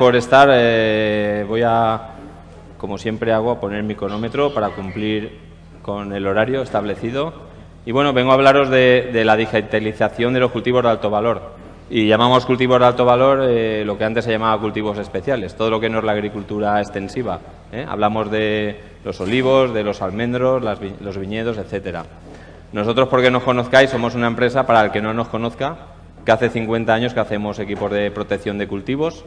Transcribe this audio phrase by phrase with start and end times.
[0.00, 0.48] por estar.
[0.50, 2.14] Eh, voy a,
[2.78, 5.38] como siempre hago, a poner mi cronómetro para cumplir
[5.82, 7.34] con el horario establecido.
[7.84, 11.42] Y bueno, vengo a hablaros de, la digitalización de los cultivos de alto valor.
[11.90, 15.68] Y llamamos cultivos de alto valor eh, lo que antes se llamaba cultivos especiales, todo
[15.68, 17.38] lo que no es la agricultura extensiva.
[17.70, 17.84] ¿eh?
[17.86, 22.06] Hablamos de los olivos, de los almendros, los viñedos, etcétera.
[22.72, 25.76] Nosotros, porque nos conozcáis, somos una empresa, para el que no nos conozca,
[26.24, 29.26] que hace 50 años que hacemos equipos de protección de cultivos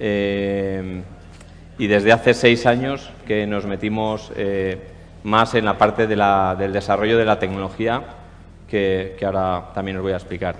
[0.00, 1.02] eh,
[1.78, 4.78] y desde hace seis años que nos metimos eh,
[5.24, 8.02] más en la parte del desarrollo de la tecnología
[8.68, 10.56] que, ahora también os voy a explicar.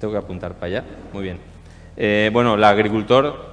[0.00, 0.84] Tengo que apuntar para allá.
[1.12, 1.38] Muy bien.
[1.96, 3.48] Eh, bueno, el agricultor,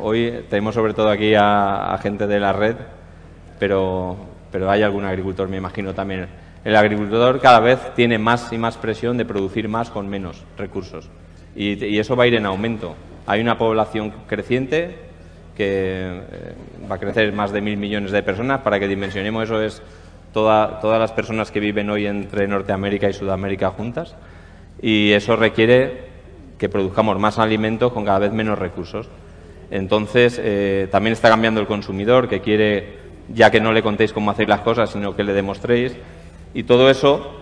[0.00, 2.76] hoy tenemos sobre todo aquí a, gente de la red,
[3.58, 4.16] pero,
[4.50, 6.28] pero hay algún agricultor, me imagino, también
[6.64, 11.10] el agricultor cada vez tiene más y más presión de producir más con menos recursos.
[11.54, 12.94] Y, eso va a ir en aumento.
[13.26, 14.96] Hay una población creciente
[15.56, 16.54] que eh,
[16.90, 18.60] va a crecer más de mil millones de personas.
[18.60, 19.82] Para que dimensionemos eso es
[20.32, 24.14] todas las personas que viven hoy entre Norteamérica y Sudamérica juntas.
[24.82, 26.08] Y eso requiere
[26.58, 29.08] que produzcamos más alimentos con cada vez menos recursos.
[29.70, 32.98] Entonces, eh, también está cambiando el consumidor que quiere,
[33.32, 35.96] ya que no le contéis cómo hacéis las cosas, sino que le demostréis
[36.54, 37.40] y todo eso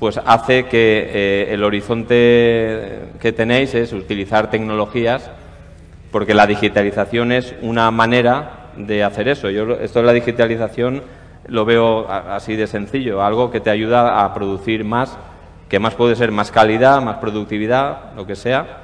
[0.00, 5.30] pues hace que eh, el horizonte que tenéis es utilizar tecnologías
[6.10, 9.50] porque la digitalización es una manera de hacer eso.
[9.50, 11.02] Yo esto de la digitalización
[11.46, 15.18] lo veo así de sencillo, algo que te ayuda a producir más,
[15.68, 18.78] que más puede ser más calidad, más productividad, lo que sea,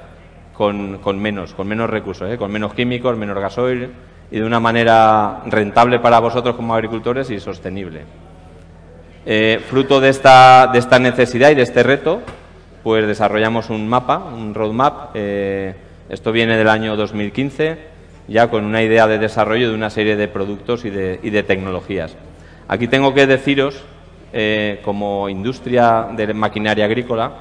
[0.53, 2.37] con, menos, con menos recursos, ¿eh?
[2.37, 3.91] con menos químicos, menos gasoil
[4.31, 8.26] y de una manera rentable para vosotros como agricultores y sostenible.
[9.29, 12.23] Eh, fruto de esta, de esta necesidad y de este reto,
[12.85, 15.11] pues desarrollamos un mapa, un roadmap.
[15.15, 15.75] Eh,
[16.09, 17.77] esto viene del año 2015,
[18.29, 21.43] ya con una idea de desarrollo de una serie de productos y de, y de
[21.43, 22.17] tecnologías.
[22.69, 23.83] Aquí tengo que deciros,
[24.33, 27.33] eh, como industria de maquinaria agrícola,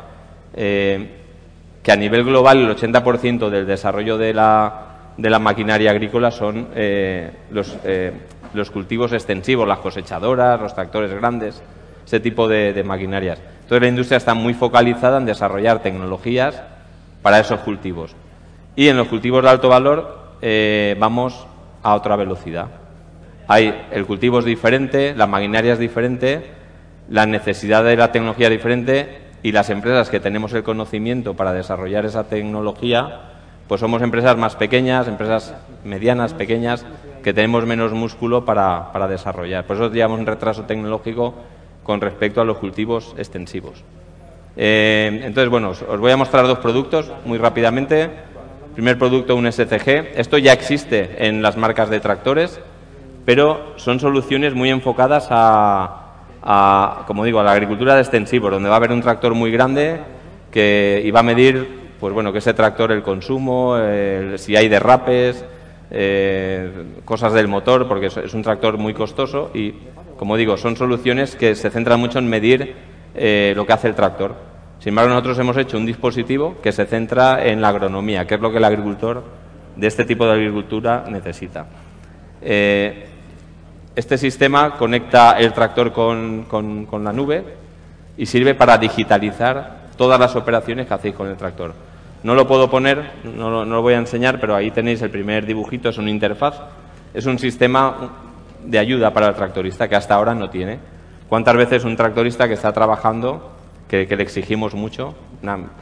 [0.56, 6.70] que a nivel global el 80% del desarrollo de la, de la maquinaria agrícola son
[7.52, 7.78] los,
[8.56, 11.62] los cultivos extensivos, las cosechadoras, los tractores grandes,
[12.06, 13.40] ese tipo de, maquinarias.
[13.64, 16.62] Entonces la industria está muy focalizada en desarrollar tecnologías
[17.22, 18.16] para esos cultivos.
[18.76, 21.48] Y en los cultivos de alto valor eh, vamos
[21.82, 22.68] a otra velocidad.
[23.48, 26.52] Hay, el cultivo es diferente, la maquinaria es diferente,
[27.10, 31.54] la necesidad de la tecnología es diferente y las empresas que tenemos el conocimiento para
[31.54, 33.22] desarrollar esa tecnología,
[33.68, 36.84] pues somos empresas más pequeñas, empresas medianas, pequeñas,
[37.26, 39.66] que tenemos menos músculo para, para desarrollar.
[39.66, 41.34] Por eso llevamos un retraso tecnológico
[41.84, 43.84] con respecto a los cultivos extensivos.
[44.56, 48.12] Eh, entonces, bueno, os, voy a mostrar dos productos muy rápidamente.
[48.76, 50.14] primer producto, un SCG.
[50.16, 52.60] Esto ya existe en las marcas de tractores,
[53.26, 58.76] pero son soluciones muy enfocadas a, como digo, a la agricultura de extensivos, donde va
[58.76, 60.00] a haber un tractor muy grande
[60.52, 63.76] que y va a medir, pues bueno, que ese tractor el consumo,
[64.36, 65.44] si hay derrapes,
[65.92, 66.72] eh,
[67.06, 69.74] cosas del motor, porque es, un tractor muy costoso y,
[70.18, 72.76] como digo, son soluciones que se centran mucho en medir
[73.14, 74.36] eh, lo que hace el tractor.
[74.80, 78.42] Sin embargo, nosotros hemos hecho un dispositivo que se centra en la agronomía, que es
[78.42, 79.24] lo que el agricultor
[79.76, 81.66] de este tipo de agricultura necesita.
[82.42, 83.08] Eh,
[83.96, 87.44] este sistema conecta el tractor con, con la nube
[88.18, 91.74] y sirve para digitalizar todas las operaciones que hacéis con el tractor.
[92.24, 95.90] No lo puedo poner, no, lo voy a enseñar, pero ahí tenéis el primer dibujito,
[95.90, 96.60] es una interfaz.
[97.14, 98.10] Es un sistema
[98.64, 100.80] de ayuda para el tractorista que hasta ahora no tiene.
[101.30, 103.52] ¿Cuántas veces un tractorista que está trabajando,
[103.88, 105.16] que, le exigimos mucho?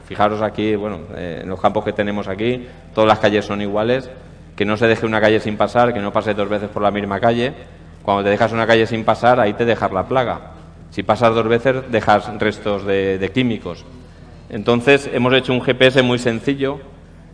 [0.06, 4.10] fijaros aquí, bueno, eh, en los campos que tenemos aquí, todas las calles son iguales,
[4.58, 6.92] que no se deje una calle sin pasar, que no pase dos veces por la
[6.92, 7.54] misma calle.
[8.02, 10.52] Cuando te dejas una calle sin pasar, ahí te dejas la plaga.
[10.90, 13.86] Si pasas dos veces, dejas restos de químicos.
[14.50, 16.80] Entonces hemos hecho un GPS muy sencillo,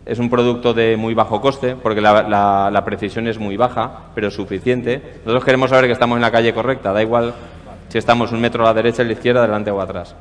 [0.06, 5.00] es un producto de muy bajo coste, porque la, precisión es muy baja, pero suficiente.
[5.24, 7.34] Nosotros queremos saber que estamos en la calle correcta, da igual
[7.88, 10.14] si estamos un metro a la derecha, a la izquierda, adelante o atrás.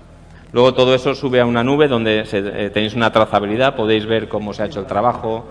[0.51, 4.53] Luego todo eso sube a una nube donde eh, tenéis una trazabilidad, podéis ver cómo
[4.53, 5.45] se ha hecho el trabajo,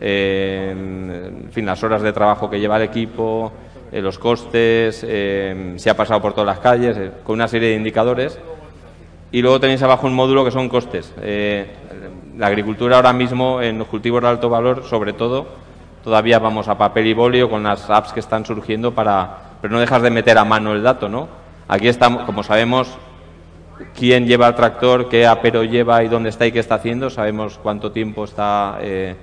[0.00, 3.52] eh, en fin, las horas de trabajo que lleva el equipo,
[3.92, 5.06] eh, los costes,
[5.76, 8.38] si ha pasado por todas las calles, con una serie de indicadores
[9.32, 11.14] y luego tenéis abajo un módulo que son costes.
[11.20, 11.66] Eh,
[12.36, 15.46] la agricultura ahora mismo en los cultivos de alto valor, sobre todo,
[16.02, 19.80] todavía vamos a papel y bolio con las apps que están surgiendo para, pero no
[19.80, 21.28] dejas de meter a mano el dato, ¿no?
[21.68, 22.98] Aquí estamos, como sabemos,
[23.94, 27.58] quién lleva el tractor, qué apero lleva y dónde está y qué está haciendo, sabemos
[27.62, 29.14] cuánto tiempo está eh,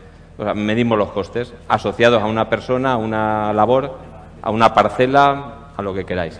[0.55, 3.97] medimos los costes asociados a una persona, a una labor,
[4.41, 6.39] a una parcela, a lo que queráis.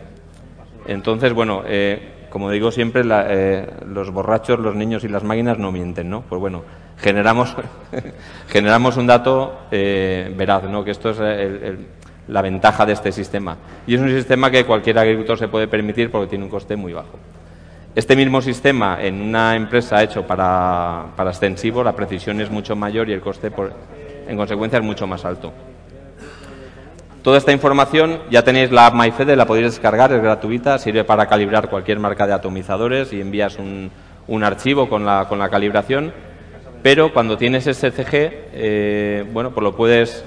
[0.85, 5.71] Entonces, bueno, eh, como digo siempre, eh, los borrachos, los niños y las máquinas no
[5.71, 6.21] mienten, ¿no?
[6.21, 6.63] Pues bueno,
[6.97, 7.56] generamos,
[8.47, 10.83] generamos un dato eh, veraz, ¿no?
[10.83, 11.19] Que esto es
[12.27, 13.57] la ventaja de este sistema.
[13.85, 16.94] Y es un sistema que cualquier agricultor se puede permitir porque tiene un coste muy
[16.94, 17.18] bajo.
[17.95, 23.09] Este mismo sistema en una empresa hecho para, para extensivo, la precisión es mucho mayor
[23.09, 23.74] y el coste, por,
[24.27, 25.51] en consecuencia, es mucho más alto.
[27.27, 31.25] Toda esta información ya tenéis la app MyFede, la podéis descargar, es gratuita, sirve para
[31.25, 33.91] calibrar cualquier marca de atomizadores y envías un,
[34.29, 36.13] un archivo con la, con la, calibración.
[36.81, 40.24] Pero cuando tienes SCG, eh, bueno, pues lo puedes,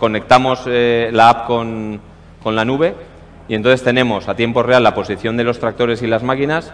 [0.00, 2.00] conectamos eh, la app con,
[2.42, 2.96] con la nube
[3.46, 6.72] y entonces tenemos a tiempo real la posición de los tractores y las máquinas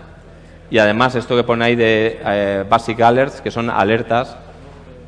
[0.70, 4.38] y además esto que pone ahí de eh, Basic Alerts, que son alertas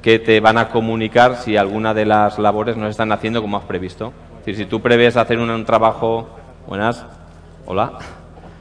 [0.02, 3.56] que te van a comunicar si alguna de las labores no se están haciendo como
[3.56, 4.12] has previsto
[4.54, 6.28] si tú prevés hacer un, trabajo...
[6.68, 7.04] Buenas.
[7.66, 7.92] Hola.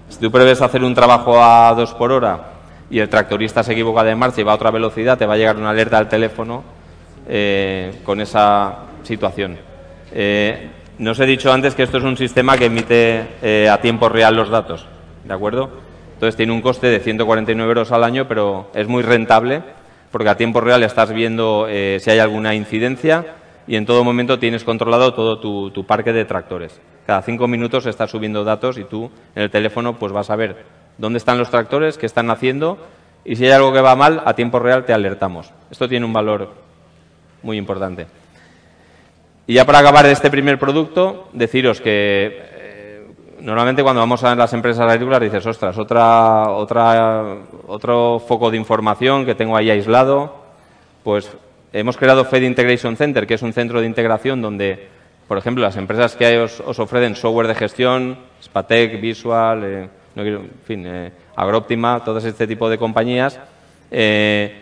[0.10, 2.54] Si tú prevés hacer un trabajo a dos por hora
[2.90, 5.38] y el tractorista se equivoca de marcha y va a otra velocidad, te va a
[5.38, 6.64] llegar una alerta al teléfono
[7.28, 9.58] eh, con esa situación.
[10.12, 13.82] Eh, no os he dicho antes que esto es un sistema que emite eh, a
[13.82, 14.88] tiempo real los datos,
[15.24, 15.70] ¿de acuerdo?
[16.14, 19.62] Entonces tiene un coste de 149 euros al año, pero es muy rentable
[20.12, 23.26] porque a tiempo real estás viendo si hay alguna incidencia
[23.68, 26.80] y en todo momento tienes controlado todo tu, parque de tractores.
[27.06, 30.66] Cada cinco minutos estás subiendo datos y tú en el teléfono pues vas a ver
[30.98, 32.78] dónde están los tractores, qué están haciendo
[33.24, 35.52] y si hay algo que va mal, a tiempo real te alertamos.
[35.72, 36.54] Esto tiene un valor
[37.42, 38.08] muy importante.
[39.48, 43.08] Y ya para acabar este primer producto, deciros que eh,
[43.42, 49.26] normalmente cuando vamos a las empresas agrícolas dices, ostras, otra, otra, otro foco de información
[49.26, 50.36] que tengo ahí aislado,
[51.04, 51.30] pues
[51.74, 54.88] Hemos creado Fed Integration Center, que es un centro de integración donde,
[55.28, 60.84] por ejemplo, las empresas que os, ofrecen software de gestión, Spatec, Visual, eh, en fin,
[60.86, 63.40] eh, Agroptima, este tipo de compañías,
[63.92, 64.62] eh,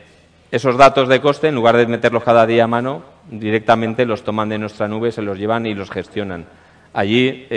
[0.51, 4.49] esos datos de coste, en lugar de meterlos cada día a mano, directamente los toman
[4.49, 6.45] de nuestra nube, se los llevan y los gestionan.
[6.93, 7.47] Allí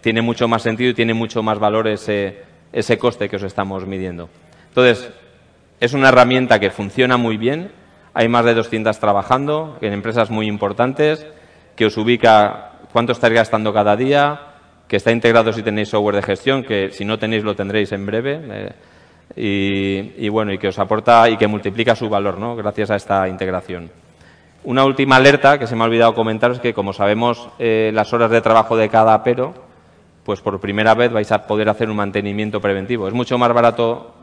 [0.00, 2.42] tiene mucho más sentido y tiene mucho más valor ese,
[2.72, 4.28] ese coste que os estamos midiendo.
[4.68, 5.08] Entonces,
[5.80, 7.70] es una herramienta que funciona muy bien,
[8.14, 11.26] hay más de 200 trabajando en empresas muy importantes,
[11.74, 14.40] que os ubica cuánto estáis gastando cada día,
[14.86, 18.06] que está integrado si tenéis software de gestión, que si no tenéis lo tendréis en
[18.06, 18.40] breve.
[19.36, 22.54] Eh, y, bueno, y que os aporta y que multiplica su valor, ¿no?
[22.54, 23.90] Gracias a esta integración.
[24.62, 28.12] Una última alerta que se me ha olvidado comentaros es que, como sabemos, eh, las
[28.12, 29.54] horas de trabajo de cada apero,
[30.22, 33.08] pues por primera vez vais a poder hacer un mantenimiento preventivo.
[33.08, 34.14] Es mucho más barato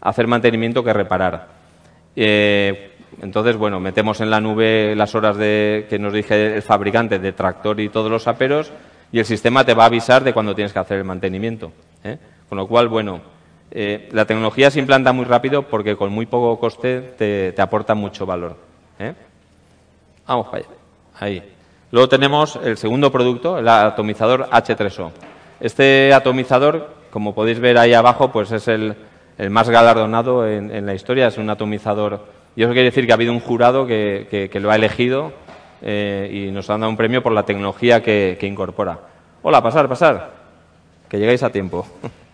[0.00, 1.48] hacer mantenimiento que reparar.
[2.16, 7.18] Eh, entonces, bueno, metemos en la nube las horas de, que nos dije el fabricante
[7.18, 8.72] de tractor y todos los aperos
[9.10, 11.72] y el sistema te va a avisar de cuando tienes que hacer el mantenimiento.
[12.04, 12.18] ¿eh?
[12.48, 13.20] Con lo cual, bueno,
[13.70, 18.26] eh, la tecnología se implanta muy rápido porque con muy poco coste te, aporta mucho
[18.26, 18.56] valor.
[18.98, 19.14] ¿eh?
[20.26, 20.66] Vamos allá.
[21.18, 21.42] Ahí.
[21.90, 25.10] Luego tenemos el segundo producto, el atomizador H3O.
[25.58, 28.94] Este atomizador, como podéis ver ahí abajo, pues es el,
[29.50, 31.28] más galardonado en la historia.
[31.28, 34.74] Es un atomizador y eso quiere decir que ha habido un jurado que, lo ha
[34.74, 35.32] elegido
[35.80, 38.98] eh, y nos han dado un premio por la tecnología que, incorpora.
[39.42, 40.32] Hola, pasar, pasar.
[41.08, 41.86] Que llegáis a tiempo.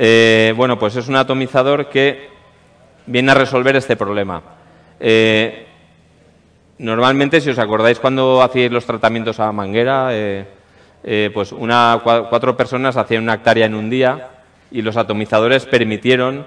[0.00, 2.28] Eh, bueno, pues es un atomizador que
[3.06, 4.40] viene a resolver este problema.
[5.00, 5.66] Eh,
[6.78, 10.12] normalmente, si os acordáis cuando hacíais los tratamientos a manguera,
[11.34, 14.28] pues una, cuatro personas hacían una hectárea en un día
[14.70, 16.46] y los atomizadores permitieron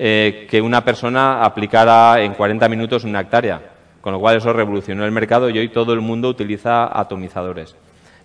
[0.00, 3.60] eh, que una persona aplicara en 40 minutos una hectárea,
[4.00, 7.74] con lo cual eso revolucionó el mercado y hoy todo el mundo utiliza atomizadores.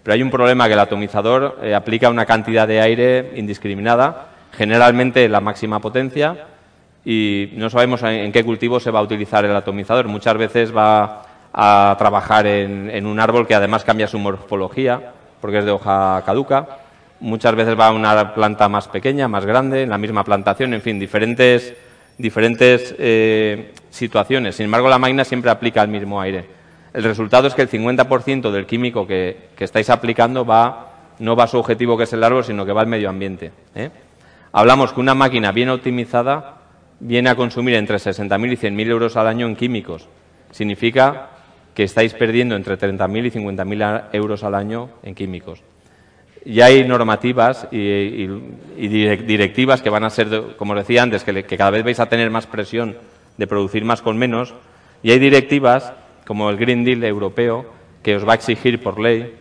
[0.03, 5.27] Pero hay un problema que el atomizador eh, aplica una cantidad de aire indiscriminada, generalmente
[5.27, 6.46] la máxima potencia,
[7.03, 10.08] y no sabemos en, qué cultivo se va a utilizar el atomizador.
[10.08, 15.12] Muchas veces va a trabajar en un árbol que además cambia su morfología,
[15.42, 16.83] porque es de hoja caduca
[17.24, 20.82] muchas veces va a una planta más pequeña, más grande, en la misma plantación, en
[20.82, 21.74] fin, diferentes,
[22.18, 24.56] diferentes eh, situaciones.
[24.58, 26.46] Sin embargo, la máquina siempre aplica el mismo aire.
[26.94, 31.48] El resultado es que el 50% del químico que, estáis aplicando va, no va a
[31.48, 33.51] su objetivo, que es el árbol, sino que va al medio ambiente.
[33.74, 33.89] ¿eh?
[34.51, 36.58] Hablamos que una máquina bien optimizada
[37.00, 40.10] viene a consumir entre 60.000 y 100.000 euros al año en químicos.
[40.51, 41.30] Significa
[41.74, 45.63] que estáis perdiendo entre 30.000 y 50.000 euros al año en químicos
[46.45, 48.27] ya hay normativas y,
[48.77, 52.47] directivas que van a ser, como decía antes, que, cada vez vais a tener más
[52.47, 52.97] presión
[53.38, 54.53] de producir más con menos,
[55.01, 55.91] Y hay directivas,
[56.25, 57.65] como el Green Deal europeo,
[58.01, 59.35] que os va a exigir por ley,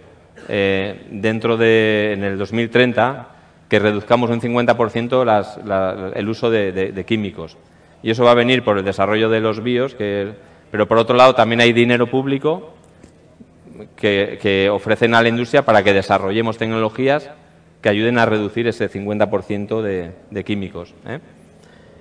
[0.49, 3.29] eh, dentro de, en el 2030,
[3.69, 7.57] que reduzcamos un 50% el uso de, químicos.
[8.03, 10.33] Y eso va a venir por el desarrollo de los bios, que,
[10.71, 12.75] pero por otro lado también hay dinero público
[13.97, 17.31] que, ofrecen a la industria para que desarrollemos tecnologías
[17.81, 19.83] que ayuden a reducir ese 50%
[20.31, 20.95] de, químicos.
[21.07, 21.19] ¿eh?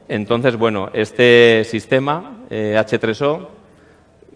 [0.08, 3.48] Entonces, bueno, este sistema H3O eh,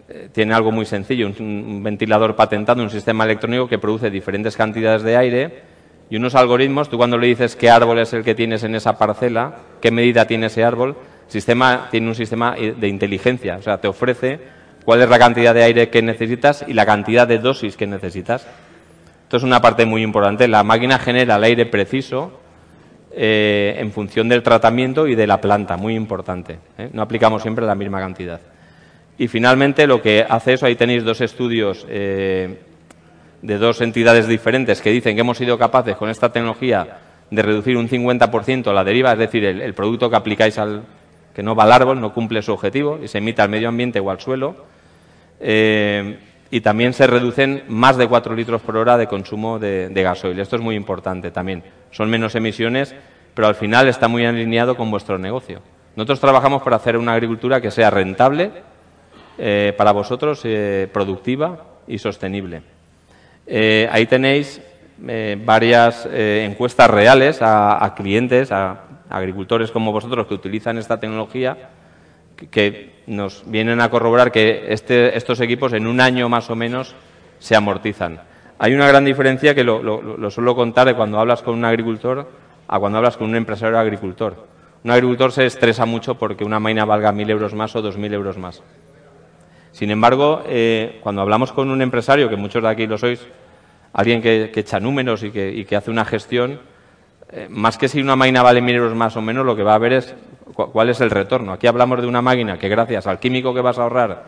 [0.08, 5.04] eh, tiene algo muy sencillo, un, ventilador patentado, un sistema electrónico que produce diferentes cantidades
[5.04, 5.64] de aire
[6.10, 6.90] y unos algoritmos.
[6.90, 10.26] Tú cuando le dices qué árbol es el que tienes en esa parcela, qué medida
[10.26, 10.96] tiene ese árbol,
[11.28, 14.40] sistema tiene un sistema de inteligencia, o sea, te ofrece
[14.86, 18.48] cuál es la cantidad de aire que necesitas y la cantidad de dosis que necesitas.
[19.24, 20.48] Esto es una parte muy importante.
[20.48, 22.40] La máquina genera el aire preciso
[23.12, 26.60] eh, en función del tratamiento y de la planta, muy importante.
[26.78, 26.90] ¿eh?
[26.94, 28.40] No aplicamos siempre la misma cantidad.
[29.18, 32.60] Y finalmente lo que hace eso, ahí tenéis dos estudios eh,
[33.42, 37.00] de dos entidades diferentes que dicen que hemos sido capaces con esta tecnología
[37.32, 40.84] de reducir un 50% la deriva, es decir, el, producto que aplicáis al
[41.34, 44.00] que no va al árbol, no cumple su objetivo y se emite al medio ambiente
[44.00, 44.56] o al suelo.
[45.40, 50.40] Y también se reducen más de 4 litros por hora de consumo de, gasoil.
[50.40, 51.64] Esto es muy importante también
[51.96, 52.94] son menos emisiones,
[53.34, 55.62] pero al final está muy alineado con vuestro negocio.
[55.96, 58.52] Nosotros trabajamos para hacer una agricultura que sea rentable
[59.38, 62.64] eh, para vosotros, eh, productiva y sostenible.
[63.48, 64.62] Eh, ahí tenéis
[64.98, 71.70] varias encuestas reales a, clientes, a, agricultores como vosotros que utilizan esta tecnología,
[72.36, 76.96] que, nos vienen a corroborar que este, estos equipos en un año más o menos
[77.38, 78.20] se amortizan.
[78.58, 82.28] Hay una gran diferencia que lo, suelo contar de cuando hablas con un agricultor
[82.68, 84.48] a cuando hablas con un empresario agricultor.
[84.84, 88.14] Un agricultor se estresa mucho porque una máquina valga mil euros más o dos mil
[88.14, 88.64] euros más.
[89.72, 93.20] Sin embargo, eh, cuando hablamos con un empresario, que muchos de aquí lo sois,
[93.92, 96.62] alguien que, echa números y que, hace una gestión,
[97.36, 99.76] eh, más que si una máquina vale mil euros más o menos, lo que va
[99.76, 100.16] a ver es
[100.54, 101.52] cuál es el retorno.
[101.52, 104.24] Aquí hablamos de una máquina que gracias al químico que vas a ahorrar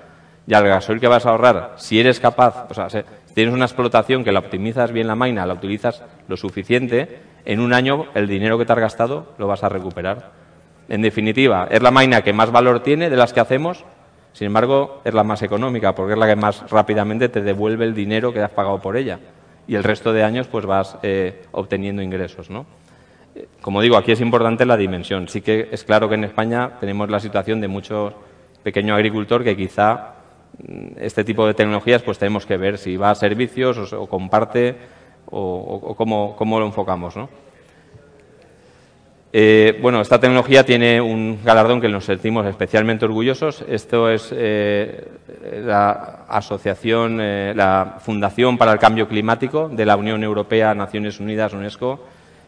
[0.45, 2.87] y al gasoil que vas a ahorrar, si eres capaz, o sea,
[3.33, 7.73] tienes una explotación que la optimizas bien la máquina, la utilizas lo suficiente, en un
[7.73, 10.31] año el dinero que te has gastado lo vas a recuperar.
[10.89, 13.85] En definitiva, es la máquina que más valor tiene de las que hacemos,
[14.33, 17.93] sin embargo, es la más económica porque es la que más rápidamente te devuelve el
[17.93, 19.19] dinero que has pagado por ella.
[19.65, 22.65] Y el resto de años pues vas eh, obteniendo ingresos, ¿no?
[23.61, 25.27] Como digo, aquí es importante la dimensión.
[25.27, 28.13] Sí que es claro que en España tenemos la situación de mucho
[28.63, 30.13] pequeño agricultor que quizá
[30.97, 34.75] este tipo de tecnologías, pues tenemos que ver si va a servicios o, comparte
[35.25, 37.15] o, cómo, lo enfocamos.
[37.15, 37.29] ¿no?
[39.33, 43.63] Eh, bueno, esta tecnología tiene un galardón que nos sentimos especialmente orgullosos.
[43.67, 45.07] Esto es eh,
[45.63, 51.53] la asociación, eh, la Fundación para el Cambio Climático de la Unión Europea, Naciones Unidas,
[51.53, 51.99] UNESCO.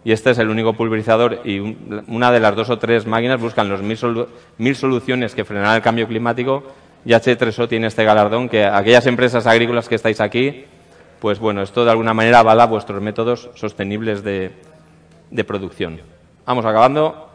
[0.04, 1.60] Y este es el único pulverizador y
[2.08, 6.08] una de las dos o tres máquinas buscan los mil soluciones que frenarán el cambio
[6.08, 6.64] climático
[7.06, 10.66] y H3O tiene este galardón que aquellas empresas agrícolas que estáis aquí,
[11.20, 14.52] pues bueno, esto de alguna manera avala vuestros métodos sostenibles de,
[15.46, 16.02] producción.
[16.46, 17.30] Vamos acabando.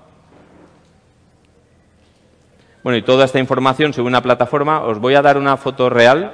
[2.83, 6.33] Bueno, y toda esta información sobre una plataforma, os voy a dar una foto real.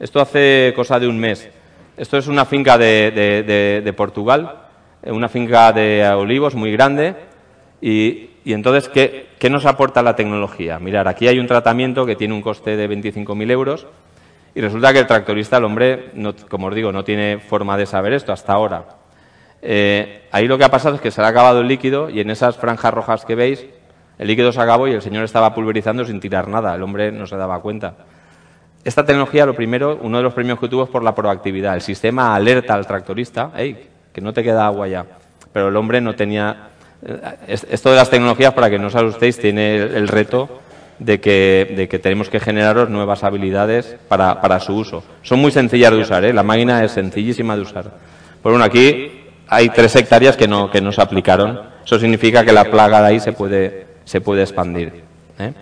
[0.00, 1.48] Esto hace cosa de un mes.
[1.96, 4.63] Esto es una finca de, de Portugal,
[5.06, 7.14] una finca de olivos muy grande,
[7.80, 10.78] y, entonces, ¿qué, nos aporta la tecnología?
[10.78, 13.86] Mirar, aquí hay un tratamiento que tiene un coste de 25.000 euros
[14.54, 16.12] y resulta que el tractorista, el hombre,
[16.48, 18.86] como os digo, no tiene forma de saber esto hasta ahora.
[19.60, 22.20] Eh, ahí lo que ha pasado es que se le ha acabado el líquido y
[22.20, 23.66] en esas franjas rojas que veis,
[24.18, 26.74] el líquido se acabó y el señor estaba pulverizando sin tirar nada.
[26.74, 27.96] El hombre no se daba cuenta.
[28.84, 31.74] Esta tecnología, lo primero, uno de los premios que tuvo es por la proactividad.
[31.74, 33.50] El sistema alerta al tractorista,
[34.14, 35.04] que no te queda agua ya.
[35.52, 36.70] Pero el hombre no tenía
[37.46, 40.60] esto de las tecnologías, para que no os asustéis, tiene el, reto
[40.98, 45.04] de que, tenemos que generaros nuevas habilidades para, su uso.
[45.22, 46.32] Son muy sencillas de usar, ¿eh?
[46.32, 47.84] la máquina es sencillísima de usar.
[48.42, 49.12] Pues bueno, aquí
[49.48, 51.60] hay tres hectáreas que no, que no se aplicaron.
[51.84, 55.02] Eso significa que la plaga de ahí se puede, se puede expandir.
[55.38, 55.52] ¿eh?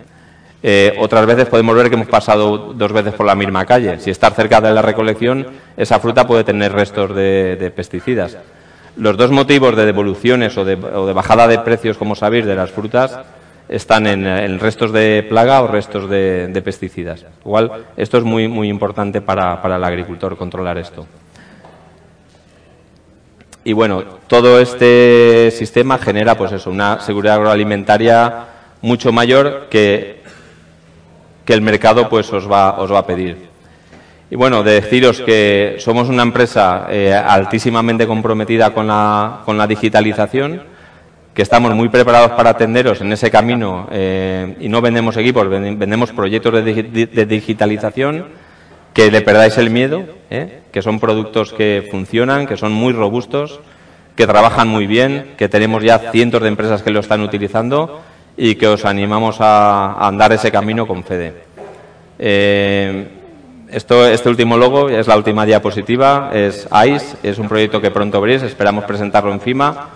[0.65, 3.99] Eh, otras veces podemos ver que hemos pasado dos veces por la misma calle.
[3.99, 8.37] Si estar cerca de la recolección, esa fruta puede tener restos de pesticidas.
[8.95, 13.19] Los dos motivos de devoluciones o de, bajada de precios, como sabéis, de las frutas
[13.67, 17.25] están en, restos de plaga o restos de, pesticidas.
[17.43, 21.07] Igual, esto es muy, muy importante para, el agricultor, controlar esto.
[23.63, 28.45] Y bueno, todo este sistema genera pues eso, una seguridad agroalimentaria
[28.81, 30.21] mucho mayor que
[31.45, 33.53] que el mercado pues os va, os va a pedir.
[34.29, 39.67] Y bueno, de deciros que somos una empresa eh, altísimamente comprometida con la, con la
[39.67, 40.63] digitalización,
[41.33, 46.11] que estamos muy preparados para atenderos en ese camino eh, y no vendemos equipos, vendemos
[46.11, 48.25] proyectos de, digitalización,
[48.93, 53.59] que le perdáis el miedo, eh, que son productos que funcionan, que son muy robustos,
[54.15, 58.01] que trabajan muy bien, que tenemos ya cientos de empresas que lo están utilizando
[58.37, 61.33] y que os animamos a, andar ese camino con FEDE.
[62.19, 63.07] Eh,
[63.69, 68.21] esto, este último logo es la última diapositiva, es ICE, es un proyecto que pronto
[68.21, 69.89] veréis, esperamos presentarlo en FIMA.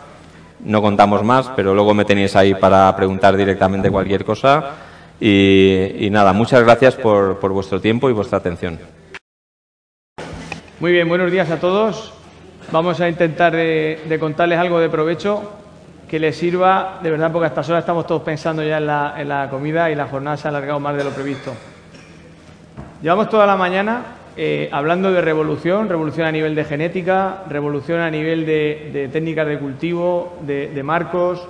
[0.65, 4.71] No contamos más, pero luego me tenéis ahí para preguntar directamente cualquier cosa.
[5.19, 8.79] Y, nada, muchas gracias por, vuestro tiempo y vuestra atención.
[10.79, 12.13] Muy bien, buenos días a todos.
[12.71, 15.51] Vamos a intentar de, contarles algo de provecho
[16.07, 19.15] que les sirva, de verdad, porque a estas horas estamos todos pensando ya en la,
[19.17, 21.53] en la comida y la jornada se ha alargado más de lo previsto.
[23.01, 24.03] Llevamos toda la mañana
[24.37, 29.59] eh, hablando de revolución, revolución a nivel de genética, revolución a nivel de, técnicas de
[29.59, 31.45] cultivo, de, marcos,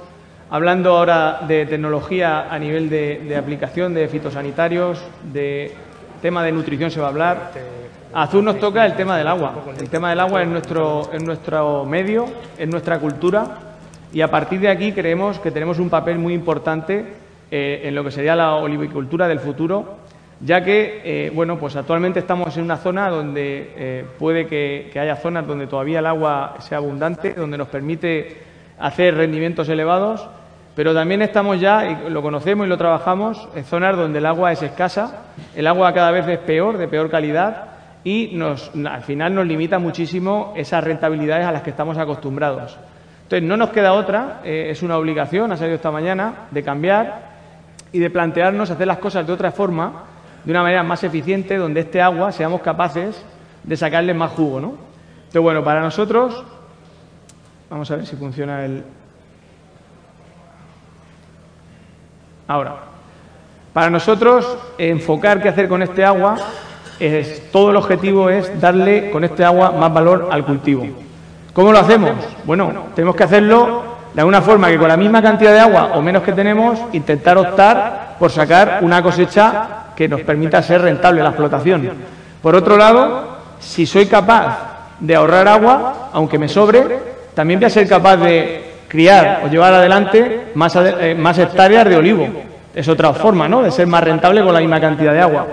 [0.49, 5.75] hablando ahora de tecnología a nivel de, aplicación de fitosanitarios, de
[6.21, 7.51] tema de nutrición se va a hablar.
[8.13, 9.53] Azul nos toca el tema del agua.
[9.77, 12.25] El tema del agua es nuestro, en nuestro medio,
[12.57, 13.66] es nuestra cultura
[14.13, 17.05] y a partir de aquí creemos que tenemos un papel muy importante
[17.51, 19.97] eh, en lo que sería la olivicultura del futuro
[20.39, 25.15] ya que, eh, bueno, pues actualmente estamos en una zona donde eh, puede que, haya
[25.15, 28.37] zonas donde todavía el agua sea abundante, donde nos permite
[28.79, 30.27] hacer rendimientos elevados,
[30.75, 34.51] pero también estamos ya, y lo conocemos y lo trabajamos, en zonas donde el agua
[34.51, 35.23] es escasa,
[35.55, 37.69] el agua cada vez es peor, de peor calidad,
[38.03, 42.77] y nos, al final nos limita muchísimo esas rentabilidades a las que estamos acostumbrados.
[43.27, 47.27] Entonces, no nos queda otra, eh, es una obligación, ha salido esta mañana, de cambiar
[47.91, 50.05] y de plantearnos hacer las cosas de otra forma
[50.45, 53.21] de una manera más eficiente, donde este agua seamos capaces
[53.63, 54.75] de sacarle más jugo, ¿no?
[55.17, 56.41] Entonces, bueno, para nosotros,
[57.69, 58.85] vamos a ver si funciona el...
[62.47, 62.77] Ahora,
[63.73, 66.37] para nosotros, enfocar qué hacer con este agua,
[66.97, 71.06] es, todo el objetivo es darle con este agua más valor al cultivo.
[71.57, 72.11] ¿Cómo lo hacemos?
[72.45, 73.81] Bueno, tenemos que hacerlo
[74.13, 77.35] de alguna forma que con la misma cantidad de agua o menos que tenemos, intentar
[77.35, 81.89] optar por sacar una cosecha que nos permita ser rentable la explotación.
[82.43, 84.55] Por otro lado, si soy capaz
[84.99, 86.99] de ahorrar agua, aunque me sobre,
[87.33, 91.97] también voy a ser capaz de criar o llevar adelante más, eh, más hectáreas de
[91.97, 92.27] olivo.
[92.75, 95.47] Es otra forma, ¿no?, de ser más rentable con la misma cantidad de agua.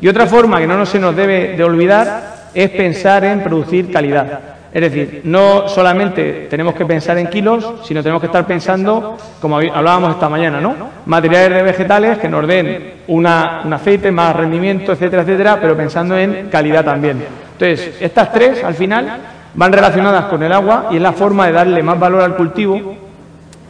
[0.00, 4.55] Y otra forma que no se nos debe de olvidar es pensar en producir calidad.
[4.72, 9.58] Es decir, no solamente tenemos que pensar en kilos, sino tenemos que estar pensando, como
[9.58, 10.74] hablábamos esta mañana, ¿no?
[11.06, 16.16] Materiales de vegetales que nos den una, un aceite, más rendimiento, etcétera, etcétera, pero pensando
[16.18, 17.24] en calidad también.
[17.52, 19.18] Entonces, estas tres, al final,
[19.54, 22.94] van relacionadas con el agua y es la forma de darle más valor al cultivo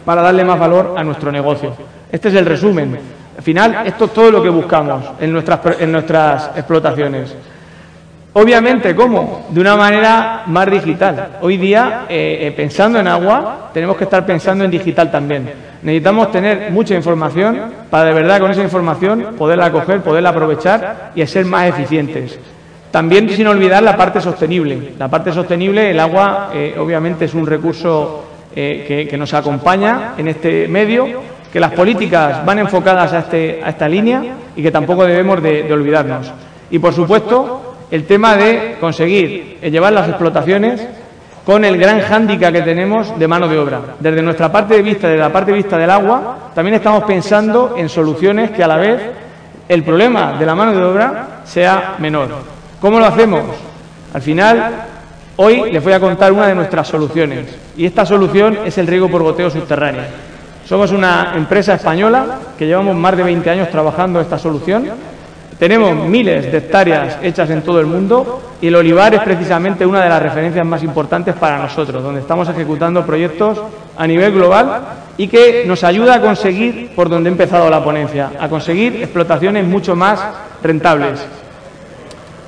[0.04, 1.74] para darle más valor a nuestro negocio.
[2.11, 2.98] Este es el resumen.
[3.37, 7.35] Al final, esto es todo lo que buscamos en nuestras, en nuestras explotaciones.
[8.38, 9.46] Obviamente, ¿cómo?
[9.49, 11.38] De una manera más digital.
[11.40, 15.51] Hoy día, eh, eh, pensando en agua, tenemos que estar pensando en digital también.
[15.81, 21.27] Necesitamos tener mucha información para de verdad con esa información poderla coger, poderla aprovechar y
[21.27, 22.38] ser más eficientes.
[22.90, 24.92] También sin olvidar la parte sostenible.
[24.99, 28.22] La parte sostenible, el agua, eh, obviamente es un recurso
[28.55, 31.07] que, nos acompaña en este medio,
[31.51, 34.22] que las políticas van enfocadas a, este, a esta línea
[34.55, 36.31] y que tampoco debemos de olvidarnos.
[36.70, 40.87] Y, por supuesto, el tema de conseguir llevar las explotaciones
[41.44, 43.81] con el gran hándicap que tenemos de mano de obra.
[44.01, 47.75] Desde nuestra parte de vista, desde la parte de vista del agua, también estamos pensando
[47.77, 49.01] en soluciones que a la vez
[49.68, 52.31] el problema de la mano de obra sea menor.
[52.81, 53.42] ¿Cómo lo hacemos?
[54.12, 54.70] Al final,
[55.37, 57.46] hoy les voy a contar una de nuestras soluciones
[57.77, 60.03] y esta solución es el riego por goteo subterráneo.
[60.64, 64.90] Somos una empresa española que llevamos más de 20 años trabajando esta solución
[65.58, 70.02] tenemos miles de hectáreas hechas en todo el mundo y el olivar es precisamente una
[70.02, 73.60] de las referencias más importantes para nosotros, donde estamos ejecutando proyectos
[73.96, 74.82] a nivel global
[75.16, 79.66] y que nos ayuda a conseguir, por donde he empezado la ponencia, a conseguir explotaciones
[79.66, 80.22] mucho más
[80.62, 81.26] rentables.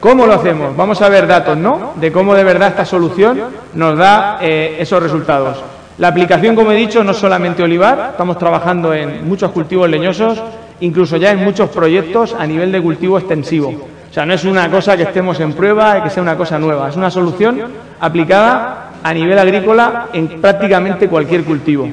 [0.01, 0.77] ¿Cómo lo hacemos?
[0.77, 1.95] Vamos a ver datos, ¿no?
[1.97, 3.41] De cómo de verdad esta solución
[3.75, 5.59] nos da eh, esos resultados.
[5.99, 10.41] La aplicación, como he dicho, no solamente olivar, estamos trabajando en muchos cultivos leñosos
[10.81, 13.69] incluso ya en muchos proyectos a nivel de cultivo extensivo.
[14.11, 16.59] O sea, no es una cosa que estemos en prueba y que sea una cosa
[16.59, 17.61] nueva, es una solución
[18.01, 21.89] aplicada a nivel agrícola en prácticamente cualquier cultivo.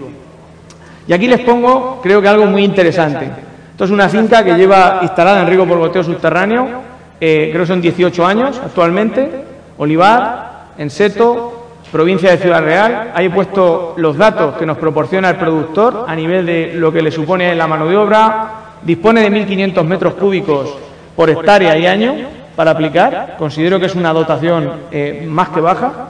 [1.08, 3.30] Y aquí les pongo, creo que algo muy interesante.
[3.72, 6.82] Esto es una finca que lleva instalada en riego por goteo subterráneo,
[7.20, 9.30] eh, creo que son 18 años actualmente,
[9.78, 11.56] olivar, en seto,
[11.92, 13.12] provincia de Ciudad Real.
[13.14, 17.02] Ahí he puesto los datos que nos proporciona el productor a nivel de lo que
[17.02, 18.65] le supone la mano de obra.
[18.86, 20.78] Dispone de 1.500 metros cúbicos
[21.16, 22.14] por hectárea y año
[22.56, 23.36] para aplicar.
[23.38, 26.10] Considero que es una dotación eh, más que baja.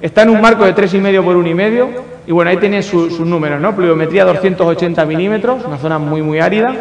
[0.00, 1.88] Está en un marco de 3,5 por 1,5
[2.26, 3.74] y bueno, ahí tiene sus números, ¿no?
[3.74, 6.72] Pluviometría 280 milímetros, una zona muy, muy árida.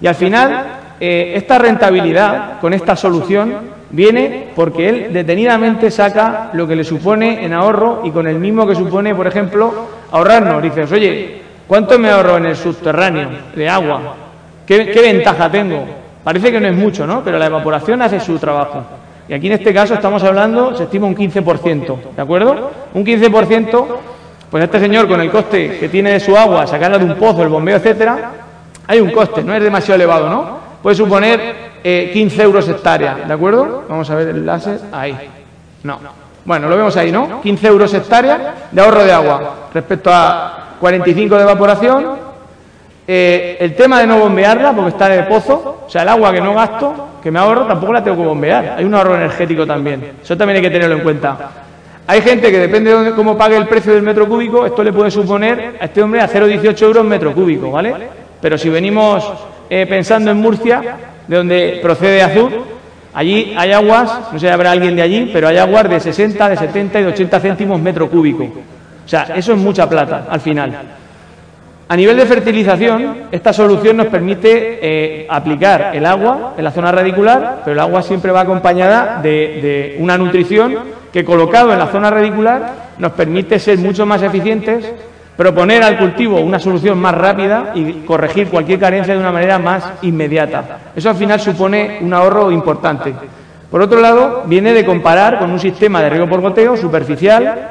[0.00, 0.66] Y al final,
[1.00, 7.44] eh, esta rentabilidad con esta solución viene porque él detenidamente saca lo que le supone
[7.44, 9.72] en ahorro y con el mismo que supone, por ejemplo,
[10.12, 10.62] ahorrarnos.
[10.62, 14.23] Dices, oye, ¿cuánto me ahorro en el subterráneo de agua?
[14.66, 15.84] ¿Qué, qué ventaja tengo?
[16.22, 17.22] Parece que no es mucho, ¿no?
[17.22, 18.82] Pero la evaporación hace su trabajo.
[19.28, 22.70] Y aquí en este caso estamos hablando, se estima un 15%, ¿de acuerdo?
[22.92, 23.86] Un 15%,
[24.50, 27.42] pues este señor con el coste que tiene de su agua, sacarla de un pozo,
[27.42, 28.32] el bombeo, etcétera,
[28.86, 30.58] hay un coste, no es demasiado elevado, ¿no?
[30.82, 33.84] Puede suponer 15 eh, euros hectárea, ¿de acuerdo?
[33.88, 35.16] Vamos a ver el láser, ahí.
[35.82, 35.98] No.
[36.44, 37.40] Bueno, lo vemos ahí, ¿no?
[37.40, 42.23] 15 euros hectárea de ahorro de agua respecto a 45 de evaporación,
[43.06, 46.40] eh, el tema de no bombearla, porque está de pozo, o sea, el agua que
[46.40, 48.74] no gasto, que me ahorro, tampoco la tengo que bombear.
[48.78, 50.12] Hay un ahorro energético también.
[50.22, 51.50] Eso también hay que tenerlo en cuenta.
[52.06, 55.10] Hay gente que depende de cómo pague el precio del metro cúbico, esto le puede
[55.10, 57.94] suponer a este hombre a 0,18 euros metro cúbico, ¿vale?
[58.40, 59.24] Pero si venimos
[59.70, 60.82] eh, pensando en Murcia,
[61.26, 62.52] de donde procede Azul,
[63.14, 66.50] allí hay aguas, no sé si habrá alguien de allí, pero hay aguas de 60,
[66.50, 68.44] de 70 y de 80 céntimos metro cúbico.
[68.44, 70.72] O sea, eso es mucha plata al final.
[71.86, 76.90] A nivel de fertilización, esta solución nos permite eh, aplicar el agua en la zona
[76.90, 80.76] radicular, pero el agua siempre va acompañada de, una nutrición
[81.12, 84.94] que colocado en la zona radicular nos permite ser mucho más eficientes,
[85.36, 89.84] proponer al cultivo una solución más rápida y corregir cualquier carencia de una manera más
[90.00, 90.78] inmediata.
[90.96, 93.12] Eso al final supone un ahorro importante.
[93.70, 97.68] Por otro lado, viene de comparar con un sistema de riego por goteo superficial,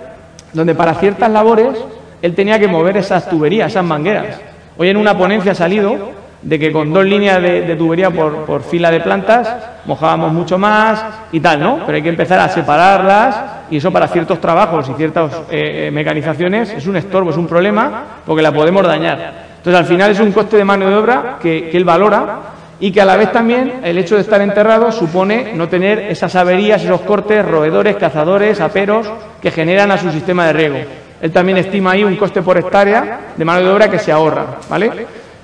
[0.54, 1.78] donde para ciertas labores
[2.24, 4.40] él tenía que mover esas tuberías, esas mangueras.
[4.78, 8.90] Hoy en una ponencia ha salido de que con dos líneas de, tubería por, fila
[8.90, 9.54] de plantas
[9.86, 11.80] mojábamos mucho más y tal, ¿no?
[11.86, 13.36] Pero hay que empezar a separarlas
[13.70, 18.04] y eso para ciertos trabajos y ciertas eh, mecanizaciones es un estorbo, es un problema
[18.26, 19.34] porque la podemos dañar.
[19.58, 22.40] Entonces al final es un coste de mano de obra que, que él valora
[22.80, 26.34] y que a la vez también el hecho de estar enterrado supone no tener esas
[26.38, 30.78] averías, esos cortes, roedores, cazadores, aperos que generan a su sistema de riego.
[31.24, 34.58] Él también estima ahí un coste por hectárea de mano de obra que se ahorra,
[34.70, 34.92] ¿vale?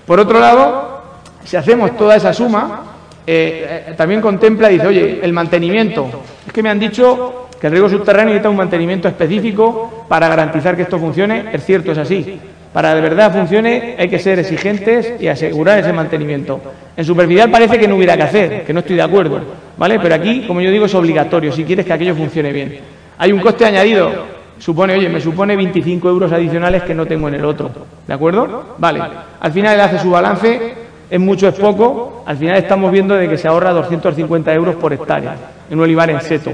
[0.05, 1.03] Por otro lado,
[1.45, 2.81] si hacemos toda esa suma,
[3.25, 6.21] eh, eh, también contempla y dice, oye, el mantenimiento.
[6.45, 10.75] Es que me han dicho que el riego subterráneo necesita un mantenimiento específico para garantizar
[10.75, 11.45] que esto funcione.
[11.53, 12.37] Es cierto, es así.
[12.73, 16.59] Para de verdad funcione hay que ser exigentes y asegurar ese mantenimiento.
[16.97, 19.39] En superficial parece que no hubiera que hacer, que no estoy de acuerdo,
[19.77, 19.97] ¿vale?
[20.01, 22.79] Pero aquí, como yo digo, es obligatorio si quieres que aquello funcione bien.
[23.17, 27.35] Hay un coste añadido supone, oye, me supone 25 euros adicionales que no tengo en
[27.35, 27.71] el otro.
[28.05, 28.75] ¿De acuerdo?
[28.77, 29.01] Vale.
[29.39, 30.73] Al final él hace su balance,
[31.09, 32.23] es mucho, es poco.
[32.25, 35.35] Al final estamos viendo de que se ahorra 250 euros por hectárea
[35.69, 36.51] en un olivar en seto.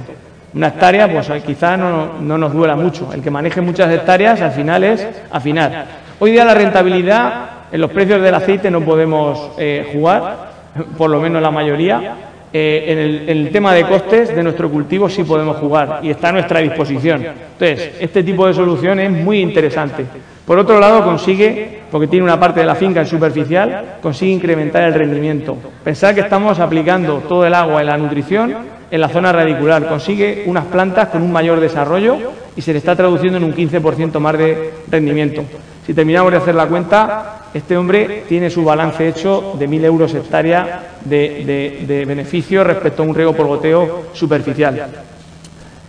[0.53, 3.11] Una hectárea, pues quizá no, nos duela mucho.
[3.13, 5.85] El que maneje muchas hectáreas, al final es afinar.
[6.19, 10.51] Hoy día la rentabilidad, en los precios del aceite no podemos eh, jugar,
[10.97, 12.15] por lo menos la mayoría,
[12.57, 16.31] eh, en, el, tema de costes de nuestro cultivo sí podemos jugar y está a
[16.31, 17.21] nuestra disposición.
[17.21, 20.05] Entonces, este tipo de solución es muy interesante.
[20.45, 24.83] Por otro lado, consigue, porque tiene una parte de la finca en superficial, consigue incrementar
[24.83, 25.57] el rendimiento.
[25.83, 28.55] Pensar que estamos aplicando todo el agua y la nutrición
[28.89, 29.85] en la zona radicular.
[29.89, 32.17] Consigue unas plantas con un mayor desarrollo
[32.55, 35.43] y se le está traduciendo en un 15% más de rendimiento.
[35.85, 40.13] Si terminamos de hacer la cuenta, este hombre tiene su balance hecho de 1.000 euros
[40.15, 44.87] hectárea de, beneficio respecto a un riego por goteo superficial.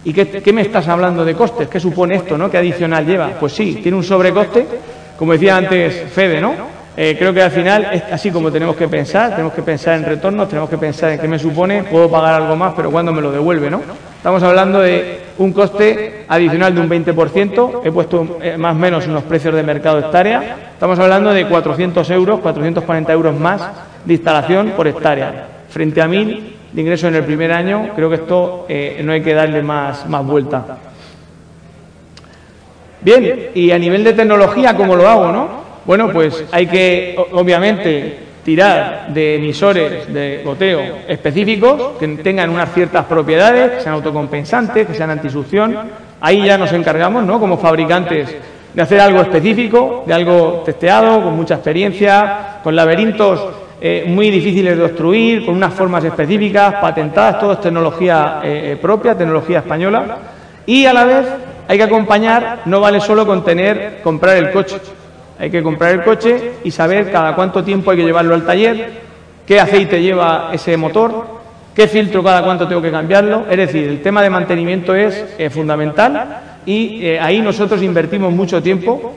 [0.05, 1.69] ¿Y qué, me estás hablando de costes?
[1.69, 2.37] ¿Qué supone esto?
[2.37, 2.51] ¿no?
[2.51, 3.31] ¿Qué adicional lleva?
[3.41, 4.67] Pues sí, tiene un sobrecoste,
[5.19, 6.77] como decía antes Fede, ¿no?
[6.95, 10.05] Eh, creo que al final es así como tenemos que pensar, tenemos que pensar en
[10.05, 13.21] retornos, tenemos que pensar en qué me supone, puedo pagar algo más, pero cuándo me
[13.21, 13.83] lo devuelve, ¿no?
[14.17, 19.07] Estamos hablando de un coste adicional de un 20%, he puesto eh, más o menos
[19.07, 23.63] unos precios de mercado hectárea, estamos hablando de 400 euros, 440 euros más
[24.05, 26.41] de instalación por hectárea, frente a 1.000
[26.73, 30.09] de ingreso en el primer año, creo que esto eh, no hay que darle más,
[30.09, 30.79] más vuelta.
[33.01, 35.49] Bien, y a nivel de tecnología, ¿cómo lo hago, no?
[35.85, 43.05] Bueno, pues hay que, obviamente, tirar de emisores de goteo específicos que tengan unas ciertas
[43.07, 45.77] propiedades, que sean autocompensantes, que sean antisucción.
[46.21, 47.41] Ahí ya nos encargamos, ¿no?
[47.41, 48.37] Como fabricantes,
[48.73, 53.45] de hacer algo específico, de algo testeado, con mucha experiencia, con laberintos
[53.81, 59.17] eh, muy difíciles de obstruir, con unas formas específicas, patentadas, todo es tecnología eh, propia,
[59.17, 60.19] tecnología española,
[60.67, 61.27] y a la vez
[61.67, 64.77] hay que acompañar, no vale solo con tener, comprar el coche,
[65.39, 68.91] hay que comprar el coche y saber cada cuánto tiempo hay que llevarlo al taller,
[69.47, 71.27] qué aceite lleva ese motor,
[71.75, 73.45] qué filtro cada cuánto tengo que cambiarlo.
[73.51, 79.15] Es decir, el tema de mantenimiento es fundamental y ahí nosotros invertimos mucho tiempo,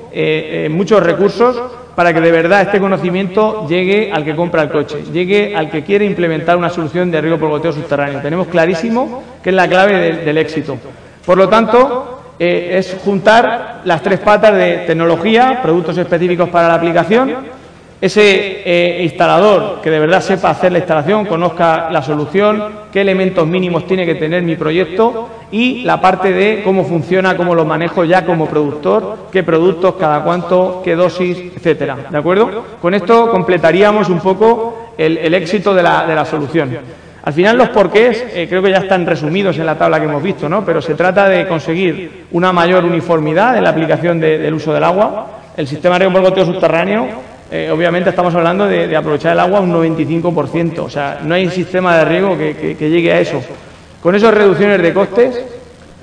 [0.70, 1.60] muchos recursos
[2.00, 5.84] para que de verdad este conocimiento llegue al que compra el coche, llegue al que
[5.84, 8.22] quiere implementar una solución de riego por goteo subterráneo.
[8.22, 10.78] Tenemos clarísimo que es la clave del, éxito.
[11.26, 16.76] Por lo tanto, eh, es juntar las tres patas de tecnología, productos específicos para la
[16.76, 17.60] aplicación,
[18.02, 23.46] ese eh, instalador que de verdad sepa hacer la instalación, conozca la solución, qué elementos
[23.46, 28.06] mínimos tiene que tener mi proyecto y la parte de cómo funciona, cómo lo manejo
[28.06, 31.98] ya como productor, qué productos, cada cuánto, qué dosis, etcétera.
[32.10, 32.64] ¿De acuerdo?
[32.82, 36.78] Con esto completaríamos un poco el, éxito de la, solución.
[37.24, 40.24] Al final los porqués eh, creo que ya están resumidos en la tabla que hemos
[40.24, 40.64] visto, ¿no?
[40.64, 45.28] pero se trata de conseguir una mayor uniformidad en la aplicación del uso del agua.
[45.58, 47.08] El sistema de riego subterráneo
[47.52, 51.98] eh, obviamente estamos hablando de, aprovechar el agua un 95%, o sea, no hay sistema
[51.98, 53.42] de riego que, llegue a eso.
[54.02, 55.44] Con esas reducciones de costes,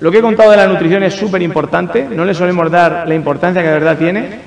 [0.00, 3.14] lo que he contado de la nutrición es súper importante, no le solemos dar la
[3.14, 4.40] importancia que de verdad tiene,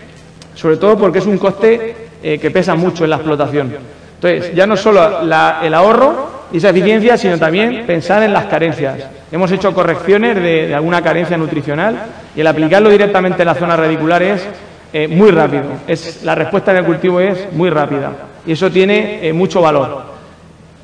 [0.53, 3.73] sobre todo porque es un coste eh, que pesa mucho en la explotación.
[4.15, 9.07] Entonces, ya no solo el ahorro y esa eficiencia, sino también pensar en las carencias.
[9.31, 11.95] Hemos hecho correcciones de, alguna carencia nutricional
[12.35, 14.47] y el aplicarlo directamente en las zonas radiculares
[14.91, 15.63] eh, muy rápido.
[15.87, 18.11] Es, la respuesta del cultivo es muy rápida
[18.45, 20.03] y eso tiene eh, mucho valor.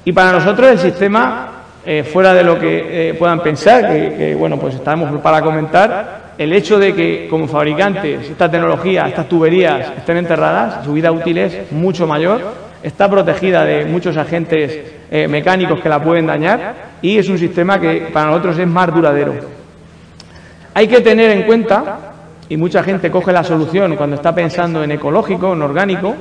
[0.04, 1.49] Y para nosotros el sistema,
[1.84, 6.78] eh, fuera de lo que puedan pensar, que, bueno, pues estamos para comentar, el hecho
[6.78, 12.06] de que como fabricantes esta tecnología, estas tuberías estén enterradas, su vida útil es mucho
[12.06, 12.41] mayor,
[12.84, 18.10] está protegida de muchos agentes mecánicos que la pueden dañar y es un sistema que
[18.12, 19.34] para nosotros es más duradero.
[20.74, 22.00] Hay que tener en cuenta
[22.50, 26.15] y mucha gente coge la solución cuando está pensando en ecológico, en orgánico,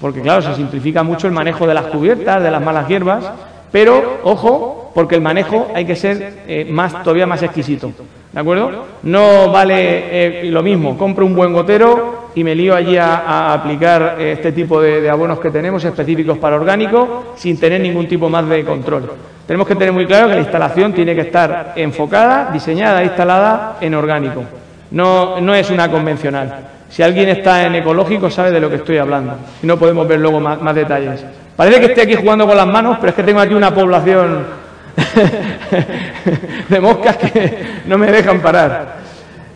[0.00, 3.24] porque claro, se simplifica mucho el manejo de las cubiertas, de las malas hierbas,
[3.72, 7.92] pero ojo, porque el manejo hay que ser eh, más todavía más exquisito,
[8.36, 8.84] ¿de acuerdo?
[9.04, 14.16] No vale eh, lo mismo, compro un buen gotero y me lío allí a, aplicar
[14.18, 18.28] eh, este tipo de, de, abonos que tenemos específicos para orgánico sin tener ningún tipo
[18.28, 19.10] más de control.
[19.46, 23.78] Tenemos que tener muy claro que la instalación tiene que estar enfocada, diseñada e instalada
[23.80, 24.42] en orgánico.
[24.90, 26.58] No, no es una convencional.
[26.90, 30.20] Si alguien está en ecológico sabe de lo que estoy hablando y no podemos ver
[30.20, 31.24] luego más, detalles.
[31.56, 34.65] Parece que estoy aquí jugando con las manos, pero es que tengo aquí una población
[36.68, 38.96] de moscas que no me dejan parar.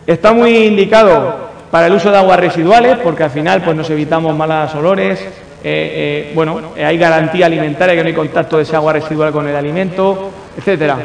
[0.05, 4.35] Está muy indicado para el uso de aguas residuales, porque al final pues nos evitamos
[4.35, 5.29] malas olores, eh,
[5.63, 9.55] eh, bueno, hay garantía alimentaria que no hay contacto de ese agua residual con el
[9.55, 10.97] alimento, etcétera.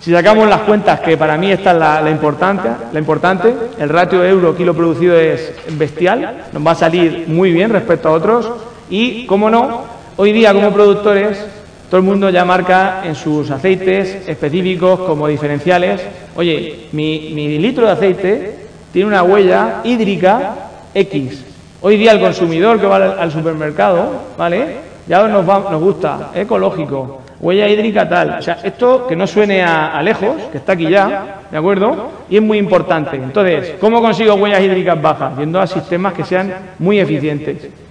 [0.00, 4.20] Si sacamos las cuentas, que para mí esta es la, importante, la importante, el ratio
[4.20, 8.50] de euro kilo producido es bestial, nos va a salir muy bien respecto a otros
[8.90, 9.84] y, como no,
[10.16, 11.46] hoy día como productores
[11.92, 16.00] todo el mundo ya marca en sus aceites específicos como diferenciales,
[16.36, 18.56] oye, mi, litro de aceite
[18.90, 20.54] tiene una huella hídrica
[20.94, 21.44] X.
[21.82, 24.76] Hoy día el consumidor que va al, supermercado, ¿vale?
[25.06, 28.38] Ya nos, nos gusta, ecológico, huella hídrica tal.
[28.38, 32.08] O sea, esto que no suene a, lejos, que está aquí ya, ¿de acuerdo?
[32.30, 33.16] Y es muy importante.
[33.16, 35.36] Entonces, ¿cómo consigo huellas hídricas bajas?
[35.36, 37.81] Yendo a sistemas que sean muy eficientes.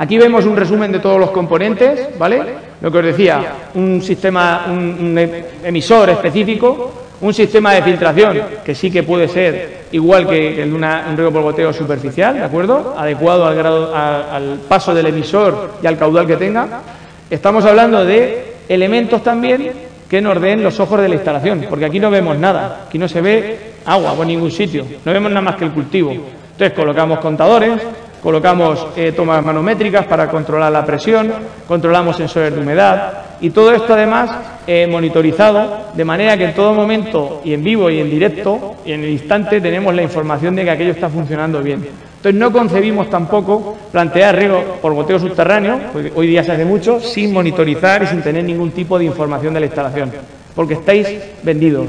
[0.00, 2.40] Aquí vemos un resumen de todos los componentes, ¿vale?
[2.80, 5.14] Lo que os decía, un sistema, un,
[5.62, 10.74] emisor específico, un sistema de filtración, que sí que puede ser igual que el de
[10.74, 12.94] un riego por superficial, ¿de acuerdo?
[12.96, 16.80] Adecuado al, grado, al paso del emisor y al caudal que tenga
[17.28, 19.70] Estamos hablando de elementos también
[20.08, 23.06] que nos den los ojos de la instalación, porque aquí no vemos nada, aquí no
[23.06, 26.10] se ve agua por ningún sitio, no vemos nada más que el cultivo.
[26.10, 27.82] Entonces colocamos contadores,
[28.22, 31.32] colocamos eh, tomas manométricas para controlar la presión,
[31.66, 34.30] controlamos sensores de humedad y todo esto además
[34.66, 38.92] eh, monitorizado de manera que en todo momento y en vivo y en directo y
[38.92, 41.86] en el instante tenemos la información de que aquello está funcionando bien.
[42.16, 47.00] Entonces no concebimos tampoco plantear riego por goteo subterráneo, porque hoy día se hace mucho,
[47.00, 50.12] sin monitorizar y sin tener ningún tipo de información de la instalación,
[50.54, 51.08] porque estáis
[51.42, 51.86] vendidos,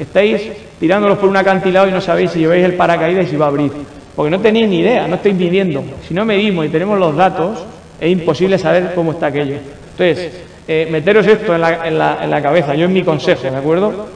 [0.00, 3.44] estáis tirándolos por un acantilado y no sabéis si lleváis el paracaídas y si va
[3.44, 3.70] a abrir,
[4.16, 5.84] porque no tenéis ni idea, no estáis midiendo.
[6.08, 7.58] Si no medimos y tenemos los datos,
[8.00, 9.56] es imposible saber cómo está aquello.
[9.92, 10.32] Entonces,
[10.66, 14.06] eh, meteros esto en la, cabeza, yo en mi consejo, ¿de acuerdo?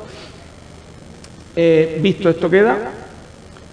[1.55, 2.79] Eh, visto esto queda,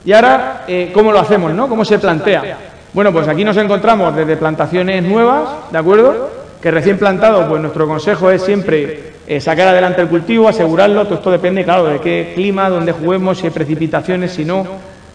[0.03, 1.53] y ahora, eh, ¿cómo lo hacemos?
[1.53, 1.69] ¿no?
[1.69, 2.57] ¿Cómo se plantea?
[2.91, 6.29] Bueno, pues aquí nos encontramos desde plantaciones nuevas, ¿de acuerdo?
[6.61, 11.31] Que recién plantado, pues nuestro consejo es siempre sacar adelante el cultivo, asegurarlo, todo esto
[11.31, 14.65] depende, claro, de qué clima, dónde juguemos, si hay precipitaciones, si no.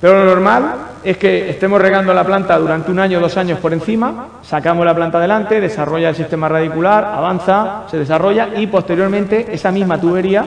[0.03, 3.61] Pero lo normal es que estemos regando la planta durante un año o dos años
[3.61, 9.47] por encima, sacamos la planta adelante, desarrolla el sistema radicular, avanza, se desarrolla y posteriormente
[9.53, 10.45] esa misma tubería,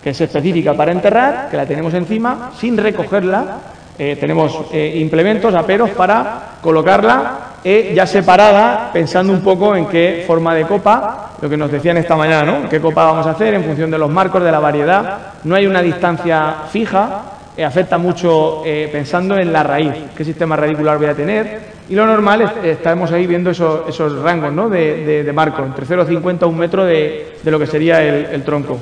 [0.00, 3.44] que es específica para enterrar, que la tenemos encima, sin recogerla,
[3.98, 10.22] eh, tenemos eh, implementos, aperos para colocarla eh, ya separada, pensando un poco en qué
[10.28, 12.68] forma de copa, lo que nos decían esta mañana, ¿no?
[12.68, 15.18] ¿Qué copa vamos a hacer en función de los marcos, de la variedad?
[15.42, 17.22] No hay una distancia fija,
[17.58, 21.72] afecta mucho pensando en la raíz, qué sistema radicular voy a tener.
[21.88, 24.68] Y lo normal es, estamos ahí viendo esos, rangos ¿no?
[24.68, 28.78] de, marco, entre 0,50 a un metro de, lo que sería el tronco.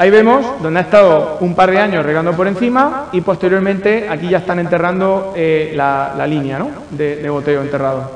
[0.00, 4.28] Ahí vemos donde ha estado un par de años regando por encima y posteriormente aquí
[4.28, 8.08] ya están enterrando eh, la, línea de, boteo enterrado.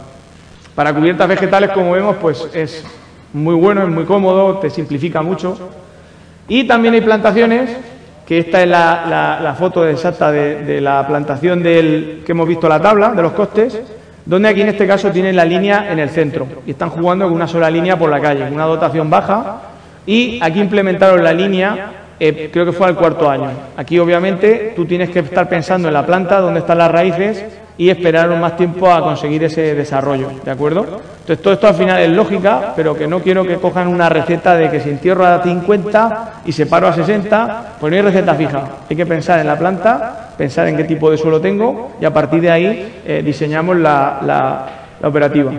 [0.76, 2.84] Para cubiertas vegetales, como vemos, pues es
[3.32, 5.58] muy bueno, es muy cómodo, te simplifica mucho.
[6.46, 7.76] Y también hay plantaciones,
[8.32, 13.10] que esta es la, foto exacta de, la plantación del que hemos visto la tabla
[13.10, 13.78] de los costes,
[14.24, 17.34] donde aquí en este caso tienen la línea en el centro y están jugando con
[17.34, 19.60] una sola línea por la calle, una dotación baja
[20.06, 23.50] y aquí implementaron la línea, eh, creo que fue al cuarto año.
[23.76, 27.44] Aquí obviamente tú tienes que estar pensando en la planta, dónde están las raíces
[27.76, 31.02] y esperar más tiempo a conseguir ese desarrollo, ¿de acuerdo?
[31.22, 34.56] Entonces todo esto al final es lógica, pero que no quiero que cojan una receta
[34.56, 38.64] de que si entierro a 50 y separo a 60, pues no hay receta fija.
[38.90, 42.12] Hay que pensar en la planta, pensar en qué tipo de suelo tengo y a
[42.12, 44.66] partir de ahí eh, diseñamos la
[45.02, 45.52] operativa.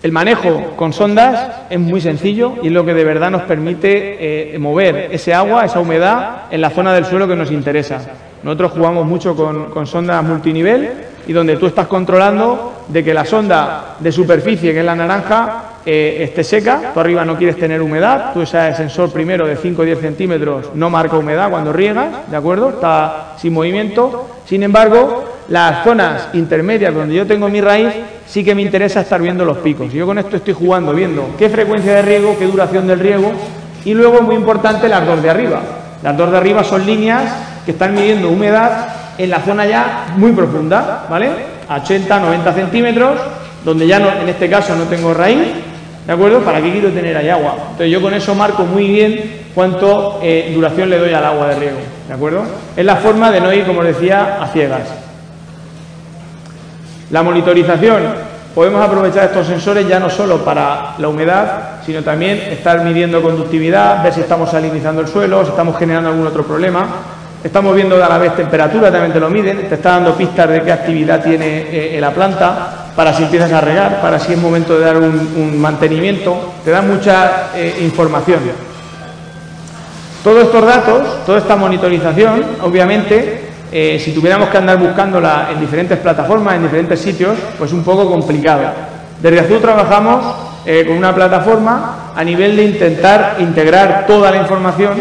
[0.00, 4.54] El manejo con sondas es muy sencillo y es lo que de verdad nos permite
[4.54, 7.98] eh, mover ese agua, esa humedad, en la zona del suelo que nos interesa.
[8.44, 10.92] Nosotros jugamos mucho con, sondas multinivel
[11.26, 15.62] y donde tú estás controlando de que la sonda de superficie, que es la naranja,
[15.84, 16.92] eh, esté seca.
[16.92, 20.70] Tú arriba no quieres tener humedad, tú ese sensor primero de 5 o 10 centímetros
[20.74, 22.70] no marca humedad cuando riegas, ¿de acuerdo?
[22.70, 24.28] Está sin movimiento.
[24.46, 27.92] Sin embargo, las zonas intermedias donde yo tengo mi raíz
[28.26, 29.92] sí que me interesa estar viendo los picos.
[29.92, 33.32] Yo con esto estoy jugando, viendo qué frecuencia de riego, qué duración del riego
[33.84, 35.60] y luego, muy importante, las dos de arriba.
[36.02, 37.22] Las dos de arriba son líneas
[37.64, 41.57] que están midiendo humedad en la zona ya muy profunda, ¿vale?
[41.68, 43.18] A 80, 90 centímetros,
[43.64, 45.48] donde ya no, en este caso no tengo raíz,
[46.06, 46.40] ¿de acuerdo?
[46.40, 47.54] ¿Para qué quiero tener ahí agua?
[47.62, 51.54] Entonces yo con eso marco muy bien cuánto eh, duración le doy al agua de
[51.56, 52.42] riego, ¿de acuerdo?
[52.76, 54.88] Es la forma de no ir, como decía, a ciegas.
[57.10, 58.02] La monitorización,
[58.54, 64.02] podemos aprovechar estos sensores ya no solo para la humedad, sino también estar midiendo conductividad,
[64.02, 66.86] ver si estamos salinizando el suelo, si estamos generando algún otro problema.
[67.42, 70.62] Estamos viendo a la vez temperatura, también te lo miden, te está dando pistas de
[70.62, 74.38] qué actividad tiene eh, en la planta, para si empiezas a regar, para si es
[74.38, 78.40] momento de dar un, mantenimiento, te da mucha eh, información.
[80.24, 85.98] Todos estos datos, toda esta monitorización, obviamente, eh, si tuviéramos que andar buscándola en diferentes
[85.98, 88.62] plataformas, en diferentes sitios, pues un poco complicado.
[89.22, 90.24] Desde Azul trabajamos
[90.64, 94.94] eh, con una plataforma a nivel de intentar integrar toda la información,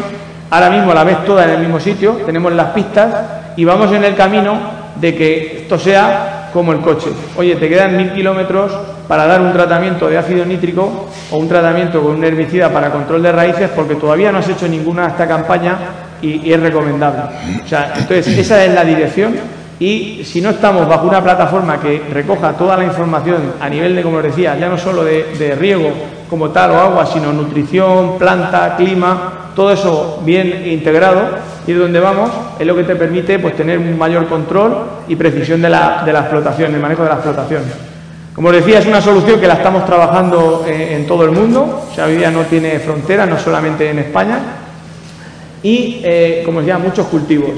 [0.49, 3.13] ahora mismo la ves toda en el mismo sitio, tenemos las pistas
[3.55, 4.57] y vamos en el camino
[4.95, 7.09] de que esto sea como el coche.
[7.35, 8.71] Oye, te quedan mil kilómetros
[9.07, 13.23] para dar un tratamiento de ácido nítrico o un tratamiento con un herbicida para control
[13.23, 15.77] de raíces porque todavía no has hecho ninguna esta campaña
[16.21, 17.21] y, es recomendable.
[17.63, 19.35] O sea, entonces, esa es la dirección
[19.79, 24.01] y si no estamos bajo una plataforma que recoja toda la información a nivel de,
[24.01, 25.91] como os decía, ya no solo de, riego
[26.29, 31.29] como tal o agua, sino nutrición, planta, clima, todo eso bien integrado
[31.65, 32.29] y de donde vamos
[32.59, 36.13] es lo que te permite pues tener un mayor control y precisión de la, de
[36.13, 37.63] la explotación, el manejo de la explotación.
[38.35, 41.87] Como os decía, es una solución que la estamos trabajando en, en todo el mundo,
[41.91, 44.37] o sea, hoy no tiene fronteras, no solamente en España,
[45.63, 47.49] y, eh, como decía, muchos cultivos.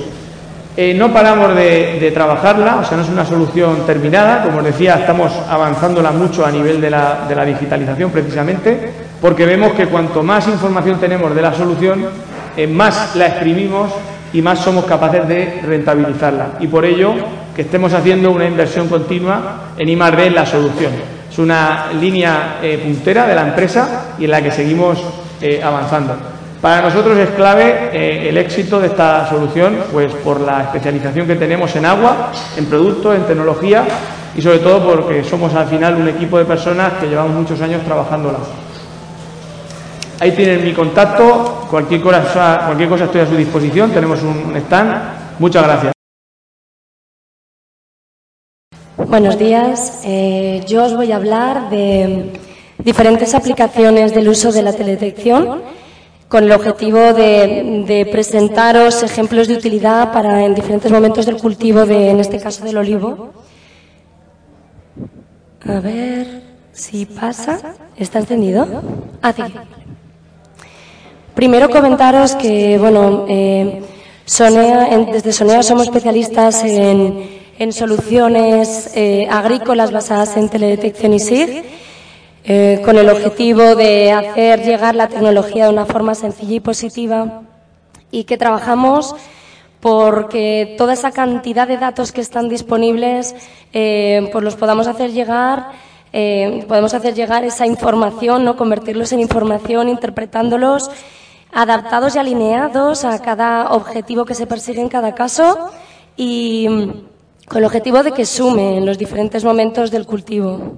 [0.77, 4.95] Eh, no paramos de, trabajarla, o sea, no es una solución terminada, como os decía,
[4.95, 8.89] estamos avanzándola mucho a nivel de la, de la digitalización precisamente,
[9.21, 12.05] porque vemos que cuanto más información tenemos de la solución,
[12.55, 13.91] eh, más la exprimimos
[14.33, 16.57] y más somos capaces de rentabilizarla.
[16.59, 17.13] Y por ello
[17.55, 20.27] que estemos haciendo una inversión continua en I+.D.
[20.27, 20.91] en la solución.
[21.31, 24.99] Es una línea puntera de la empresa y en la que seguimos
[25.63, 26.15] avanzando.
[26.61, 31.35] Para nosotros es clave eh, el éxito de esta solución, pues por la especialización que
[31.35, 33.85] tenemos en agua, en productos, en tecnología
[34.35, 37.81] y sobre todo porque somos al final un equipo de personas que llevamos muchos años
[37.85, 38.39] trabajándola.
[40.21, 45.39] Ahí tienen mi contacto, cualquier cosa, cualquier cosa estoy a su disposición, tenemos un stand.
[45.39, 45.93] Muchas gracias.
[48.97, 50.01] Buenos días.
[50.05, 52.33] Eh, yo os voy a hablar de
[52.79, 55.61] diferentes aplicaciones del uso de la teledetección
[56.27, 62.09] con el objetivo de, presentaros ejemplos de utilidad para en diferentes momentos del cultivo de,
[62.11, 63.31] en este caso, del olivo.
[65.65, 66.43] A ver
[66.73, 67.75] si pasa.
[67.95, 68.67] ¿Está encendido?
[69.21, 69.43] Ah, sí.
[71.39, 73.81] Primero comentaros que, bueno, eh,
[74.25, 81.63] desde Sonea somos especialistas en, soluciones eh, agrícolas basadas en teledetección y SIG
[82.43, 87.43] eh, con el objetivo de hacer llegar la tecnología de una forma sencilla y positiva
[88.11, 89.15] y que trabajamos
[89.79, 93.33] porque toda esa cantidad de datos que están disponibles
[93.71, 95.67] pues los podamos hacer llegar
[96.67, 100.91] podemos hacer llegar esa información no convertirlos en información interpretándolos
[101.51, 105.71] adaptados y alineados a cada objetivo que se persigue en cada caso
[106.15, 106.67] y
[107.47, 110.77] con el objetivo de que sume en los diferentes momentos del cultivo.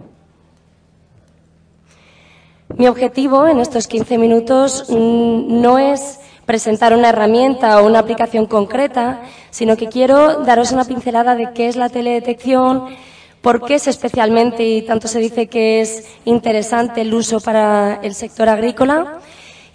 [2.77, 8.45] Mi objetivo en estos 15 minutos mm, no es presentar una herramienta o una aplicación
[8.45, 12.85] concreta, sino que quiero daros una pincelada de qué es la teledetección,
[13.41, 18.13] por qué es especialmente, y tanto se dice que es interesante el uso para el
[18.15, 19.19] sector agrícola,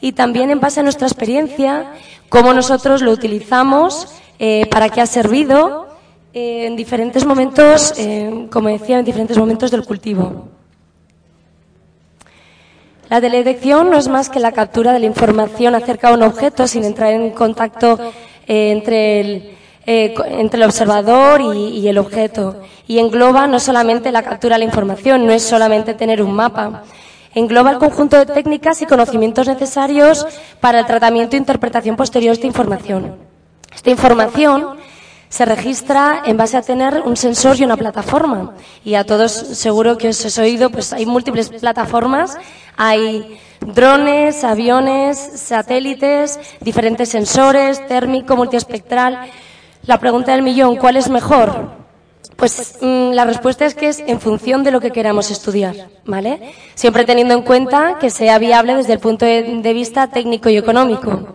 [0.00, 1.92] y también en base a nuestra experiencia,
[2.28, 5.86] cómo nosotros lo utilizamos, eh, para qué ha servido
[6.34, 10.48] eh, en diferentes momentos, eh, como decía, en diferentes momentos del cultivo.
[13.08, 16.66] La teledetección no es más que la captura de la información acerca de un objeto
[16.66, 17.98] sin entrar en contacto
[18.46, 22.60] entre, el, entre el observador y, el objeto.
[22.88, 26.82] Y engloba no solamente la captura de la información, no es solamente tener un mapa.
[27.36, 30.26] Engloba el conjunto de técnicas y conocimientos necesarios
[30.58, 33.14] para el tratamiento e interpretación posterior de esta información.
[33.74, 34.78] Esta información
[35.28, 38.54] se registra en base a tener un sensor y una plataforma.
[38.86, 42.38] Y a todos seguro que os he oído, pues hay múltiples plataformas,
[42.74, 49.30] hay drones, aviones, satélites, diferentes sensores, térmico, multiespectral.
[49.84, 51.85] La pregunta del millón, ¿cuál es mejor?
[52.36, 56.52] Pues mm, la respuesta es que es en función de lo que queramos estudiar, ¿vale?
[56.74, 61.34] Siempre teniendo en cuenta que sea viable desde el punto de vista técnico y económico.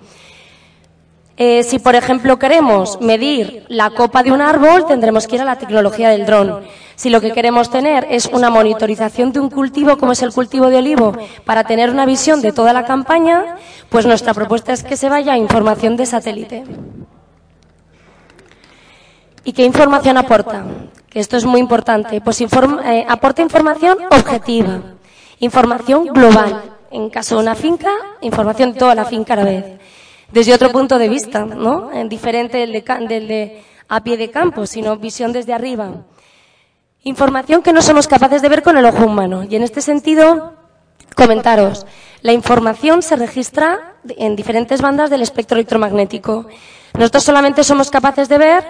[1.44, 5.46] Eh, si, por ejemplo, queremos medir la copa de un árbol, tendremos que ir a
[5.46, 6.62] la tecnología del dron.
[6.96, 10.70] Si lo que queremos tener es una monitorización de un cultivo, como es el cultivo
[10.70, 13.56] de olivo, para tener una visión de toda la campaña,
[13.90, 16.64] pues nuestra propuesta es que se vaya a información de satélite.
[19.44, 20.66] ¿Y qué información aporta?
[21.10, 22.22] Que esto es muy importante.
[22.22, 24.82] Pues eh, aporta información objetiva,
[25.40, 26.78] información global.
[26.92, 29.66] En caso de una finca, información de toda la finca a la vez
[30.32, 31.92] desde otro punto de vista, ¿no?
[32.08, 32.72] Diferente del
[33.28, 35.92] de, a pie de campo, sino visión desde arriba.
[37.04, 39.44] Información que no somos capaces de ver con el ojo humano.
[39.44, 40.54] Y en este sentido,
[41.16, 41.86] comentaros,
[42.22, 46.48] la información se registra en diferentes bandas del espectro electromagnético.
[46.94, 48.64] Nosotros solamente somos capaces de ver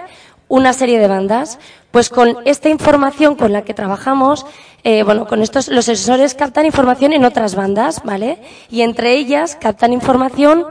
[0.52, 1.58] una serie de bandas.
[1.90, 4.44] Pues con esta información con la que trabajamos,
[4.84, 8.38] eh, bueno, con estos, los sensores captan información en otras bandas, ¿vale?
[8.70, 10.66] Y entre ellas captan información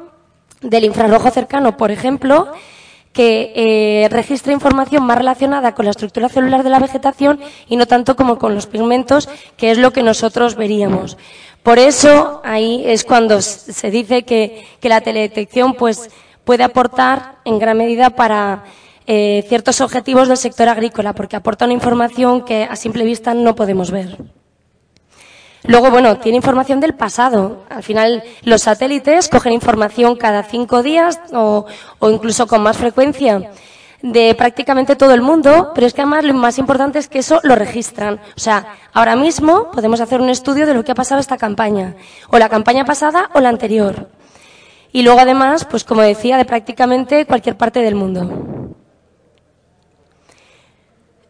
[0.62, 2.52] del infrarrojo cercano, por ejemplo,
[3.12, 7.88] que eh, registra información más relacionada con la estructura celular de la vegetación y no
[7.88, 11.18] tanto como con los pigmentos, que es lo que nosotros veríamos.
[11.64, 16.12] Por eso ahí es cuando se dice que, la teledetección pues,
[16.44, 18.64] puede aportar en gran medida para
[19.08, 23.56] eh, ciertos objetivos del sector agrícola, porque aporta una información que a simple vista no
[23.56, 24.18] podemos ver.
[25.64, 27.64] Luego, bueno, tiene información del pasado.
[27.70, 31.66] Al final, los satélites cogen información cada cinco días o,
[32.02, 33.52] incluso con más frecuencia
[34.02, 37.40] de prácticamente todo el mundo, pero es que además lo más importante es que eso
[37.44, 38.20] lo registran.
[38.36, 41.96] O sea, ahora mismo podemos hacer un estudio de lo que ha pasado esta campaña,
[42.30, 44.10] o la campaña pasada o la anterior.
[44.92, 48.61] Y luego además, pues como decía, de prácticamente cualquier parte del mundo.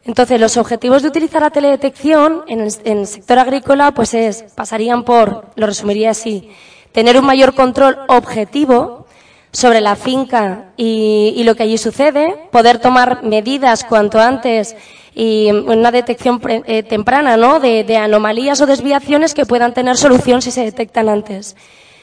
[0.03, 5.45] Entonces, los objetivos de utilizar la teledetección en el, sector agrícola, pues es, pasarían por,
[5.55, 6.49] lo resumiría así,
[6.91, 9.05] tener un mayor control objetivo
[9.51, 14.75] sobre la finca y, lo que allí sucede, poder tomar medidas cuanto antes
[15.13, 17.59] y una detección eh, temprana, ¿no?
[17.59, 21.55] De, de anomalías o desviaciones que puedan tener solución si se detectan antes.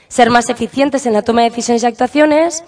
[0.08, 2.64] Ser más eficientes en la toma de decisiones y actuaciones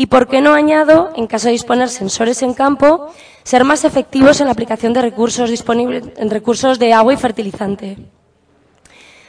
[0.00, 4.40] y, ¿por qué no añado, en caso de disponer sensores en campo, ser más efectivos
[4.40, 7.98] en la aplicación de recursos disponibles, en recursos de agua y fertilizante?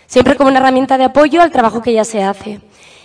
[0.08, 2.62] Siempre como una herramienta de apoyo al trabajo que ya se hace.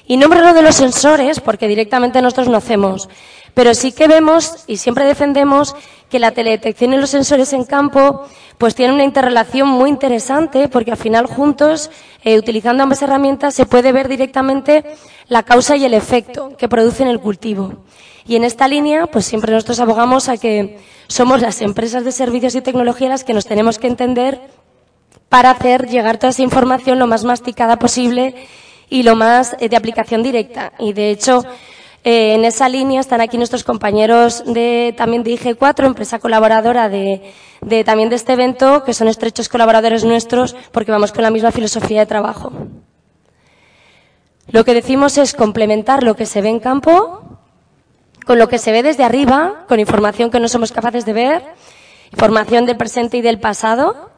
[0.07, 3.09] Y no lo de los sensores, porque directamente nosotros no hacemos.
[3.55, 5.75] Pero sí que vemos y siempre defendemos
[6.11, 8.23] que la teledetección y los sensores en campo
[8.59, 11.91] pues tienen una interrelación muy interesante porque al final juntos,
[12.23, 14.85] eh, utilizando ambas herramientas, se puede ver directamente
[15.29, 17.75] la causa y el efecto que producen el cultivo.
[18.27, 20.79] Y en esta línea, pues siempre nosotros abogamos a que
[21.09, 24.41] somos las empresas de servicios y tecnología las que nos tenemos que entender
[25.29, 28.35] para hacer llegar toda esa información lo más masticada posible
[28.89, 30.73] y lo más eh, de aplicación directa.
[30.79, 31.43] Y de hecho,
[32.05, 37.33] eh, en esa línea están aquí nuestros compañeros de, también de IG4, empresa colaboradora de,
[37.61, 41.53] de, también de este evento, que son estrechos colaboradores nuestros porque vamos con la misma
[41.53, 42.53] filosofía de trabajo.
[44.49, 47.27] Lo que decimos es complementar lo que se ve en campo
[48.27, 51.45] con lo que se ve desde arriba, con información que no somos capaces de ver,
[52.11, 54.11] información del presente y del pasado,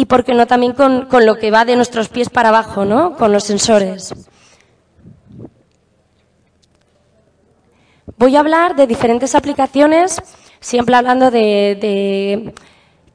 [0.00, 2.86] y por qué no también con, con lo que va de nuestros pies para abajo,
[2.86, 3.16] ¿no?
[3.16, 4.14] Con los sensores.
[8.16, 10.16] Voy a hablar de diferentes aplicaciones,
[10.58, 12.54] siempre hablando de, de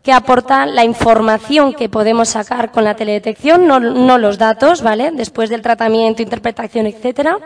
[0.04, 5.10] qué aporta la información que podemos sacar con la teledetección, no, no, los datos, ¿vale?
[5.12, 7.40] Después del tratamiento, interpretación, etcétera.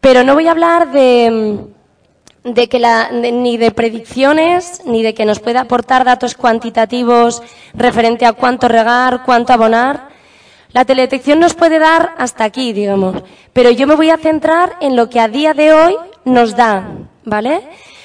[0.00, 1.68] Pero no voy a hablar de,
[2.44, 7.42] de que la, ni de predicciones, ni de que nos pueda aportar datos cuantitativos
[7.74, 10.08] referente a cuánto regar, cuánto abonar.
[10.72, 13.22] La teledetección nos puede dar hasta aquí, digamos.
[13.52, 16.88] Pero yo me voy a centrar en lo que a día de hoy nos da,
[17.24, 17.60] ¿vale?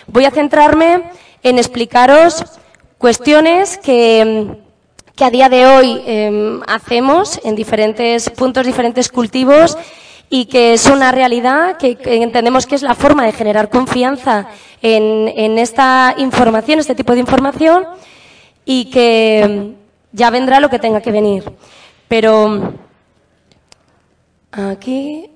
[0.08, 1.04] Voy a centrarme
[1.44, 2.44] en explicaros
[2.98, 4.58] cuestiones que,
[5.16, 9.78] que a día de hoy eh, hacemos en diferentes puntos, diferentes cultivos
[10.30, 14.48] y que es una realidad que, entendemos que es la forma de generar confianza
[14.82, 17.86] en, en esta información, este tipo de información,
[18.66, 19.74] y que
[20.12, 21.50] ya vendrá lo que tenga que venir.
[22.08, 22.74] Pero
[24.52, 25.30] aquí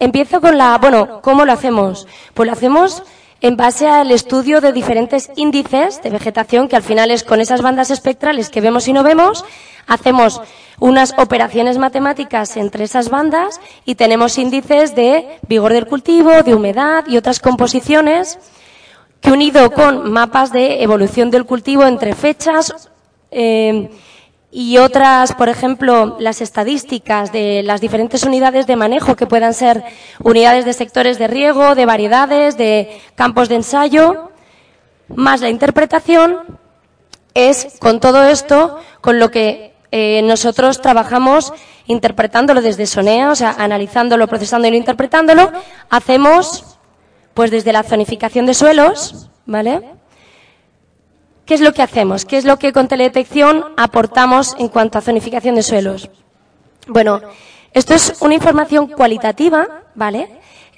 [0.00, 2.08] empiezo con la, bueno, ¿cómo lo hacemos?
[2.34, 3.02] Pues lo hacemos
[3.42, 7.60] en base al estudio de diferentes índices de vegetación, que al final es con esas
[7.60, 9.44] bandas espectrales que vemos y no vemos,
[9.88, 10.40] hacemos
[10.78, 17.04] unas operaciones matemáticas entre esas bandas y tenemos índices de vigor del cultivo, de humedad
[17.08, 18.38] y otras composiciones
[19.20, 22.90] que unido con mapas de evolución del cultivo entre fechas
[23.32, 23.90] eh,
[24.54, 29.82] y otras, por ejemplo, las estadísticas de las diferentes unidades de manejo que puedan ser
[30.22, 34.30] unidades de sectores de riego, de variedades, de campos de ensayo,
[35.08, 36.58] más la interpretación,
[37.32, 41.54] es con todo esto con lo que eh, nosotros trabajamos
[41.86, 45.50] interpretándolo desde SONEA, o sea, analizándolo, procesándolo interpretándolo.
[45.88, 46.76] Hacemos,
[47.32, 49.80] pues desde la zonificación de suelos, ¿vale?
[51.46, 52.24] ¿Qué es lo que hacemos?
[52.24, 56.10] ¿Qué es lo que con teledetección aportamos en cuanto a zonificación de suelos?
[56.86, 57.20] Bueno,
[57.72, 60.28] esto es una información cualitativa, ¿vale?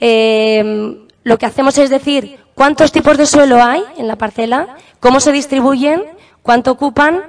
[0.01, 5.21] Eh, lo que hacemos es decir cuántos tipos de suelo hay en la parcela, cómo
[5.21, 6.05] se distribuyen,
[6.43, 7.25] cuánto ocupan,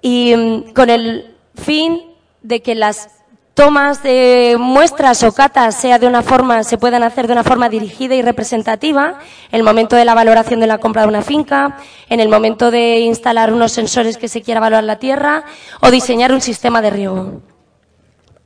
[0.00, 2.00] y mm, con el fin
[2.42, 3.08] de que las
[3.56, 7.70] tomas de muestras o catas sea de una forma, se puedan hacer de una forma
[7.70, 9.18] dirigida y representativa,
[9.50, 11.78] en el momento de la valoración de la compra de una finca,
[12.10, 15.44] en el momento de instalar unos sensores que se quiera valorar la tierra
[15.80, 17.40] o diseñar un sistema de riego,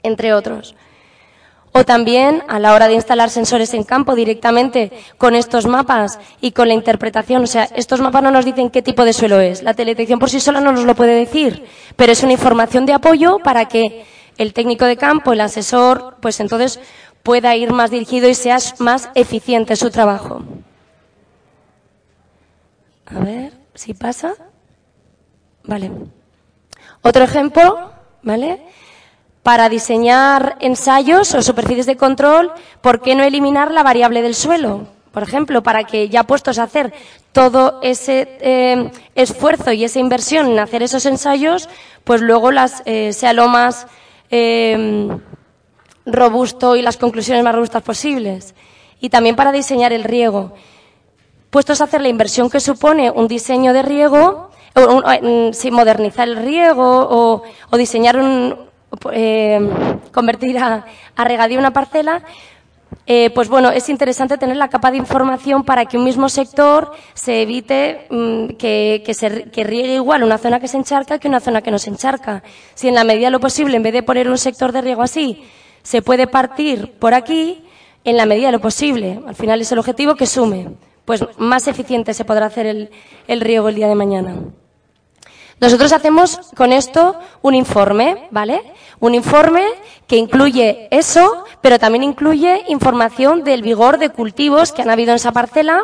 [0.05, 0.77] entre otros
[1.73, 6.51] o también a la hora de instalar sensores en campo directamente con estos mapas y
[6.51, 7.45] con la interpretación.
[7.45, 9.63] O sea, estos mapas no nos dicen qué tipo de suelo es.
[9.63, 12.95] La teledetección por sí sola no nos lo puede decir, pero es una información de
[12.95, 14.05] apoyo para que
[14.41, 16.81] el técnico de campo, el asesor, pues entonces
[17.23, 20.43] pueda ir más dirigido y sea más eficiente su trabajo.
[23.07, 24.35] A ver si pasa.
[25.65, 25.91] Vale.
[27.03, 28.61] Otro ejemplo, ¿vale?
[29.43, 34.87] para diseñar ensayos o superficies de control, ¿por qué no eliminar la variable del suelo?
[35.13, 36.93] Por ejemplo, para que ya puestos a hacer
[37.33, 41.69] todo ese eh, esfuerzo y esa inversión en hacer esos ensayos,
[42.05, 43.87] pues luego las, eh, sea lo más
[44.31, 45.09] eh,
[46.07, 48.55] robusto y las conclusiones más robustas posibles.
[49.01, 50.55] Y también para diseñar el riego.
[51.51, 56.29] Puestos a hacer la inversión que supone un diseño de riego, o, o, sí, modernizar
[56.29, 58.57] el riego o, o diseñar un,
[59.13, 59.61] eh,
[60.13, 60.85] convertir a,
[61.17, 62.23] a, regadío una parcela,
[63.07, 66.93] eh, pues bueno, es interesante tener la capa de información para que un mismo sector
[67.15, 71.63] se evite mmm, que, se, riegue igual una zona que se encharca que una zona
[71.63, 72.43] que no se encharca.
[72.75, 75.03] Si en la medida de lo posible, en vez de poner un sector de riego
[75.03, 75.45] así,
[75.83, 77.65] se puede partir por aquí,
[78.05, 79.21] en la medida de lo posible.
[79.27, 80.69] Al final es el objetivo que sume.
[81.05, 82.91] Pues más eficiente se podrá hacer
[83.27, 84.37] el riego el día de mañana.
[85.61, 88.73] Nosotros hacemos con esto un informe, ¿vale?
[88.99, 89.63] Un informe
[90.07, 95.17] que incluye eso, pero también incluye información del vigor de cultivos que han habido en
[95.17, 95.83] esa parcela,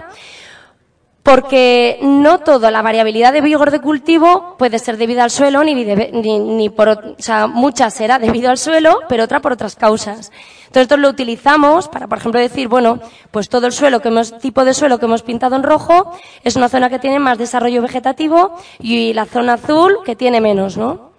[1.27, 5.75] porque no toda la variabilidad de vigor de cultivo puede ser debido al suelo, ni,
[5.75, 10.31] ni, por, o sea, muchas será debido al suelo, pero otra por otras causas.
[10.61, 13.01] Entonces, esto lo utilizamos para, por ejemplo, decir, bueno,
[13.33, 16.55] pues todo el suelo que hemos, tipo de suelo que hemos pintado en rojo es
[16.55, 21.11] una zona que tiene más desarrollo vegetativo y la zona azul que tiene menos, ¿no?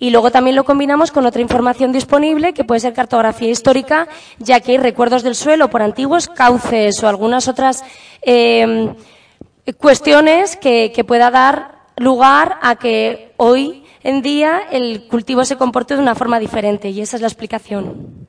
[0.00, 4.08] Y luego también lo combinamos con otra información disponible, que puede ser cartografía histórica,
[4.40, 7.84] ya que hay recuerdos del suelo por antiguos cauces o algunas otras
[8.22, 8.92] eh,
[9.74, 15.96] cuestiones que, que pueda dar lugar a que hoy en día el cultivo se comporte
[15.96, 18.26] de una forma diferente y esa es la explicación.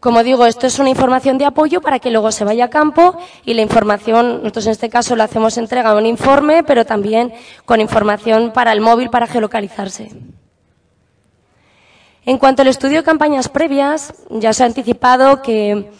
[0.00, 3.16] Como digo, esto es una información de apoyo para que luego se vaya a campo
[3.44, 7.32] y la información, nosotros en este caso lo hacemos entrega de un informe, pero también
[7.64, 10.10] con información para el móvil para geolocalizarse.
[12.26, 15.90] En cuanto al estudio de campañas previas, ya se ha anticipado que,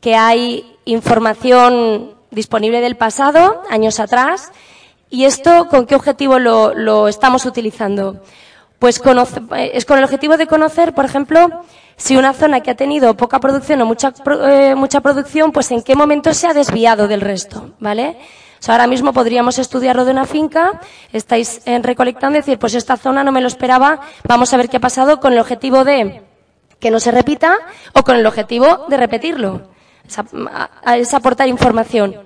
[0.00, 4.52] que hay información disponible del pasado, años atrás.
[5.10, 8.20] ¿Y esto con qué objetivo lo, estamos utilizando?
[8.78, 9.00] Pues
[9.72, 11.64] es con el objetivo de conocer, por ejemplo,
[11.96, 14.12] si una zona que ha tenido poca producción o mucha,
[14.46, 18.16] eh, mucha producción, pues en qué momento se ha desviado del resto, ¿vale?
[18.66, 20.80] ahora mismo podríamos estudiarlo de una finca,
[21.12, 24.68] estáis eh, recolectando y decir, pues esta zona no me lo esperaba, vamos a ver
[24.68, 26.22] qué ha pasado con el objetivo de
[26.80, 27.56] que no se repita
[27.94, 29.77] o con el objetivo de repetirlo
[30.96, 32.16] es aportar información.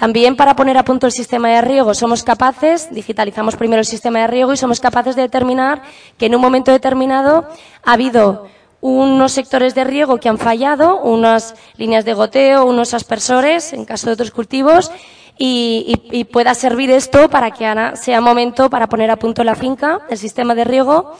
[0.00, 4.20] También para poner a punto el sistema de riego somos capaces, digitalizamos primero el sistema
[4.20, 5.82] de riego y somos capaces de determinar
[6.16, 7.46] que en un momento determinado
[7.84, 8.46] ha habido
[8.80, 14.06] unos sectores de riego que han fallado, unas líneas de goteo, unos aspersores en caso
[14.06, 14.90] de otros cultivos
[15.36, 20.16] y, pueda servir esto para que sea momento para poner a punto la finca, el
[20.16, 21.14] sistema de riego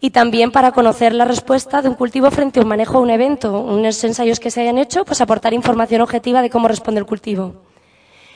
[0.00, 3.10] y también para conocer la respuesta de un cultivo frente a un manejo o un
[3.10, 7.06] evento, unos ensayos que se hayan hecho, pues aportar información objetiva de cómo responde el
[7.06, 7.62] cultivo.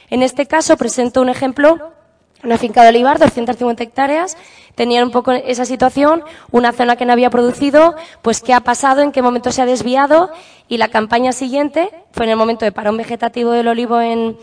[0.08, 1.92] En este caso presento un ejemplo,
[2.42, 4.36] una finca de olivar, 250 hectáreas,
[4.74, 9.02] tenía un poco esa situación, una zona que no había producido, pues qué ha pasado,
[9.02, 10.30] en qué momento se ha desviado
[10.66, 14.38] y la campaña siguiente fue en el momento de parón vegetativo del olivo en,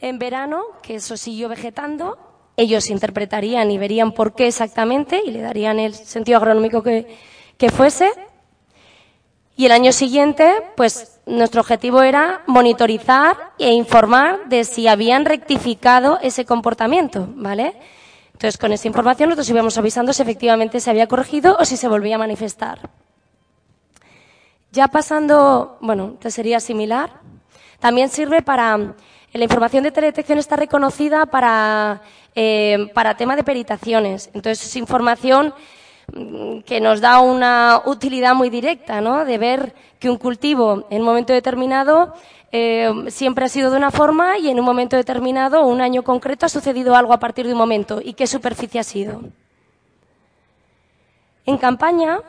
[0.00, 2.16] en verano, que eso siguió vegetando
[2.56, 7.16] ellos interpretarían y verían por qué exactamente y le darían el sentido agronómico que,
[7.56, 8.10] que fuese.
[9.56, 16.18] Y el año siguiente, pues nuestro objetivo era monitorizar e informar de si habían rectificado
[16.22, 17.74] ese comportamiento, ¿vale?
[18.32, 21.86] Entonces, con esa información nosotros íbamos avisando si efectivamente se había corregido o si se
[21.86, 22.90] volvía a manifestar.
[24.72, 27.20] Ya pasando, bueno, te sería similar.
[27.78, 28.94] También sirve para
[29.32, 32.02] la información de teledetección está reconocida para,
[32.34, 34.30] eh, para tema de peritaciones.
[34.34, 35.54] Entonces, es información
[36.14, 39.24] mm, que nos da una utilidad muy directa, ¿no?
[39.24, 42.14] De ver que un cultivo en un momento determinado
[42.50, 46.44] eh, siempre ha sido de una forma y en un momento determinado, un año concreto,
[46.44, 49.22] ha sucedido algo a partir de un momento y qué superficie ha sido.
[51.46, 52.20] En campaña,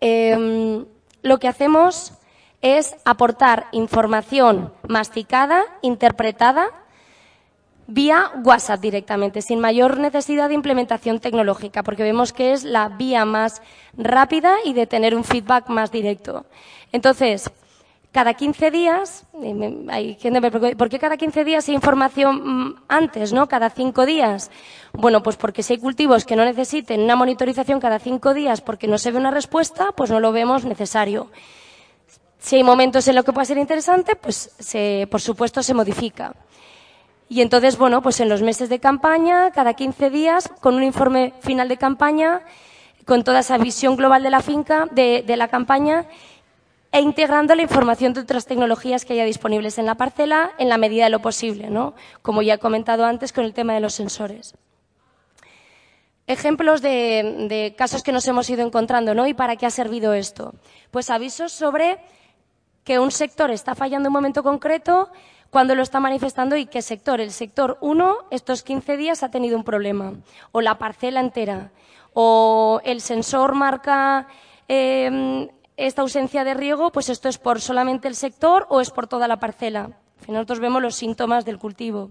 [0.00, 0.84] eh,
[1.22, 2.12] lo que hacemos
[2.62, 6.70] es aportar información masticada, interpretada,
[7.88, 13.24] vía WhatsApp directamente, sin mayor necesidad de implementación tecnológica, porque vemos que es la vía
[13.24, 13.60] más
[13.96, 16.46] rápida y de tener un feedback más directo.
[16.92, 17.50] Entonces,
[18.12, 19.26] cada 15 días,
[19.88, 20.18] hay
[20.76, 23.48] ¿por qué cada 15 días hay información mm, antes, no?
[23.48, 24.50] Cada 5 días.
[24.92, 28.86] Bueno, pues porque si hay cultivos que no necesiten una monitorización cada 5 días porque
[28.86, 31.30] no se ve una respuesta, pues no lo vemos necesario.
[32.42, 36.34] Si hay momentos en los que puede ser interesante, pues se, por supuesto se modifica.
[37.28, 41.34] Y entonces, bueno, pues en los meses de campaña, cada 15 días, con un informe
[41.40, 42.42] final de campaña,
[43.04, 46.06] con toda esa visión global de la finca, de, de la campaña,
[46.90, 50.78] e integrando la información de otras tecnologías que haya disponibles en la parcela en la
[50.78, 51.94] medida de lo posible, ¿no?
[52.22, 54.54] Como ya he comentado antes con el tema de los sensores.
[56.26, 59.28] Ejemplos de, de casos que nos hemos ido encontrando, ¿no?
[59.28, 60.54] ¿Y para qué ha servido esto?
[60.90, 62.00] Pues avisos sobre
[62.84, 65.10] que un sector está fallando en un momento concreto,
[65.50, 67.20] cuando lo está manifestando y qué sector.
[67.20, 70.14] El sector 1, estos 15 días ha tenido un problema,
[70.50, 71.70] o la parcela entera,
[72.14, 74.26] o el sensor marca
[74.66, 79.06] em, esta ausencia de riego, pues esto es por solamente el sector o es por
[79.06, 79.90] toda la parcela.
[80.26, 82.10] nosotros vemos los síntomas del cultivo.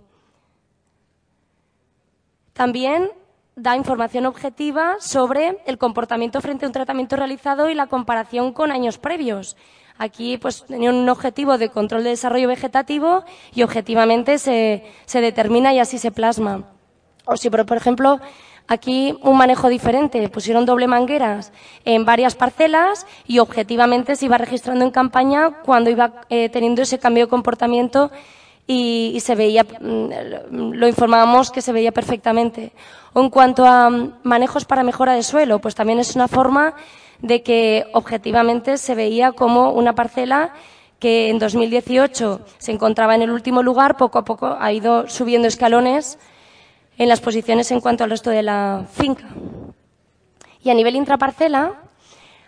[2.53, 3.09] También
[3.55, 8.71] da información objetiva sobre el comportamiento frente a un tratamiento realizado y la comparación con
[8.71, 9.55] años previos.
[10.01, 13.23] Aquí pues tenía un objetivo de control de desarrollo vegetativo
[13.53, 16.63] y objetivamente se, se determina y así se plasma.
[17.25, 18.19] O si, por, ejemplo,
[18.67, 21.53] aquí un manejo diferente, pusieron doble mangueras
[21.85, 26.97] en varias parcelas y objetivamente se iba registrando en campaña cuando iba eh, teniendo ese
[26.97, 28.09] cambio de comportamiento
[28.65, 32.71] y, se veía, mm, lo informábamos que se veía perfectamente.
[33.13, 36.73] En cuanto a mm, manejos para mejora de suelo, pues también es una forma
[37.21, 40.53] de que objetivamente se veía como una parcela
[40.99, 45.47] que en 2018 se encontraba en el último lugar, poco a poco ha ido subiendo
[45.47, 46.19] escalones
[46.97, 49.27] en las posiciones en cuanto al resto de la finca.
[50.63, 51.81] Y a nivel intraparcela,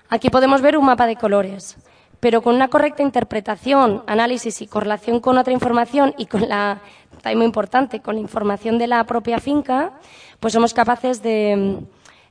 [0.09, 1.77] aquí podemos ver un mapa de colores
[2.23, 6.79] pero con una correcta interpretación, análisis y correlación con otra información y con la,
[7.21, 9.91] también muy importante, con la información de la propia finca,
[10.39, 11.79] pues somos capaces de,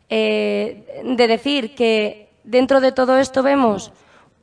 [0.09, 3.93] eh, de decir que dentro de todo esto vemos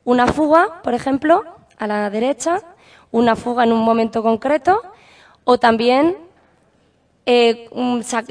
[0.04, 1.44] una fuga, por ejemplo,
[1.78, 2.62] a la derecha,
[3.10, 4.80] una fuga en un momento concreto,
[5.44, 6.16] o también
[7.26, 7.68] eh,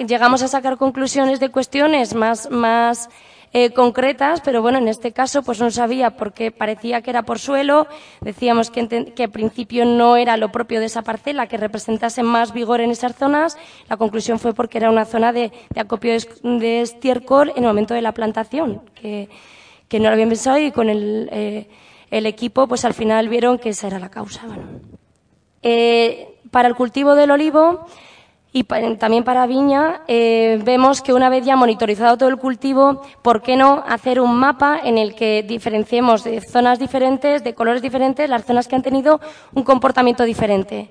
[0.08, 3.10] llegamos a sacar conclusiones de cuestiones más, más
[3.52, 7.40] eh, concretas, pero bueno, en este caso pues no sabía porque parecía que era por
[7.40, 7.88] suelo,
[8.22, 12.54] decíamos que, que al principio no era lo propio de esa parcela, que representase más
[12.54, 13.58] vigor en esas zonas,
[13.88, 16.14] la conclusión fue porque era una zona de, acopio
[16.44, 18.82] de estiércol en el momento de la plantación,
[19.90, 21.68] que no lo habían pensado y con el, eh,
[22.12, 24.44] el, equipo pues al final vieron que esa era la causa.
[24.48, 24.64] Bueno.
[25.62, 27.86] Eh, para el cultivo del olivo,
[28.52, 33.44] y también para viña eh, vemos que una vez ya monitorizado todo el cultivo, ¿por
[33.44, 38.28] qué no hacer un mapa en el que diferenciemos de zonas diferentes, de colores diferentes,
[38.28, 39.20] las zonas que han tenido
[39.54, 40.90] un comportamiento diferente?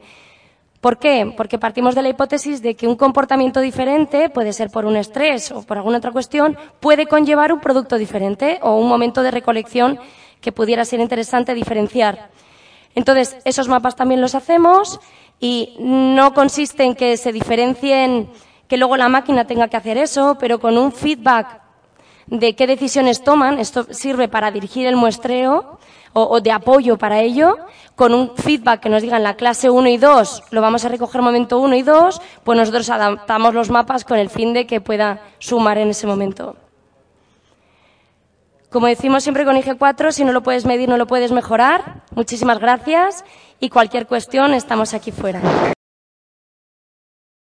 [0.81, 1.33] ¿Por qué?
[1.37, 5.51] Porque partimos de la hipótesis de que un comportamiento diferente, puede ser por un estrés
[5.51, 9.99] o por alguna otra cuestión, puede conllevar un producto diferente o un momento de recolección
[10.41, 12.31] que pudiera ser interesante diferenciar.
[12.95, 15.01] Entonces, esos mapas también los hacemos
[15.41, 18.31] y no consiste en que se diferencien,
[18.69, 21.61] que luego la máquina tenga que hacer eso, pero con un feedback
[22.27, 25.79] de qué decisiones toman, esto sirve para dirigir el muestreo
[26.25, 27.57] o, de apoyo para ello,
[27.95, 31.23] con un feedback que nos digan la clase 1 y 2, lo vamos a recoger
[31.23, 35.21] momento 1 y 2, pues nosotros adaptamos los mapas con el fin de que pueda
[35.39, 36.57] sumar en ese momento.
[38.71, 42.03] Como decimos siempre con IG4, si no lo puedes medir, no lo puedes mejorar.
[42.15, 43.25] Muchísimas gracias
[43.61, 45.41] y cualquier cuestión estamos aquí fuera.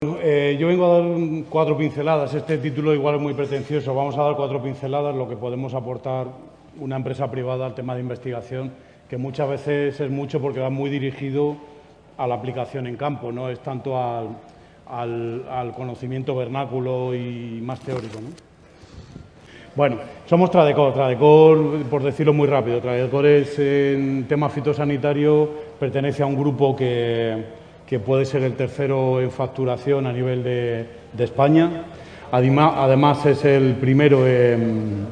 [0.04, 2.34] Eh, yo vengo a dar cuatro pinceladas.
[2.34, 3.94] Este título igual es muy pretencioso.
[3.94, 6.28] Vamos a dar cuatro pinceladas, lo que podemos aportar
[6.80, 8.72] una empresa privada al tema de investigación,
[9.10, 11.58] que muchas veces es mucho porque va muy dirigido
[12.18, 14.30] a la aplicación en campo, no es tanto al,
[14.88, 18.20] al conocimiento vernáculo y más teórico.
[18.22, 18.30] ¿no?
[19.74, 20.94] Bueno, somos Tradecor.
[20.94, 25.50] Tradecor, por decirlo muy rápido, Tradecor es en tema fitosanitario,
[25.80, 27.62] pertenece a un grupo que,
[28.06, 30.86] puede ser el tercero en facturación a nivel de,
[31.20, 31.86] España.
[32.32, 35.08] Además, es el primero en,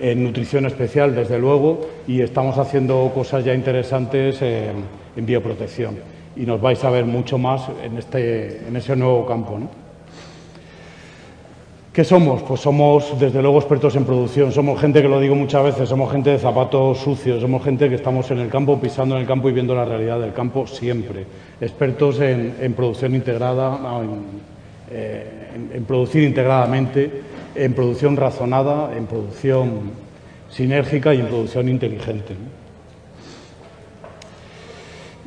[0.00, 4.84] nutrición especial, desde luego, y estamos haciendo cosas ya interesantes en,
[5.16, 5.96] bioprotección.
[6.36, 9.58] Y nos vais a ver mucho más en, este, en ese nuevo campo.
[9.58, 9.86] ¿no?
[11.96, 12.42] ¿Qué somos?
[12.42, 14.52] Pues somos, desde luego, expertos en producción.
[14.52, 17.94] Somos gente, que lo digo muchas veces, somos gente de zapatos sucios, somos gente que
[17.94, 21.24] estamos en el campo, pisando en el campo y viendo la realidad del campo siempre.
[21.58, 23.80] Expertos en, producción integrada,
[24.90, 25.26] eh,
[25.72, 27.10] en, producir integradamente,
[27.56, 29.90] en producción razonada, en producción
[30.50, 32.34] sinérgica y en producción inteligente.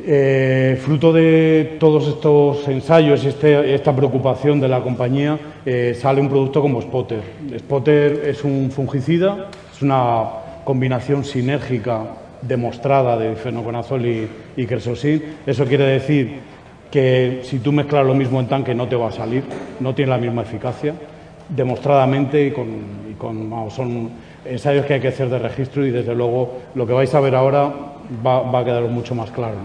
[0.01, 6.21] Eh, fruto de todos estos ensayos y este, esta preocupación de la compañía, eh, sale
[6.21, 7.21] un producto como Spotter.
[7.59, 10.23] Spotter es un fungicida, es una
[10.63, 12.03] combinación sinérgica
[12.41, 14.67] demostrada de fenoconazol y, y.
[15.45, 16.39] Eso quiere decir
[16.89, 19.43] que si tú mezclas lo mismo en tanque no te va a salir,
[19.79, 20.95] no tiene la misma eficacia,
[21.49, 24.09] demostradamente y con, son
[24.45, 27.35] ensayos que hay que hacer de registro y desde luego lo que vais a ver
[27.35, 27.71] ahora
[28.25, 29.57] va, a quedar mucho más claro.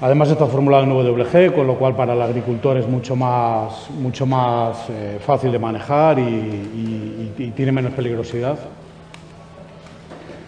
[0.00, 4.26] Además está formulado en WG, con lo cual para el agricultor es mucho más, mucho
[4.26, 8.58] más eh, fácil de manejar y, tiene menos peligrosidad.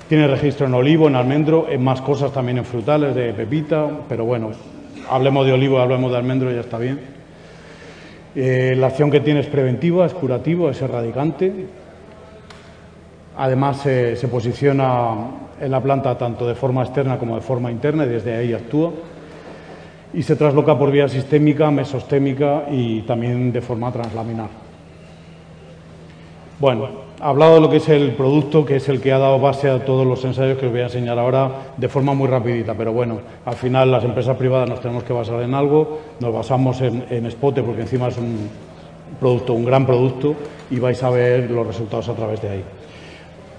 [0.08, 4.24] Tiene registro en olivo, en almendro, en más cosas también en frutales, de pepita, pero
[4.24, 4.50] bueno,
[5.10, 7.17] hablemos de olivo, hablemos de almendro, ya está bien.
[8.34, 11.66] Eh, la acción que tiene es preventiva, es curativo, es erradicante.
[13.36, 15.14] Además se posiciona
[15.60, 18.92] en la planta tanto de forma externa como de forma interna y desde ahí actúa.
[20.12, 24.48] Y se trasloca por vía sistémica, mesostémica y también de forma translaminar.
[26.58, 29.68] Bueno, hablado de lo que es el producto, que es el que ha dado base
[29.68, 32.92] a todos los ensayos que os voy a enseñar ahora de forma muy rapidita, pero
[32.92, 37.04] bueno, al final las empresas privadas nos tenemos que basar en algo, nos basamos en,
[37.10, 38.48] en Spote porque encima es un
[39.18, 40.34] producto, un gran producto
[40.70, 42.64] y vais a ver los resultados a través de ahí.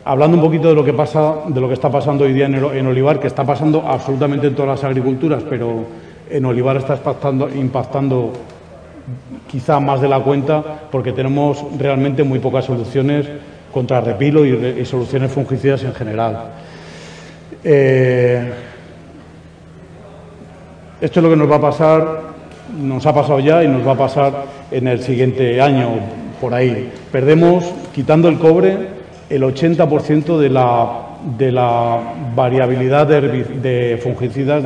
[0.05, 2.87] Hablando un poquito de lo que pasa, de lo que está pasando hoy día en,
[2.87, 5.83] Olivar, que está pasando absolutamente en todas las agriculturas, pero
[6.29, 8.33] en Olivar está impactando, impactando
[9.47, 13.27] quizá más de la cuenta porque tenemos realmente muy pocas soluciones
[13.71, 16.37] contra repilo y, soluciones fungicidas en general.
[17.63, 18.51] Eh,
[21.01, 22.21] esto es lo que nos va a pasar,
[22.81, 24.33] nos ha pasado ya y nos va a pasar
[24.71, 25.89] en el siguiente año,
[26.41, 26.91] por ahí.
[27.11, 28.77] Perdemos, quitando el cobre,
[29.29, 31.07] el 80% de la,
[31.37, 31.99] de la
[32.35, 34.63] variabilidad de, fungicidas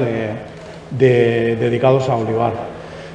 [0.97, 2.53] dedicados a olivar.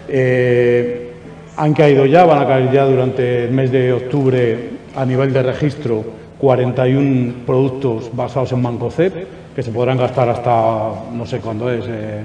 [0.09, 1.13] Eh,
[1.57, 5.45] han caído ya, van a caer ya durante el mes de octubre a nivel de
[5.45, 6.03] registro
[6.39, 12.25] 41 productos basados en Mancocep, que se podrán gastar hasta no sé cuándo es, eh,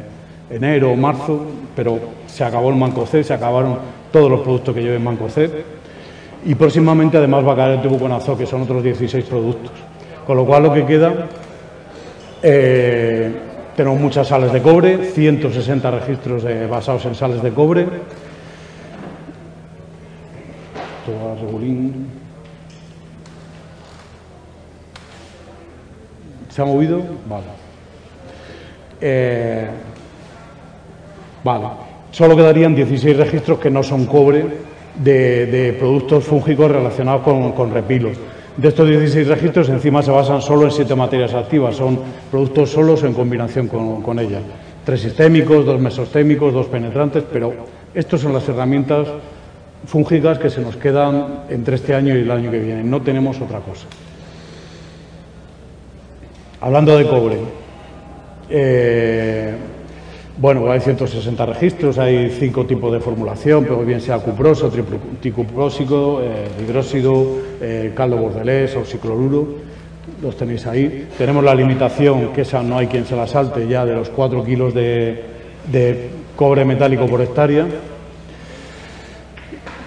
[0.49, 1.45] enero o marzo,
[1.76, 3.78] pero se acabó el Mancocep, se acabaron
[4.11, 5.53] todos los productos que lleven Mancocep.
[6.45, 9.71] Y próximamente además va a caer el tubuconazo, que son otros 16 productos.
[10.26, 11.13] Con lo cual lo que queda,
[12.41, 13.32] eh,
[13.78, 17.86] tenemos muchas sales de cobre, 160 registros basados en sales de cobre,
[26.54, 27.01] ¿Se ha movido?
[27.28, 27.45] Vale.
[29.01, 29.68] Eh,
[31.43, 31.66] vale.
[32.12, 34.45] Solo quedarían 16 registros que no son cobre
[34.93, 38.18] de, productos fúngicos relacionados con, repilos.
[38.56, 41.76] De estos 16 registros, encima se basan solo en siete materias activas.
[41.76, 41.99] Son
[42.30, 44.43] productos solos en combinación con, con ellas.
[44.86, 47.51] Tres sistémicos, dos mesostémicos, dos penetrantes, pero
[47.95, 49.08] estas son las herramientas
[49.88, 52.84] fúngicas que se nos quedan entre este año y el año que viene.
[52.84, 53.88] No tenemos otra cosa.
[56.64, 57.36] Hablando de cobre,
[58.49, 59.53] eh,
[60.38, 64.72] bueno, hay 160 registros, hay cinco tipos de formulación, pero bien sea cuproso,
[65.20, 67.28] tricuprósico, eh, hidróxido,
[67.59, 69.45] eh, caldo bordelés, oxicloruro,
[70.22, 71.09] los tenéis ahí.
[71.18, 74.41] Tenemos la limitación, que esa no hay quien se la salte ya, de los 4
[74.45, 77.68] kilos de cobre metálico por hectárea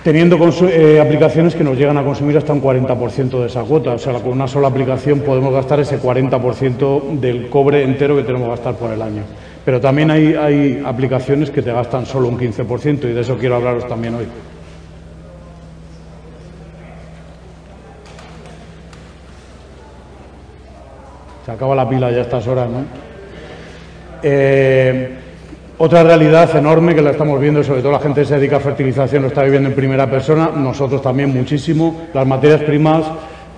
[0.07, 0.39] teniendo
[0.69, 3.91] eh, aplicaciones que nos llegan a consumir hasta un 40% de esa cuota.
[3.91, 8.45] O sea, con una sola aplicación podemos gastar ese 40% del cobre entero que tenemos
[8.45, 9.25] que gastar por el año.
[9.65, 13.57] Pero también hay, hay aplicaciones que te gastan solo un 15% y de eso quiero
[13.57, 14.27] hablaros también hoy.
[21.45, 22.85] Se acaba la pila ya a estas horas, ¿no?
[24.23, 25.26] Eh,
[25.79, 28.61] otra realidad enorme que la estamos viendo, sobre todo la gente que se dedica a
[28.61, 32.07] fertilización lo está viviendo en primera persona, nosotros también muchísimo.
[32.15, 33.05] Las materias primas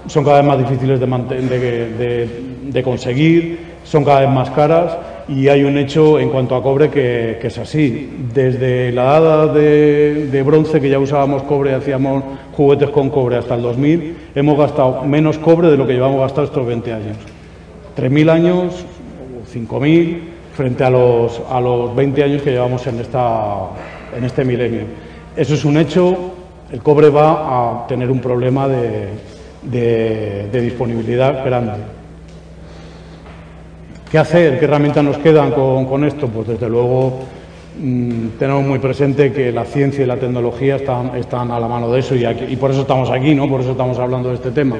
[0.08, 4.96] son cada vez más difíciles de, conseguir, son cada vez más caras
[5.28, 8.10] y hay un hecho en cuanto a cobre que, es así.
[8.34, 13.62] Desde la edad de, bronce, que ya usábamos cobre, hacíamos juguetes con cobre hasta el
[13.62, 17.16] 2000, hemos gastado menos cobre de lo que llevamos gastado estos 20 años.
[17.96, 18.84] 3.000 años,
[19.54, 23.68] 5.000 frente a los, a los 20 años que llevamos en, esta,
[24.16, 24.80] en este milenio.
[25.36, 26.32] Eso es un hecho,
[26.72, 29.06] el cobre va a tener un problema de,
[29.62, 31.74] de, disponibilidad grande.
[34.10, 34.58] ¿Qué hacer?
[34.58, 36.26] ¿Qué herramientas nos quedan con, con esto?
[36.26, 37.20] Pues desde luego
[37.80, 41.92] mm, tenemos muy presente que la ciencia y la tecnología están, están a la mano
[41.92, 43.48] de eso y, y, por eso estamos aquí, ¿no?
[43.48, 44.76] por eso estamos hablando de este tema.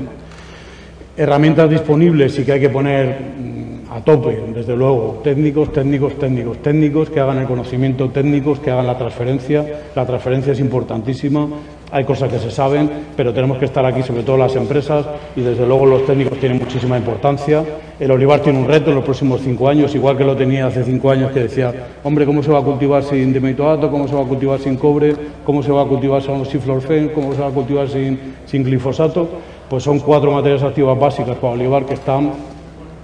[1.17, 3.58] Herramientas disponibles y que hay que poner
[3.99, 8.87] a tope, desde luego, técnicos, técnicos, técnicos, técnicos que hagan el conocimiento, técnicos que hagan
[8.87, 9.65] la transferencia.
[9.95, 11.49] La transferencia es importantísima,
[11.91, 15.41] hay cosas que se saben, pero tenemos que estar aquí, sobre todo las empresas, y
[15.41, 17.65] desde luego los técnicos tienen muchísima importancia.
[17.99, 20.85] El olivar tiene un reto en los próximos cinco años, igual que lo tenía hace
[20.85, 21.75] cinco años, que decía,
[22.05, 23.91] hombre, ¿cómo se va a cultivar sin dimetoato?
[23.91, 25.15] ¿Cómo se va a cultivar sin cobre?
[25.45, 27.09] ¿Cómo se va a cultivar sin ciflorfen?
[27.09, 29.29] ¿Cómo se va a cultivar sin, sin glifosato?
[29.69, 32.31] Pues son cuatro materias activas básicas para olivar que están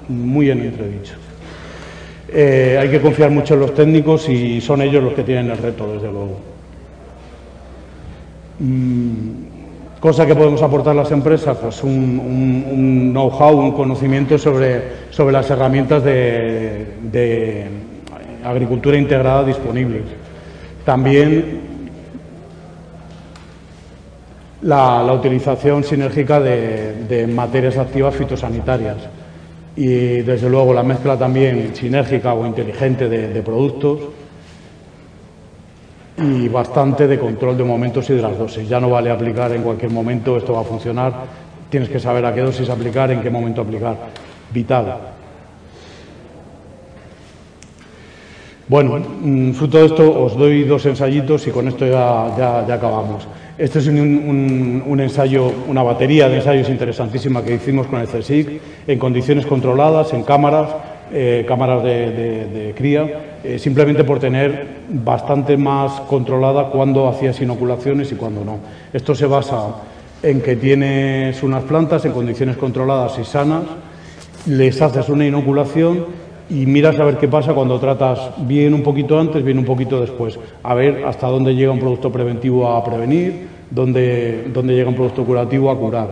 [0.08, 1.14] muy en entredicho.
[2.36, 5.58] Eh, hay que confiar mucho en los técnicos y son ellos los que tienen el
[5.58, 6.36] reto, desde luego.
[8.58, 15.48] Mm, cosa que podemos aportar las empresas, pues un, know-how, un conocimiento sobre, sobre las
[15.50, 17.66] herramientas de,
[18.44, 20.02] agricultura integrada disponibles.
[20.84, 21.60] También
[24.62, 28.96] la, utilización sinérgica de materias activas fitosanitarias
[29.76, 34.00] y desde luego la mezcla también sinérgica o inteligente de, productos
[36.16, 38.68] y bastante de control de momentos y de las dosis.
[38.68, 41.12] Ya no vale aplicar en cualquier momento, esto va a funcionar.
[41.68, 43.96] tienes que saber a qué dosis aplicar, en qué momento aplicar.
[44.52, 45.14] Vital.
[48.66, 52.34] Bueno, mm, fruto de esto os doy dos ensayitos y con esto ya,
[52.66, 53.26] ya, acabamos.
[53.56, 58.98] Este es un, ensayo, una batería de ensayos interesantísima que hicimos con el CSIC en
[58.98, 60.70] condiciones controladas, en cámaras,
[61.12, 68.16] eh, cámaras de, cría, eh, simplemente por tener bastante más controlada cuándo hacías inoculaciones y
[68.16, 68.58] cuándo no.
[68.92, 69.76] Esto se basa
[70.20, 73.62] en que tienes unas plantas en condiciones controladas y sanas,
[74.46, 76.06] les haces una inoculación
[76.50, 80.00] y miras a ver qué pasa cuando tratas bien un poquito antes, bien un poquito
[80.00, 80.38] después.
[80.62, 85.24] A ver hasta dónde llega un producto preventivo a prevenir, dónde, dónde llega un producto
[85.24, 86.08] curativo a curar.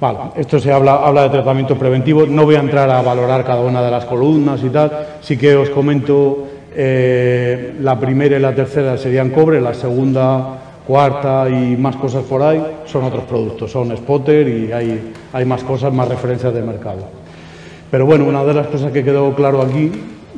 [0.00, 2.24] Vale, esto se habla, habla de tratamiento preventivo.
[2.26, 4.90] No voy a entrar a valorar cada una de las columnas y tal.
[5.20, 11.48] Sí que os comento eh, la primera y la tercera serían cobre, la segunda cuarta
[11.48, 15.92] y más cosas por ahí son otros productos, son spotter y hay, hay más cosas,
[15.92, 17.04] más referencias de mercado.
[17.90, 19.90] Pero bueno, una de las cosas que quedó claro aquí,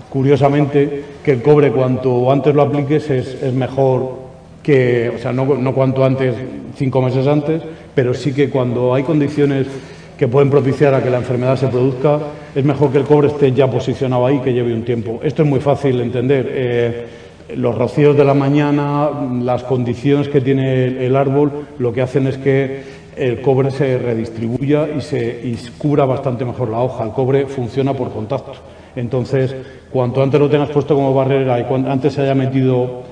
[0.09, 4.22] curiosamente, que el cobre cuanto antes lo apliques es, mejor
[4.62, 6.34] que, o sea, no, no cuanto antes,
[6.76, 7.62] cinco meses antes,
[7.95, 9.66] pero sí que cuando hay condiciones
[10.16, 12.18] que pueden propiciar a que la enfermedad se produzca,
[12.55, 15.20] es mejor que el cobre esté ya posicionado ahí que lleve un tiempo.
[15.22, 16.47] Esto es muy fácil de entender.
[16.49, 17.07] Eh,
[17.57, 19.11] los rocíos de la mañana,
[19.43, 24.88] las condiciones que tiene el árbol, lo que hacen es que el cobre se redistribuya
[24.88, 25.40] y se
[25.78, 27.04] cubra bastante mejor la hoja.
[27.04, 28.52] El cobre funciona por contacto.
[28.96, 29.54] Entonces,
[29.90, 33.02] cuanto antes lo tengas puesto como barrera y cuanto antes se haya metido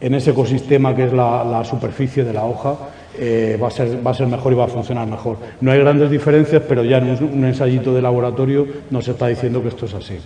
[0.00, 2.76] en ese ecosistema que es la, superficie de la hoja,
[3.18, 5.36] eh, va, a ser, mejor y va a funcionar mejor.
[5.60, 9.60] No hay grandes diferencias, pero ya en un, un ensayito de laboratorio nos está diciendo
[9.60, 10.16] que esto es así.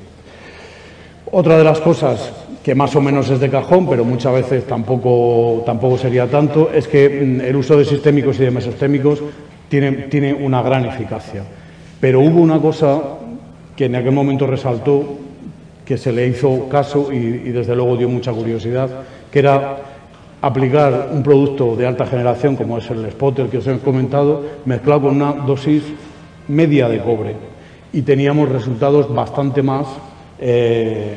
[1.33, 2.33] Otra de las cosas
[2.63, 6.87] que más o menos es de cajón, pero muchas veces tampoco, tampoco sería tanto, es
[6.87, 9.23] que mm, el uso de sistémicos y de mesostémicos
[9.69, 11.43] tiene, tiene una gran eficacia.
[12.01, 13.01] Pero hubo una cosa
[13.77, 15.19] que en aquel momento resaltó,
[15.85, 18.89] que se le hizo caso y, desde luego dio mucha curiosidad,
[19.31, 19.79] que era
[20.41, 25.03] aplicar un producto de alta generación, como es el spotter que os he comentado, mezclado
[25.03, 25.83] con una dosis
[26.49, 27.35] media de cobre.
[27.93, 29.87] Y teníamos resultados bastante más
[30.39, 31.17] eh,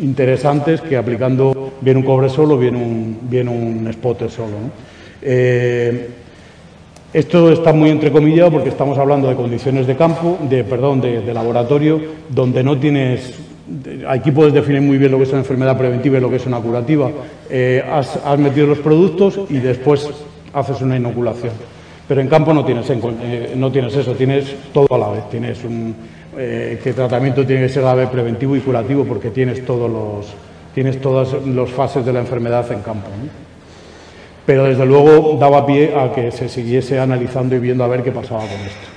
[0.00, 4.56] interesantes que aplicando bien un cobre solo, bien un, bien un spotter solo.
[5.22, 6.08] Eh,
[7.12, 12.00] esto está muy entrecomillado porque estamos hablando de condiciones de campo, de, perdón, de, laboratorio,
[12.28, 13.34] donde no tienes
[14.08, 16.46] aquí puedes definir muy bien lo que es una enfermedad preventiva y lo que es
[16.46, 17.10] una curativa.
[17.48, 20.08] Eh, has, has, metido los productos y después
[20.52, 21.52] haces una inoculación.
[22.10, 25.30] Pero en campo no tienes, eh, no tienes eso, tienes todo a la vez.
[25.30, 25.94] Tienes un,
[26.36, 29.90] eh, que tratamiento tiene que ser a la vez preventivo y curativo porque tienes todos
[29.90, 30.26] los
[30.74, 33.08] tienes todas las fases de la enfermedad en campo.
[34.46, 38.12] Pero desde luego daba pie a que se siguiese analizando y viendo a ver qué
[38.12, 38.88] pasaba con esto.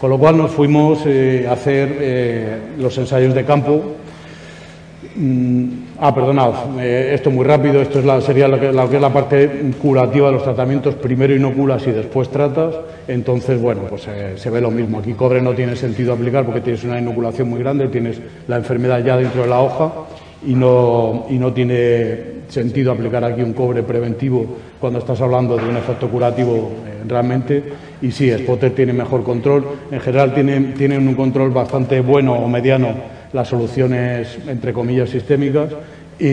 [0.00, 3.94] Con lo cual nos fuimos eh, a hacer eh, los ensayos de campo.
[5.14, 5.68] Mm,
[6.02, 9.70] ah, perdonad, esto muy rápido, esto es la, sería lo que, que, es la parte
[9.80, 12.74] curativa de los tratamientos, primero inoculas y después tratas.
[13.06, 14.98] Entonces, bueno, pues eh, se ve lo mismo.
[14.98, 19.04] Aquí cobre no tiene sentido aplicar porque tienes una inoculación muy grande, tienes la enfermedad
[19.04, 19.92] ya dentro de la hoja
[20.44, 24.44] y no, y no tiene sentido aplicar aquí un cobre preventivo
[24.80, 27.62] cuando estás hablando de un efecto curativo eh, realmente.
[28.02, 29.64] Y sí, Spotter tiene mejor control.
[29.92, 35.70] En general tienen, tienen un control bastante bueno o mediano las soluciones, entre comillas, sistémicas
[36.18, 36.26] y,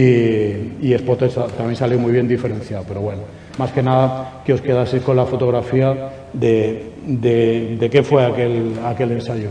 [0.81, 0.95] y
[1.57, 5.25] también sale muy bien diferenciado, pero bueno más que nada que os quedaseis con la
[5.25, 9.49] fotografía de, de, qué fue aquel, aquel ensayo.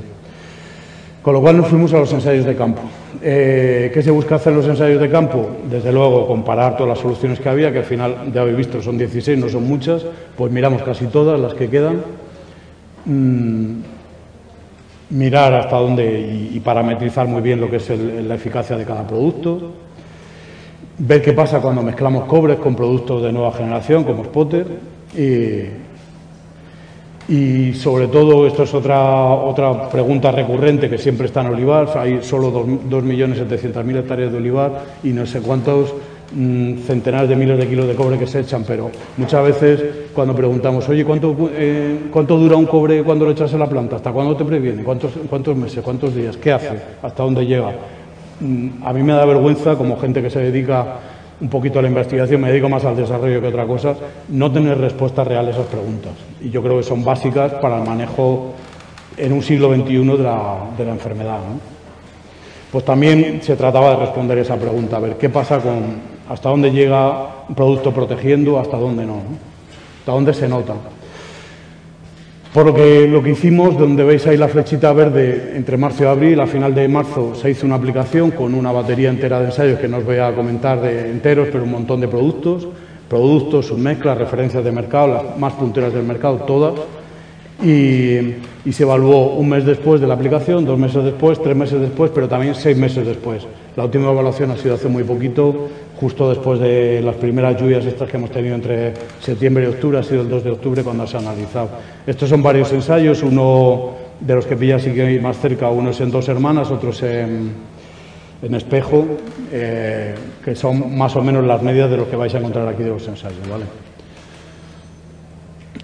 [1.23, 2.81] Con lo cual nos fuimos a los ensayos de campo.
[3.21, 5.51] Eh, ¿Qué se busca hacer en los ensayos de campo?
[5.71, 8.97] Desde luego, comparar todas las soluciones que había, que al final ya habéis visto son
[8.97, 12.01] 16, no son muchas, pues miramos casi todas las que quedan.
[13.05, 13.81] Mm,
[15.11, 19.73] mirar hasta dónde y, parametrizar muy bien lo que es la eficacia de cada producto.
[20.99, 24.67] Ver qué pasa cuando mezclamos cobres con productos de nueva generación como Spotter.
[27.31, 32.23] Y, sobre todo, esto es otra, otra pregunta recurrente que siempre está en olivar, hay
[32.23, 35.93] solo 2.700.000 hectáreas de olivar y no sé cuántos
[36.31, 40.87] centenares de miles de kilos de cobre que se echan, pero muchas veces cuando preguntamos,
[40.89, 43.97] oye, ¿cuánto, eh, ¿cuánto dura un cobre cuando lo echas en la planta?
[43.97, 44.83] ¿Hasta cuándo te previene?
[44.85, 45.83] ¿Cuántos, ¿Cuántos meses?
[45.83, 46.37] ¿Cuántos días?
[46.37, 46.79] ¿Qué hace?
[47.03, 47.72] ¿Hasta dónde llega?
[48.41, 50.97] Mm, a mí me da vergüenza, como gente que se dedica
[51.41, 53.95] un poquito a la investigación, me dedico más al desarrollo que otra cosa,
[54.29, 56.12] no tener respuestas reales a esas preguntas.
[56.41, 58.55] Y yo creo que son básicas para el manejo
[59.16, 61.39] en un siglo XXI de la, de la enfermedad.
[62.70, 66.70] Pues también se trataba de responder esa pregunta, a ver qué pasa con hasta dónde
[66.70, 69.22] llega un producto protegiendo, hasta dónde no,
[70.01, 70.74] hasta dónde se nota.
[72.53, 76.07] Por lo que, lo que hicimos, donde veis ahí la flechita verde, entre marzo y
[76.07, 79.79] abril, a final de marzo se hizo una aplicación con una batería entera de ensayos
[79.79, 82.66] que no os voy a comentar de enteros, pero un montón de productos,
[83.09, 86.74] productos, submezclas, referencias de mercado, las más punteras del mercado, todas
[87.62, 92.11] y, se evaluó un mes después de la aplicación, dos meses después, tres meses después,
[92.14, 93.47] pero también seis meses después.
[93.76, 95.68] La última evaluación ha sido hace muy poquito,
[96.01, 100.03] justo después de las primeras lluvias estas que hemos tenido entre septiembre y octubre, ha
[100.03, 101.71] sido el 2 de octubre cuando se ha analizado.
[102.07, 103.91] Estos son varios ensayos, uno
[104.21, 107.53] de los que pilla así que más cerca, uno es en dos hermanas, otros en,
[108.43, 109.05] en espejo,
[109.53, 112.83] eh, que son más o menos las medidas de los que vais a encontrar aquí
[112.83, 113.49] de los ensayos.
[113.49, 113.65] ¿vale?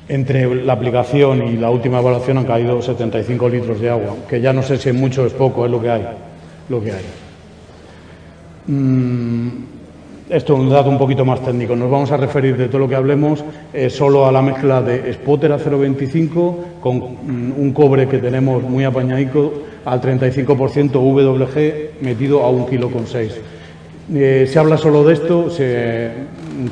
[0.08, 4.52] entre la aplicación y la última evaluación han caído 75 litros de agua, que ya
[4.52, 6.06] no sé si es mucho o es poco, es lo que hay.
[6.68, 7.04] Lo que hay.
[8.66, 9.73] Mm,
[10.34, 11.76] esto es un dato un poquito más técnico.
[11.76, 15.12] Nos vamos a referir de todo lo que hablemos eh, solo a la mezcla de
[15.12, 19.52] spotter a 0,25 con mm, un cobre que tenemos muy apañadico
[19.84, 23.40] al 35% WG metido a un kilo con 6.
[24.12, 25.48] Eh, se habla solo de esto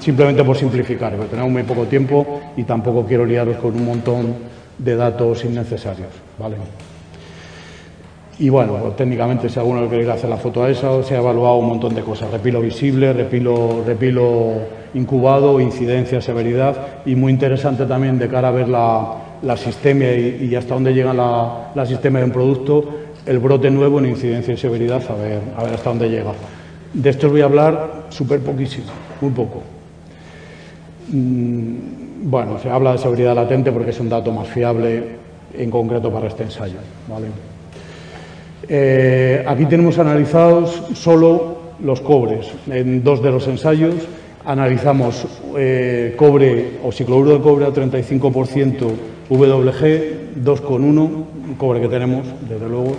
[0.00, 4.34] simplemente por simplificar, porque tenemos muy poco tiempo y tampoco quiero liaros con un montón
[4.76, 6.10] de datos innecesarios.
[6.36, 6.56] ¿vale?
[8.42, 11.58] Y bueno, pues, técnicamente, si alguno quiere hacer la foto a esa, se ha evaluado
[11.58, 14.54] un montón de cosas: repilo visible, repilo, repilo
[14.94, 16.76] incubado, incidencia, severidad,
[17.06, 21.14] y muy interesante también de cara a ver la, la sistemia y, hasta dónde llega
[21.14, 22.84] la, la sistemia de un producto,
[23.26, 26.32] el brote nuevo en incidencia y severidad, a ver, a ver hasta dónde llega.
[26.94, 28.86] De esto os voy a hablar súper poquísimo,
[29.20, 29.62] muy poco.
[31.12, 35.04] Mm, bueno, se habla de seguridad latente porque es un dato más fiable
[35.56, 36.78] en concreto para este ensayo.
[38.74, 42.50] Eh, aquí tenemos analizados solo los cobres.
[42.70, 43.96] En dos de los ensayos
[44.46, 45.26] analizamos
[45.58, 48.88] eh, cobre o cicloruro de cobre a 35%
[49.28, 52.96] WG 2,1, cobre que tenemos, desde luego,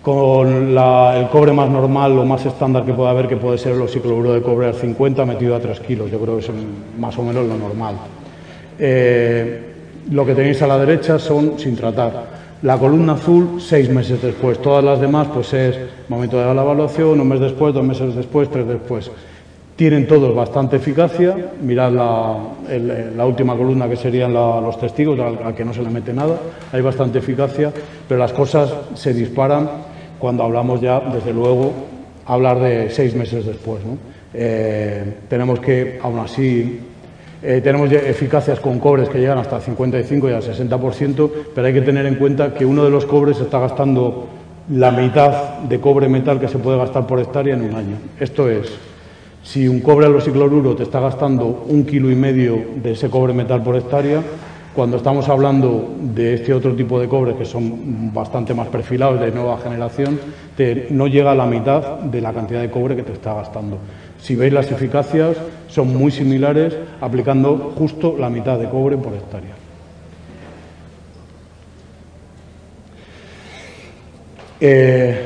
[0.00, 3.88] con el cobre más normal o más estándar que pueda haber, que puede ser el
[3.88, 6.08] cicloruro de cobre al 50 metido a 3 kilos.
[6.08, 6.50] Yo creo que es
[7.00, 7.96] más o menos lo normal.
[8.78, 9.60] Eh,
[10.12, 12.33] lo que tenéis a la derecha son sin tratar.
[12.64, 14.56] La columna azul, seis meses después.
[14.62, 15.76] Todas las demás, pues es
[16.08, 19.10] momento de la evaluación, un mes después, dos meses después, tres después.
[19.76, 21.36] Tienen todos bastante eficacia.
[21.60, 26.38] Mirad la, última columna que serían los testigos, al que no se le mete nada.
[26.72, 27.70] Hay bastante eficacia,
[28.08, 29.68] pero las cosas se disparan
[30.18, 31.70] cuando hablamos ya, desde luego,
[32.24, 33.82] hablar de seis meses después.
[34.32, 36.80] Eh, tenemos que, aún así,
[37.46, 41.74] eh, tenemos eficacias con cobres que llegan hasta el 55 y al 60%, pero hay
[41.74, 44.26] que tener en cuenta que uno de los cobres está gastando
[44.70, 47.96] la mitad de cobre metal que se puede gastar por hectárea en un año.
[48.18, 48.72] Esto es,
[49.42, 53.62] si un cobre alosicloruro te está gastando un kilo y medio de ese cobre metal
[53.62, 54.22] por hectárea,
[54.74, 59.30] cuando estamos hablando de este otro tipo de cobre, que son bastante más perfilados, de
[59.30, 60.18] nueva generación,
[60.90, 63.78] no llega a la mitad de la cantidad de cobre que te está gastando.
[64.18, 65.36] Si veis las eficacias,
[65.74, 69.54] son muy similares, aplicando justo la mitad de cobre por hectárea.
[74.60, 75.16] Eh,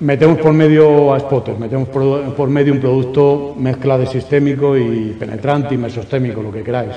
[0.00, 5.74] metemos por medio a spotters, metemos por, medio un producto mezcla de sistémico y penetrante
[5.74, 6.94] y mesostémico, lo que queráis.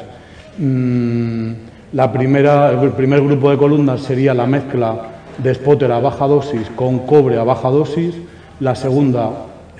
[0.58, 1.52] Mm,
[1.92, 6.70] la primera, el primer grupo de columnas sería la mezcla de spotter a baja dosis
[6.78, 8.16] con cobre a baja dosis,
[8.62, 9.32] la segunda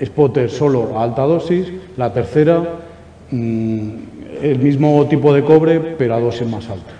[0.04, 2.62] spotter solo a alta dosis, la tercera
[3.32, 6.92] el mismo tipo de cobre pero a dosis más alta.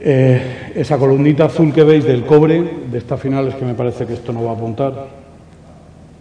[0.00, 4.06] Eh, esa columnita azul que veis del cobre, de esta final es que me parece
[4.06, 4.92] que esto no va a apuntar.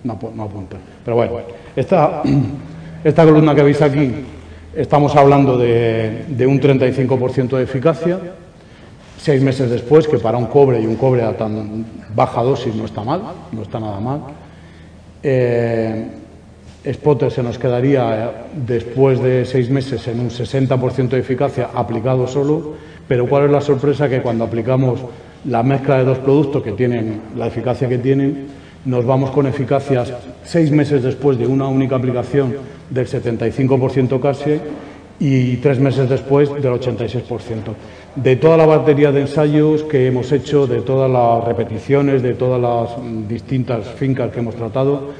[0.03, 0.77] No, no apunta.
[1.03, 1.33] Pero bueno,
[1.75, 2.21] esta,
[3.03, 4.11] esta columna que veis aquí
[4.75, 8.19] Estamos hablando de, un 35% de eficacia,
[9.19, 11.85] seis meses después, que para un cobre y un cobre a tan
[12.15, 14.21] baja dosis no está mal, no está nada mal.
[15.21, 16.07] Eh,
[16.91, 22.73] Spotter se nos quedaría después de seis meses en un 60% de eficacia aplicado solo,
[23.07, 24.09] pero ¿cuál es la sorpresa?
[24.09, 24.99] Que cuando aplicamos
[25.45, 28.47] la mezcla de dos productos que tienen la eficacia que tienen,
[28.85, 30.11] nos vamos con eficacias
[30.43, 32.53] seis meses después de una única aplicación
[32.89, 34.59] del 75% casi
[35.19, 37.21] y tres meses después del 86%.
[38.15, 42.61] De toda la batería de ensayos que hemos hecho, de todas las repeticiones, de todas
[42.61, 45.11] las mm, distintas fincas que hemos tratado,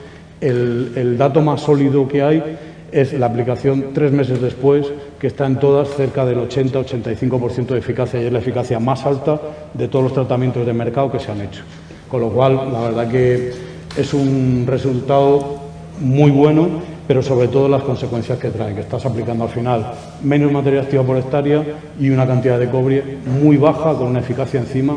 [0.48, 2.57] el, dato más sólido que hay
[2.91, 8.22] es la aplicación tres meses después, que está en todas cerca del 80-85% de eficacia
[8.22, 9.40] y es la eficacia más alta
[9.74, 11.64] de todos los tratamientos de mercado que se han hecho.
[12.10, 13.52] Con lo cual, la verdad que
[13.98, 15.61] es un resultado
[15.99, 19.94] muy bueno pero sobre todo las consecuencias que trae, que estás aplicando al final
[20.24, 21.64] menos materia activa por hectárea
[21.99, 24.95] y una cantidad de cobre muy baja con una eficacia encima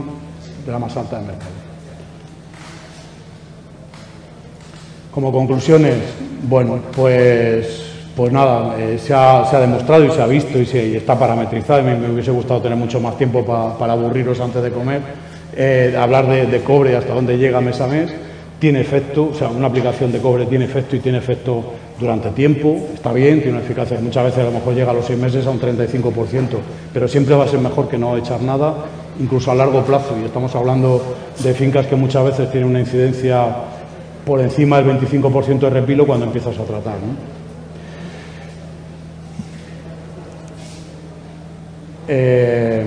[0.65, 1.66] de la más alta del mercado.
[5.17, 5.95] Como conclusiones,
[6.43, 7.85] bueno, pues
[8.15, 11.83] pues nada, eh, se, ha, demostrado y se ha visto y, se, está parametrizado.
[11.83, 15.01] Me, me, hubiese gustado tener mucho más tiempo para aburriros antes de comer.
[15.57, 18.11] Eh, hablar de, cobre hasta dónde llega mes a mes.
[18.59, 21.65] Tiene efecto, o sea, una aplicación de cobre tiene efecto y tiene efecto
[21.99, 22.77] durante tiempo.
[22.93, 23.99] Está bien, tiene una eficacia.
[23.99, 26.13] Muchas veces a lo mejor llega a los seis meses a un 35%,
[26.93, 28.75] pero siempre va a ser mejor que no echar nada,
[29.19, 30.15] incluso a largo plazo.
[30.21, 31.01] Y estamos hablando
[31.43, 33.47] de fincas que muchas veces tienen una incidencia
[34.27, 36.97] por encima del 25% de repilo cuando empiezas a tratar.
[42.09, 42.85] Eh,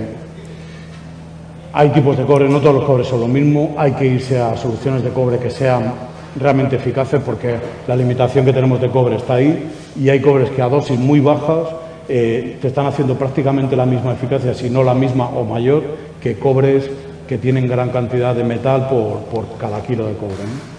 [1.71, 4.57] hay tipos de cobre, no todos los cobres son lo mismo, hay que irse a
[4.57, 5.93] soluciones de cobre que sean
[6.37, 7.55] realmente eficaces porque
[7.87, 11.21] la limitación que tenemos de cobre está ahí y hay cobres que a dosis muy
[11.21, 11.69] bajas
[12.09, 15.83] eh, te están haciendo prácticamente la misma eficacia, si no la misma o mayor,
[16.21, 16.89] que cobres
[17.29, 20.78] que tienen gran cantidad de metal por, cada kilo de cobre.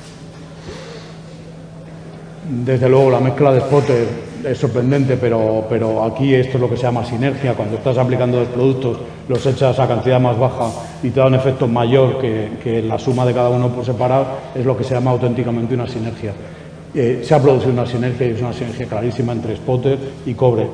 [2.50, 4.08] Desde luego la mezcla de spotter
[4.44, 7.54] es sorprendente, pero, pero aquí esto es lo que se llama sinergia.
[7.54, 8.98] Cuando estás aplicando los productos,
[9.28, 10.68] los echas a cantidad más baja
[11.00, 14.66] y te da un efecto mayor que, la suma de cada uno por separado, es
[14.66, 16.32] lo que se llama auténticamente una sinergia.
[16.92, 19.96] Eh, se ha producido una sinergia y es una sinergia clarísima entre spotter
[20.26, 20.66] y cobre,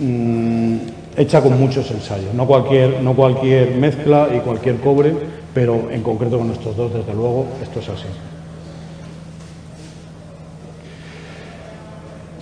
[0.00, 0.76] mm,
[1.16, 2.32] hecha con muchos ensayos.
[2.32, 5.12] No cualquier, no cualquier mezcla y cualquier cobre,
[5.52, 8.06] pero en concreto con nuestros dos, desde luego, esto es así.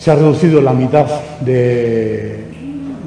[0.06, 1.04] Se ha reducido la mitad
[1.40, 2.44] de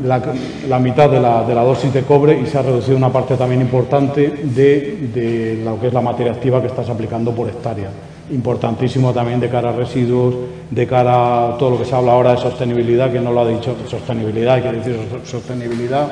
[0.03, 4.27] la, mitad de la, dosis de cobre y se ha reducido una parte también importante
[4.43, 7.89] de, lo que es la materia activa que estás aplicando por hectárea.
[8.31, 10.35] Importantísimo también de cara a residuos,
[10.69, 13.47] de cara a todo lo que se habla ahora de sostenibilidad, que no lo ha
[13.47, 16.05] dicho sostenibilidad, hay que decir sostenibilidad,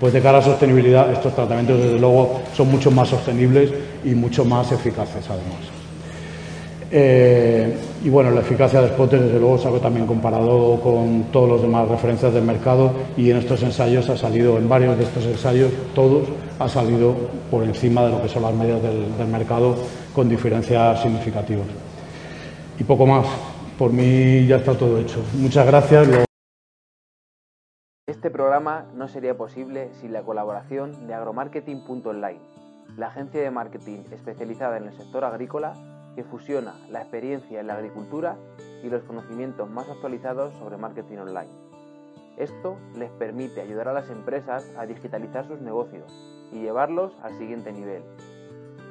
[0.00, 3.70] pues de cara a sostenibilidad estos tratamientos desde luego son mucho más sostenibles
[4.06, 5.79] y mucho más eficaces además.
[6.92, 7.72] Eh,
[8.02, 11.62] y bueno, la eficacia de Spotter, desde luego, se ha también comparado con todos los
[11.62, 15.72] demás referencias del mercado y en estos ensayos ha salido, en varios de estos ensayos,
[15.94, 17.14] todos, ha salido
[17.50, 19.76] por encima de lo que son las medias del, mercado
[20.12, 21.66] con diferencias significativas.
[22.78, 23.26] Y poco más.
[23.78, 25.22] Por mí ya está todo hecho.
[25.34, 26.06] Muchas gracias.
[28.06, 32.40] Este programa no sería posible sin la colaboración de agromarketing.online,
[32.98, 37.74] la agencia de marketing especializada en el sector agrícola que fusiona la experiencia en la
[37.74, 38.36] agricultura
[38.82, 41.50] y los conocimientos más actualizados sobre marketing online.
[42.36, 46.10] Esto les permite ayudar a las empresas a digitalizar sus negocios
[46.52, 48.02] y llevarlos al siguiente nivel.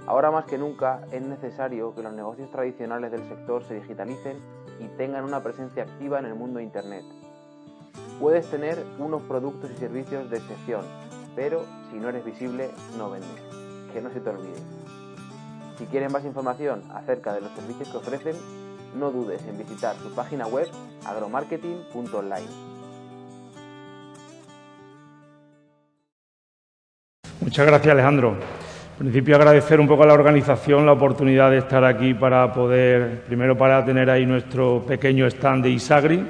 [0.05, 4.37] Ahora más que nunca es necesario que los negocios tradicionales del sector se digitalicen
[4.79, 7.03] y tengan una presencia activa en el mundo de Internet.
[8.19, 10.83] Puedes tener unos productos y servicios de excepción,
[11.35, 13.29] pero si no eres visible, no vendes.
[13.93, 14.78] Que no se te olvide.
[15.79, 18.35] Si quieren más información acerca de los servicios que ofrecen,
[18.99, 20.67] no dudes en visitar su página web
[21.05, 22.47] agromarketing.online.
[27.39, 28.35] Muchas gracias Alejandro.
[28.99, 33.23] En principio agradecer un poco a la organización la oportunidad de estar aquí para poder,
[33.23, 36.27] primero para tener ahí nuestro pequeño stand de Isagri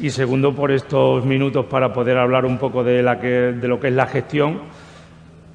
[0.00, 4.06] y segundo por estos minutos para poder hablar un poco de, lo que es la
[4.08, 4.62] gestión.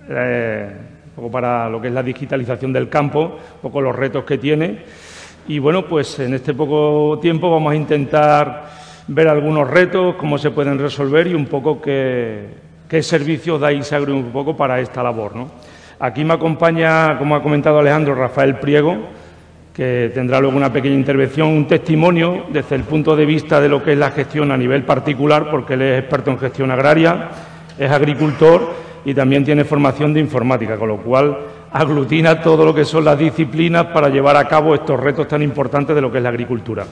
[0.07, 4.37] Eh, poco para lo que es la digitalización del campo, un poco los retos que
[4.37, 4.79] tiene.
[5.47, 8.69] Y bueno, pues en este poco tiempo vamos a intentar
[9.07, 12.47] ver algunos retos, cómo se pueden resolver y un poco qué,
[13.01, 15.35] servicios da ISAGRI un poco para esta labor.
[15.35, 15.51] ¿no?
[15.99, 18.97] Aquí me acompaña, como ha comentado Alejandro, Rafael Priego,
[19.73, 23.83] que tendrá luego una pequeña intervención, un testimonio desde el punto de vista de lo
[23.83, 27.29] que es la gestión a nivel particular, porque él es experto en gestión agraria,
[27.77, 31.37] es agricultor y también tiene formación de informática, con lo cual
[31.71, 35.95] aglutina todo lo que son las disciplinas para llevar a cabo estos retos tan importantes
[35.95, 36.85] de lo que es la agricultura.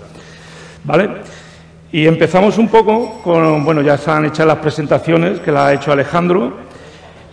[0.83, 1.09] ¿Vale?
[1.91, 5.73] Y empezamos un poco con, bueno, ya se han hecho las presentaciones que las ha
[5.73, 6.53] hecho Alejandro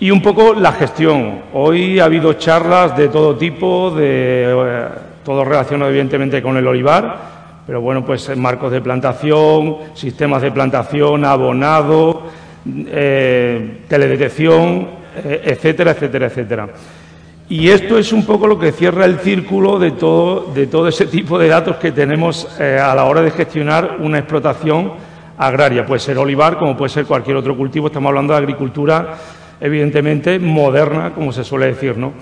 [0.01, 1.41] y un poco la gestión.
[1.53, 4.89] Hoy ha habido charlas de todo tipo, de eh,
[5.25, 11.25] todo relacionado evidentemente con el olivar, pero bueno, pues marcos de plantación, sistemas de plantación,
[11.25, 12.23] abonado,
[12.67, 14.89] eh, teledetección,
[15.25, 16.69] eh, etcétera, etcétera, etcétera.
[17.51, 21.07] Y esto es un poco lo que cierra el círculo de todo, de todo ese
[21.07, 24.93] tipo de datos que tenemos eh, a la hora de gestionar una explotación
[25.39, 25.87] agraria.
[25.87, 27.87] Puede ser olivar, como puede ser cualquier otro cultivo.
[27.87, 29.15] Estamos hablando de agricultura,
[29.61, 32.13] evidentemente, moderna, como se suele decir, ¿no?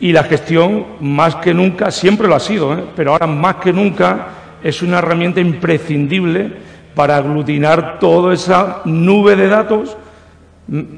[0.00, 4.26] Y la gestión, más que nunca, siempre lo ha sido, pero ahora más que nunca
[4.62, 9.96] es una herramienta imprescindible para aglutinar toda esa nube de datos,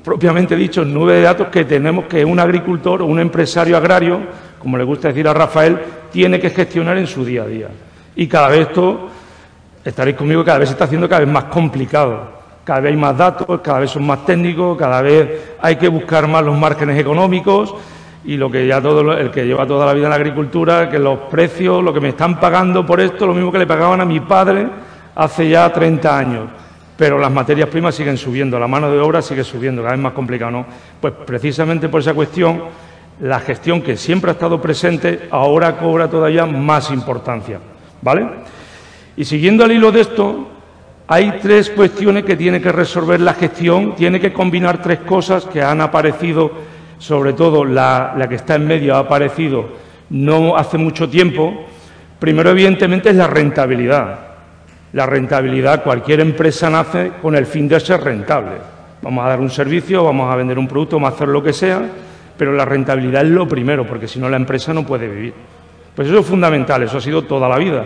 [0.04, 4.20] propiamente dicho, nube de datos que tenemos que un agricultor o un empresario agrario,
[4.58, 5.78] como le gusta decir a Rafael,
[6.12, 7.68] tiene que gestionar en su día a día.
[8.14, 9.08] Y cada vez esto,
[9.84, 12.36] estaréis conmigo, cada vez se está haciendo cada vez más complicado.
[12.64, 16.26] Cada vez hay más datos, cada vez son más técnicos, cada vez hay que buscar
[16.26, 17.74] más los márgenes económicos
[18.24, 20.98] y lo que ya todo el que lleva toda la vida en la agricultura, que
[20.98, 24.04] los precios, lo que me están pagando por esto, lo mismo que le pagaban a
[24.04, 24.66] mi padre
[25.16, 26.48] hace ya 30 años.
[26.96, 30.12] Pero las materias primas siguen subiendo, la mano de obra sigue subiendo, cada vez más
[30.12, 30.66] complicado, ¿no?
[31.00, 32.62] Pues precisamente por esa cuestión,
[33.20, 37.58] la gestión que siempre ha estado presente ahora cobra todavía más importancia,
[38.00, 38.26] ¿vale?
[39.16, 40.48] Y siguiendo al hilo de esto,
[41.06, 45.62] hay tres cuestiones que tiene que resolver la gestión, tiene que combinar tres cosas que
[45.62, 46.50] han aparecido,
[46.98, 51.66] sobre todo la, la que está en medio ha aparecido no hace mucho tiempo.
[52.18, 54.35] Primero, evidentemente, es la rentabilidad.
[54.96, 58.52] La rentabilidad, cualquier empresa nace con el fin de ser rentable.
[59.02, 61.52] Vamos a dar un servicio, vamos a vender un producto, vamos a hacer lo que
[61.52, 61.82] sea,
[62.34, 65.34] pero la rentabilidad es lo primero, porque si no la empresa no puede vivir.
[65.94, 67.84] Pues eso es fundamental, eso ha sido toda la vida.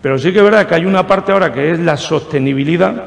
[0.00, 3.04] Pero sí que es verdad que hay una parte ahora que es la sostenibilidad,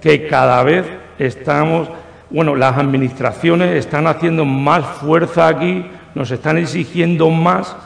[0.00, 0.86] que cada vez
[1.18, 1.90] estamos,
[2.30, 5.84] bueno, las administraciones están haciendo más fuerza aquí,
[6.14, 7.76] nos están exigiendo más,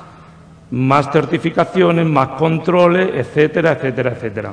[0.71, 4.53] más certificaciones, más controles, etcétera, etcétera, etcétera,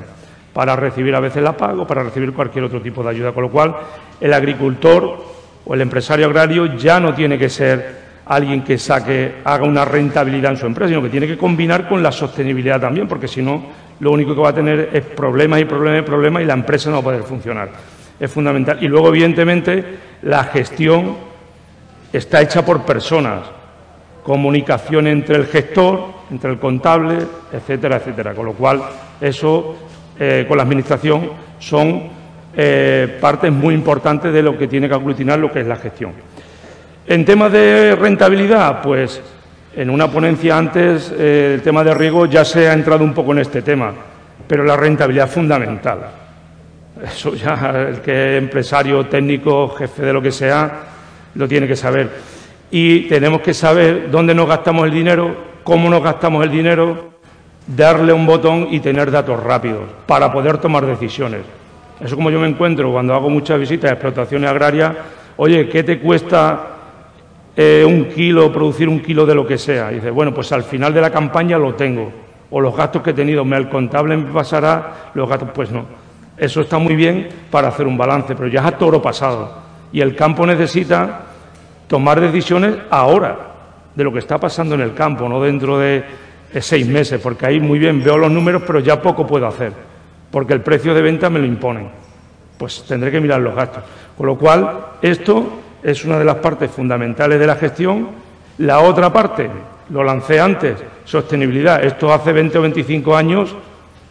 [0.52, 3.32] para recibir a veces la pago, para recibir cualquier otro tipo de ayuda.
[3.32, 3.76] Con lo cual,
[4.20, 5.24] el agricultor
[5.64, 10.52] o el empresario agrario ya no tiene que ser alguien que saque, haga una rentabilidad
[10.52, 13.64] en su empresa, sino que tiene que combinar con la sostenibilidad también, porque si no,
[14.00, 16.90] lo único que va a tener es problemas y problemas y problemas y la empresa
[16.90, 17.70] no va a poder funcionar.
[18.18, 18.78] Es fundamental.
[18.82, 19.84] Y luego, evidentemente,
[20.22, 21.16] la gestión
[22.12, 23.42] está hecha por personas,
[24.26, 26.00] comunicación entre el gestor,
[26.32, 27.16] entre el contable,
[27.52, 28.34] etcétera, etcétera.
[28.34, 28.82] Con lo cual,
[29.20, 29.76] eso
[30.18, 31.30] eh, con la Administración
[31.60, 32.02] son
[32.56, 36.12] eh, partes muy importantes de lo que tiene que aglutinar lo que es la gestión.
[37.06, 39.22] En temas de rentabilidad, pues
[39.76, 43.30] en una ponencia antes eh, el tema de riego ya se ha entrado un poco
[43.30, 43.92] en este tema,
[44.48, 45.98] pero la rentabilidad es fundamental.
[47.00, 50.72] Eso ya el que es empresario, técnico, jefe de lo que sea,
[51.36, 52.35] lo tiene que saber.
[52.70, 57.10] Y tenemos que saber dónde nos gastamos el dinero, cómo nos gastamos el dinero,
[57.66, 61.42] darle un botón y tener datos rápidos para poder tomar decisiones.
[62.00, 64.92] Eso como yo me encuentro cuando hago muchas visitas a explotaciones agrarias,
[65.36, 66.76] oye, ¿qué te cuesta
[67.58, 69.90] eh, un kilo, producir un kilo de lo que sea.
[69.90, 72.12] Y dice, bueno, pues al final de la campaña lo tengo.
[72.50, 75.86] O los gastos que he tenido, me el contable me pasará, los gastos, pues no.
[76.36, 79.54] Eso está muy bien para hacer un balance, pero ya es a toro pasado.
[79.90, 81.22] Y el campo necesita
[81.86, 83.38] tomar decisiones ahora
[83.94, 86.04] de lo que está pasando en el campo, no dentro de,
[86.60, 89.72] seis meses, porque ahí muy bien veo los números, pero ya poco puedo hacer,
[90.30, 91.88] porque el precio de venta me lo imponen.
[92.56, 93.82] Pues tendré que mirar los gastos.
[94.16, 98.08] Con lo cual, esto es una de las partes fundamentales de la gestión.
[98.58, 99.50] La otra parte,
[99.90, 101.84] lo lancé antes, sostenibilidad.
[101.84, 103.54] Esto hace 20 o 25 años,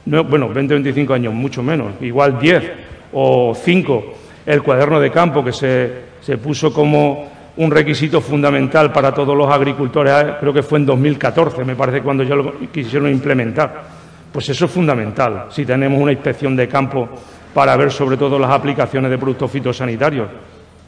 [0.05, 2.71] bueno, 20 o 25 años, mucho menos, igual 10
[3.13, 4.05] o 5,
[4.45, 5.91] el cuaderno de campo que se,
[6.21, 11.63] se puso como un requisito fundamental para todos los agricultores, creo que fue en 2014,
[11.63, 13.83] me parece, cuando ya lo quisieron implementar.
[14.31, 17.09] Pues eso es fundamental, si tenemos una inspección de campo
[17.53, 20.27] para ver sobre todo las aplicaciones de productos fitosanitarios.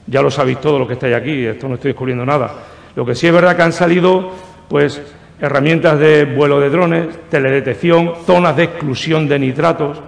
[0.06, 2.52] Ya lo sabéis todo lo que estáis aquí, esto no estoy descubriendo nada.
[2.95, 4.31] Lo que sí es verdad que han salido,
[4.68, 5.02] pues,
[5.39, 10.02] herramientas de vuelo de drones, teledetección, zonas de exclusión de nitratos.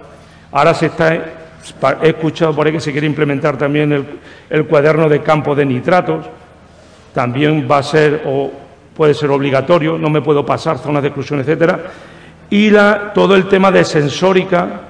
[0.52, 4.06] Ahora se está, he escuchado por ahí que se quiere implementar también
[4.50, 6.26] el, cuaderno de campo de nitratos.
[7.12, 8.50] También va a ser o
[8.94, 11.80] puede ser obligatorio, no me puedo pasar zonas de exclusión, etcétera.
[12.50, 14.80] Y la, todo el tema de sensórica,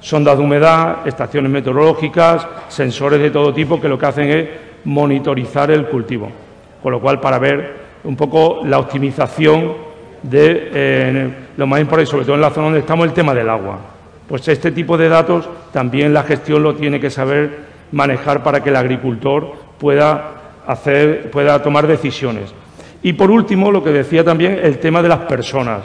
[0.00, 4.48] sondas de humedad, estaciones meteorológicas, sensores de todo tipo que lo que hacen es
[4.84, 6.30] monitorizar el cultivo.
[6.82, 9.74] Con lo cual, para ver un poco la optimización
[10.22, 13.48] de eh, lo más importante, sobre todo en la zona donde estamos, el tema del
[13.48, 13.78] agua.
[14.28, 18.70] Pues este tipo de datos también la gestión lo tiene que saber manejar para que
[18.70, 22.52] el agricultor pueda hacer, pueda tomar decisiones.
[23.02, 25.82] Y por último, lo que decía también, el tema de las personas,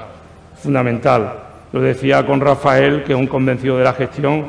[0.62, 1.34] fundamental.
[1.72, 4.46] Lo decía con Rafael, que es un convencido de la gestión.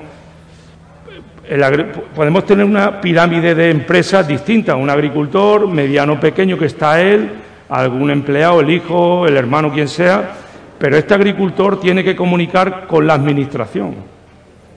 [2.15, 7.31] podemos tener una pirámide de empresas distintas, un agricultor, mediano, pequeño, que está él,
[7.69, 10.31] algún empleado, el hijo, el hermano, quien sea,
[10.79, 13.95] pero este agricultor tiene que comunicar con la administración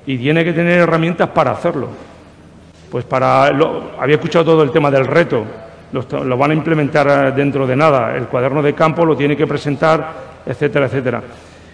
[0.05, 1.89] y tiene que tener herramientas para hacerlo.
[2.89, 5.43] Pues para había escuchado todo el tema del reto,
[5.91, 10.13] lo, van a implementar dentro de nada, el cuaderno de campo lo tiene que presentar,
[10.45, 11.21] etcétera, etcétera.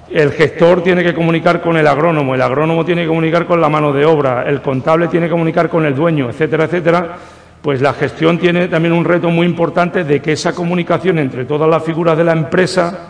[0.10, 3.70] el gestor tiene que comunicar con el agrónomo, el agrónomo tiene que comunicar con la
[3.70, 7.18] mano de obra, el contable tiene que comunicar con el dueño, etcétera, etcétera,
[7.62, 11.70] pues la gestión tiene también un reto muy importante de que esa comunicación entre todas
[11.70, 13.08] las figuras de la empresa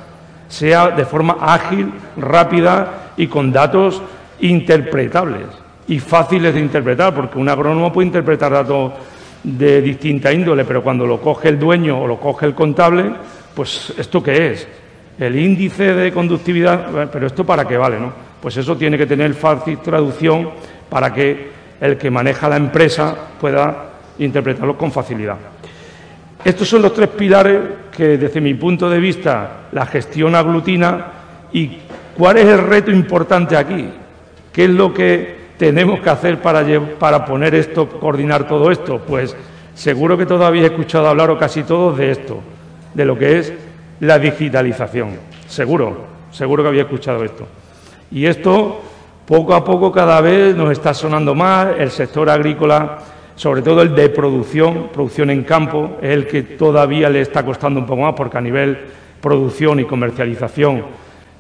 [0.48, 4.02] sea de forma ágil, rápida y con datos
[4.40, 5.61] interpretables
[5.92, 8.94] y fáciles de interpretar, porque un agrónomo puede interpretar datos
[9.44, 13.12] de distinta índole, pero cuando lo coge el dueño o lo coge el contable,
[13.54, 14.68] pues ¿esto qué es?
[15.20, 18.00] El índice de conductividad, pero ¿esto para qué vale?
[18.00, 18.14] No?
[18.42, 20.52] Pues eso tiene que tener fácil traducción
[20.90, 21.52] para que
[21.82, 23.90] el que maneja la empresa pueda
[24.20, 25.36] interpretarlo con facilidad.
[26.46, 27.60] Estos son los tres pilares
[27.92, 31.06] que, desde mi punto de vista, la gestión aglutina.
[31.52, 31.80] ¿Y
[32.18, 33.90] cuál es el reto importante aquí?
[34.54, 36.66] ¿Qué es lo que tenemos que hacer para,
[36.98, 38.98] para poner esto, coordinar todo esto?
[38.98, 39.38] Pues
[39.76, 42.40] seguro que todavía he escuchado hablar, o casi todos, de esto,
[42.96, 43.54] de lo que es
[44.00, 45.20] la digitalización.
[45.48, 45.98] Seguro,
[46.32, 47.46] seguro que había escuchado esto.
[48.10, 48.82] Y esto,
[49.28, 51.68] poco a poco, cada vez nos está sonando más.
[51.78, 52.98] El sector agrícola,
[53.36, 57.80] sobre todo el de producción, producción en campo, es el que todavía le está costando
[57.80, 58.80] un poco más, porque a nivel
[59.22, 60.86] producción y comercialización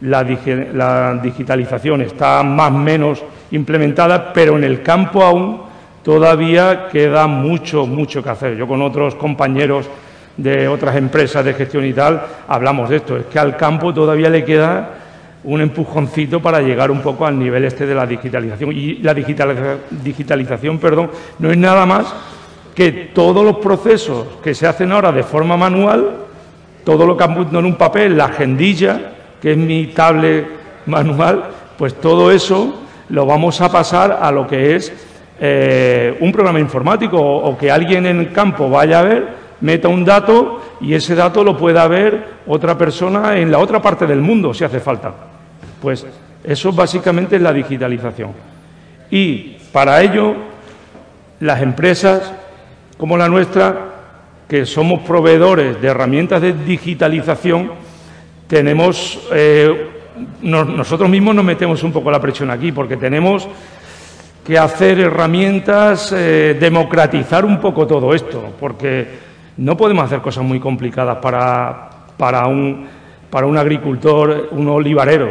[0.01, 5.61] la, digitalización está más o menos implementada, pero en el campo aún
[6.03, 8.55] todavía queda mucho, mucho que hacer.
[8.55, 9.87] Yo con otros compañeros
[10.37, 13.17] de otras empresas de gestión y tal, hablamos de esto.
[13.17, 14.89] Es que al campo todavía le queda
[15.43, 18.71] un empujoncito para llegar un poco al nivel este de la digitalización.
[18.71, 22.13] Y la digitalización, perdón, no es nada más
[22.73, 26.11] que todos los procesos que se hacen ahora de forma manual,
[26.83, 29.11] todo lo que han en un papel, la agendilla,
[29.41, 30.47] que es mi tablet
[30.85, 31.45] manual,
[31.77, 34.93] pues todo eso lo vamos a pasar a lo que es
[35.39, 40.05] eh, un programa informático o que alguien en el campo vaya a ver meta un
[40.05, 44.53] dato y ese dato lo pueda ver otra persona en la otra parte del mundo,
[44.53, 45.13] si hace falta.
[45.81, 46.05] Pues
[46.43, 48.31] eso básicamente es la digitalización.
[49.09, 50.35] Y para ello,
[51.39, 52.33] las empresas
[53.01, 53.87] como la nuestra,
[54.47, 57.71] que somos proveedores de herramientas de digitalización,
[58.51, 59.87] tenemos, eh,
[60.41, 63.47] nosotros mismos nos metemos un poco la presión aquí, porque tenemos
[64.45, 69.07] que hacer herramientas, eh, democratizar un poco todo esto, porque
[69.55, 72.85] no podemos hacer cosas muy complicadas para, para, un,
[73.29, 75.29] para un agricultor, un olivarero.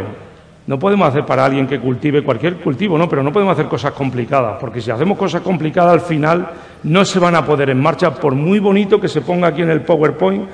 [0.66, 3.92] No podemos hacer para alguien que cultive cualquier cultivo, no, pero no podemos hacer cosas
[3.92, 6.48] complicadas, porque si hacemos cosas complicadas al final
[6.84, 9.68] no se van a poder en marcha, por muy bonito que se ponga aquí en
[9.68, 10.48] el PowerPoint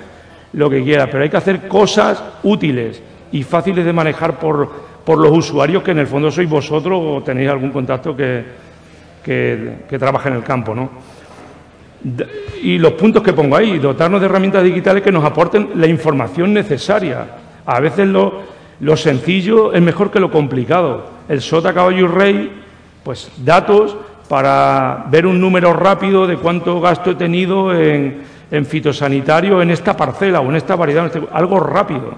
[0.52, 3.02] lo que quiera, pero hay que hacer cosas útiles
[3.32, 4.70] y fáciles de manejar por,
[5.05, 8.44] por los usuarios, que en el fondo sois vosotros o tenéis algún contacto que,
[9.23, 11.16] que, que trabaja en el campo, ¿no?
[12.62, 16.52] y los puntos que pongo ahí, dotarnos de herramientas digitales que nos aporten la información
[16.52, 17.27] necesaria.
[17.64, 18.43] A veces lo,
[18.81, 21.06] lo sencillo es mejor que lo complicado.
[21.28, 22.52] El sota, caballo y rey,
[23.02, 23.97] pues datos
[24.28, 29.97] para ver un número rápido de cuánto gasto he tenido en, en fitosanitario en esta
[29.97, 32.14] parcela o en esta variedad, este, algo rápido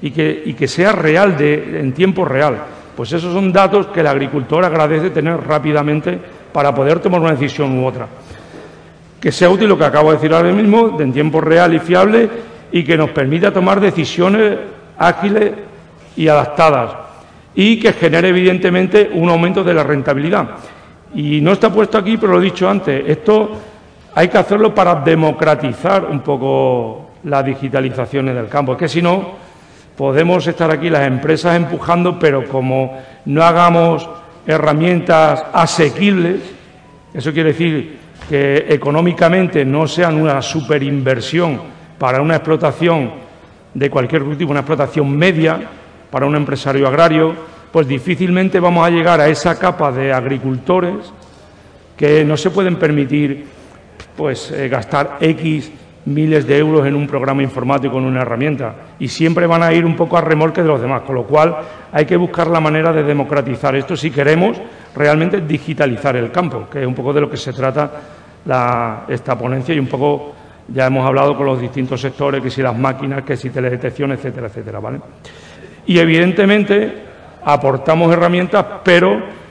[0.00, 2.58] y que, y que sea real, de, en tiempo real.
[2.96, 6.18] Pues esos son datos que el agricultor agradece tener rápidamente
[6.52, 8.06] para poder tomar una decisión u otra
[9.22, 12.28] que sea útil lo que acabo de decir ahora mismo, en tiempo real y fiable,
[12.72, 14.58] y que nos permita tomar decisiones
[14.98, 15.52] ágiles
[16.16, 16.90] y adaptadas,
[17.54, 20.48] y que genere evidentemente un aumento de la rentabilidad.
[21.14, 23.52] Y no está puesto aquí, pero lo he dicho antes, esto
[24.14, 28.72] hay que hacerlo para democratizar un poco las digitalizaciones del campo.
[28.72, 29.32] Es que si no,
[29.96, 34.08] podemos estar aquí las empresas empujando, pero como no hagamos
[34.46, 36.40] herramientas asequibles,
[37.14, 37.98] eso quiere decir
[38.28, 41.60] que económicamente no sean una superinversión
[41.98, 43.12] para una explotación
[43.74, 45.60] de cualquier tipo, una explotación media
[46.10, 47.34] para un empresario agrario,
[47.70, 51.12] pues difícilmente vamos a llegar a esa capa de agricultores
[51.96, 53.46] que no se pueden permitir
[54.16, 55.72] pues eh, gastar X
[56.04, 59.84] miles de euros en un programa informático, en una herramienta, y siempre van a ir
[59.84, 61.56] un poco a remolque de los demás, con lo cual
[61.92, 64.60] hay que buscar la manera de democratizar esto si queremos
[64.94, 67.90] realmente digitalizar el campo, que es un poco de lo que se trata
[69.08, 70.32] esta ponencia y un poco
[70.68, 74.48] ya hemos hablado con los distintos sectores, que si las máquinas, que si teledetección, etcétera,
[74.48, 75.00] etcétera, ¿vale?
[75.86, 77.02] Y evidentemente
[77.44, 79.41] aportamos herramientas, pero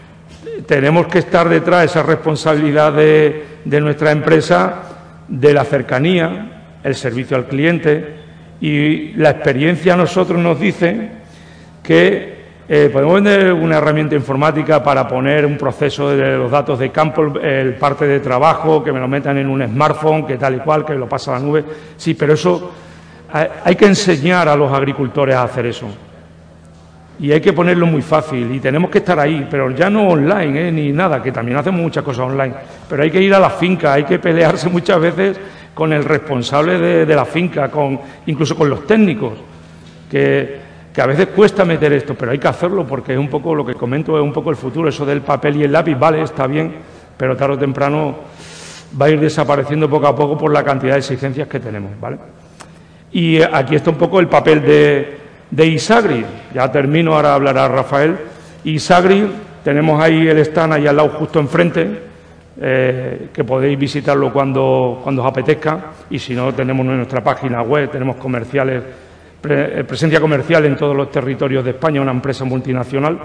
[0.65, 4.83] tenemos que estar detrás de esa responsabilidad de, de nuestra empresa,
[5.27, 8.15] de la cercanía, el servicio al cliente
[8.59, 11.09] y la experiencia a nosotros nos dice
[11.81, 12.41] que
[12.73, 17.23] eh, podemos vender una herramienta informática para poner un proceso de los datos de campo,
[17.41, 20.85] el, parte de trabajo, que me lo metan en un smartphone, que tal y cual,
[20.85, 21.65] que lo pasa a la nube.
[21.97, 22.71] Sí, pero eso
[23.65, 25.87] hay, que enseñar a los agricultores a hacer eso.
[27.21, 30.67] Y hay que ponerlo muy fácil y tenemos que estar ahí, pero ya no online
[30.67, 30.71] ¿eh?
[30.71, 32.55] ni nada, que también hacemos muchas cosas online,
[32.89, 35.39] pero hay que ir a la finca, hay que pelearse muchas veces
[35.71, 39.33] con el responsable de, la finca, con, incluso con los técnicos,
[40.09, 40.59] que,
[40.91, 43.63] que, a veces cuesta meter esto, pero hay que hacerlo porque es un poco lo
[43.63, 46.47] que comento, es un poco el futuro, eso del papel y el lápiz, vale, está
[46.47, 46.73] bien,
[47.15, 48.15] pero tarde o temprano
[48.99, 52.17] va a ir desapareciendo poco a poco por la cantidad de exigencias que tenemos, ¿vale?
[53.11, 55.20] Y aquí está un poco el papel de,
[55.51, 56.25] de Isagri.
[56.53, 58.17] Ya termino, ahora hablará Rafael.
[58.63, 59.27] Isagri,
[59.63, 62.03] tenemos ahí el stand ahí al lado justo enfrente,
[62.59, 65.91] eh, que podéis visitarlo cuando, cuando os apetezca.
[66.09, 68.81] Y si no, tenemos en nuestra página web, tenemos comerciales,
[69.43, 73.19] eh, presencia comercial en todos los territorios de España, una empresa multinacional.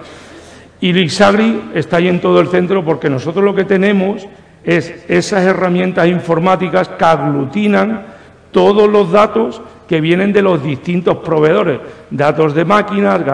[0.81, 4.27] Y Isagri está ahí en todo el centro porque nosotros lo que tenemos
[4.63, 8.05] es esas herramientas informáticas que aglutinan
[8.51, 11.81] todos los datos que vienen de los distintos proveedores,
[12.11, 13.25] datos de máquinas,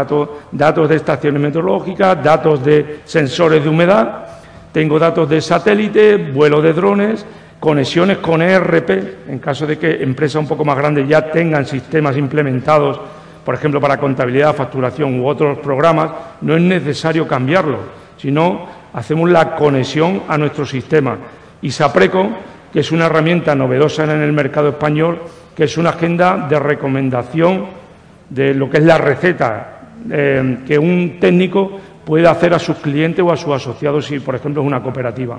[0.50, 4.26] datos, de estaciones meteorológicas, datos de sensores de humedad,
[4.72, 7.26] tengo datos de satélite, vuelo de drones,
[7.58, 12.16] conexiones con ERP, en caso de que empresas un poco más grandes ya tengan sistemas
[12.16, 13.00] implementados,
[13.44, 16.10] por ejemplo, para contabilidad, facturación u otros programas,
[16.42, 17.78] no es necesario cambiarlo,
[18.16, 21.16] sino hacemos la conexión a nuestro sistema.
[21.60, 22.28] Y Sapreco,
[22.72, 25.20] que es una herramienta novedosa en el mercado español,
[25.54, 27.66] que es una agenda de recomendación
[28.28, 29.80] de lo que es la receta
[30.10, 34.34] eh, que un técnico puede hacer a sus clientes o a sus asociados si, por
[34.34, 35.38] ejemplo, es una cooperativa.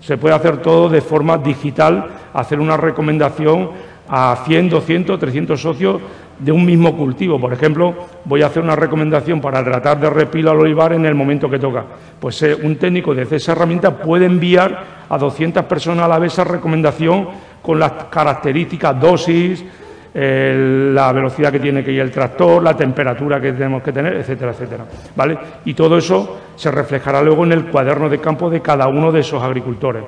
[0.00, 3.70] Se puede hacer todo de forma digital, hacer una recomendación
[4.08, 6.00] a 100, 200, 300 socios
[6.38, 7.40] de un mismo cultivo.
[7.40, 7.94] Por ejemplo,
[8.24, 11.58] voy a hacer una recomendación para tratar de repilar al olivar en el momento que
[11.58, 11.84] toca.
[12.20, 16.32] Pues eh, un técnico de esa herramienta puede enviar a 200 personas a la vez
[16.32, 17.28] esa recomendación
[17.60, 19.64] con las características, dosis,
[20.14, 24.52] la velocidad que tiene que ir el tractor, la temperatura que tenemos que tener, etcétera,
[24.52, 24.84] etcétera.
[25.14, 25.38] ¿Vale?
[25.64, 29.20] Y todo eso se reflejará luego en el cuaderno de campo de cada uno de
[29.20, 30.04] esos agricultores.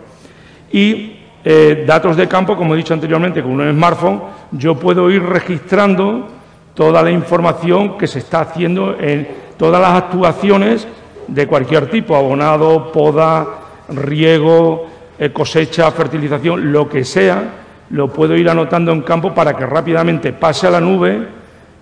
[0.73, 4.21] Y eh, datos de campo, como he dicho anteriormente, con un smartphone,
[4.53, 6.27] yo puedo ir registrando
[6.75, 9.27] toda la información que se está haciendo en
[9.57, 10.87] todas las actuaciones
[11.27, 13.47] de cualquier tipo, abonado, poda,
[13.89, 14.87] riego,
[15.19, 17.43] eh, cosecha, fertilización, lo que sea,
[17.91, 21.27] lo puedo ir anotando en campo para que rápidamente pase a la nube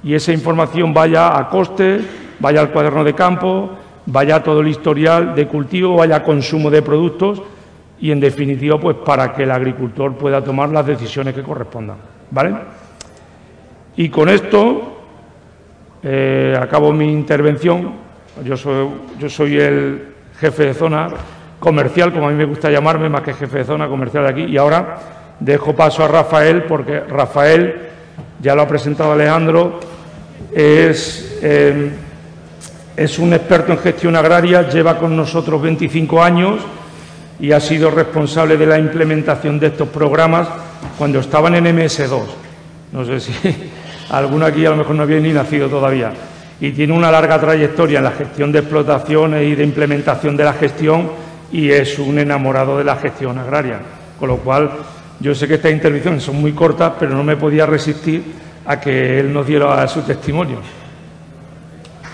[0.04, 2.00] y esa información vaya a coste,
[2.38, 3.70] vaya al cuaderno de campo,
[4.06, 7.42] vaya a todo el historial de cultivo, vaya a consumo de productos
[8.00, 11.96] y, en definitiva, pues para que el agricultor pueda tomar las decisiones que correspondan.
[12.30, 12.54] ¿Vale?
[13.96, 14.98] Y con esto
[16.02, 17.92] eh, acabo mi intervención.
[18.44, 21.08] Yo soy, el jefe de zona
[21.58, 24.44] comercial, como a mí me gusta llamarme, más que jefe de zona comercial de aquí.
[24.44, 24.98] Y ahora
[25.40, 27.88] dejo paso a Rafael, porque Rafael,
[28.40, 29.80] ya lo ha presentado Alejandro,
[30.52, 31.90] es, eh,
[32.96, 36.60] es un experto en gestión agraria, lleva con nosotros 25 años
[37.40, 40.48] y ha sido responsable de la implementación de estos programas
[40.96, 42.22] cuando estaban en MS2.
[42.92, 43.32] No sé si
[44.10, 46.12] alguno aquí a lo mejor no había ni nacido todavía.
[46.60, 50.52] Y tiene una larga trayectoria en la gestión de explotaciones y de implementación de la
[50.52, 51.10] gestión
[51.52, 53.78] y es un enamorado de la gestión agraria.
[54.18, 54.70] Con lo cual,
[55.20, 58.22] yo sé que estas intervenciones son muy cortas, pero no me podía resistir
[58.66, 60.58] a que él nos diera su testimonio.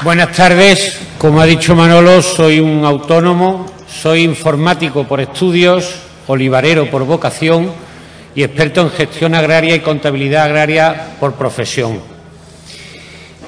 [0.02, 1.00] Buenas tardes.
[1.16, 3.66] Como ha dicho Manolo, soy un autónomo,
[4.00, 5.94] soy informático por estudios,
[6.26, 7.70] olivarero por vocación
[8.34, 12.00] y experto en gestión agraria y contabilidad agraria por profesión.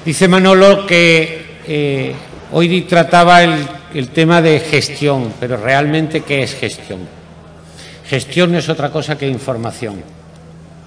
[0.05, 2.15] Dice Manolo que eh,
[2.53, 6.99] hoy trataba el tema de gestión, pero realmente, ¿qué es gestión?
[8.07, 10.01] Gestión no es otra cosa que información.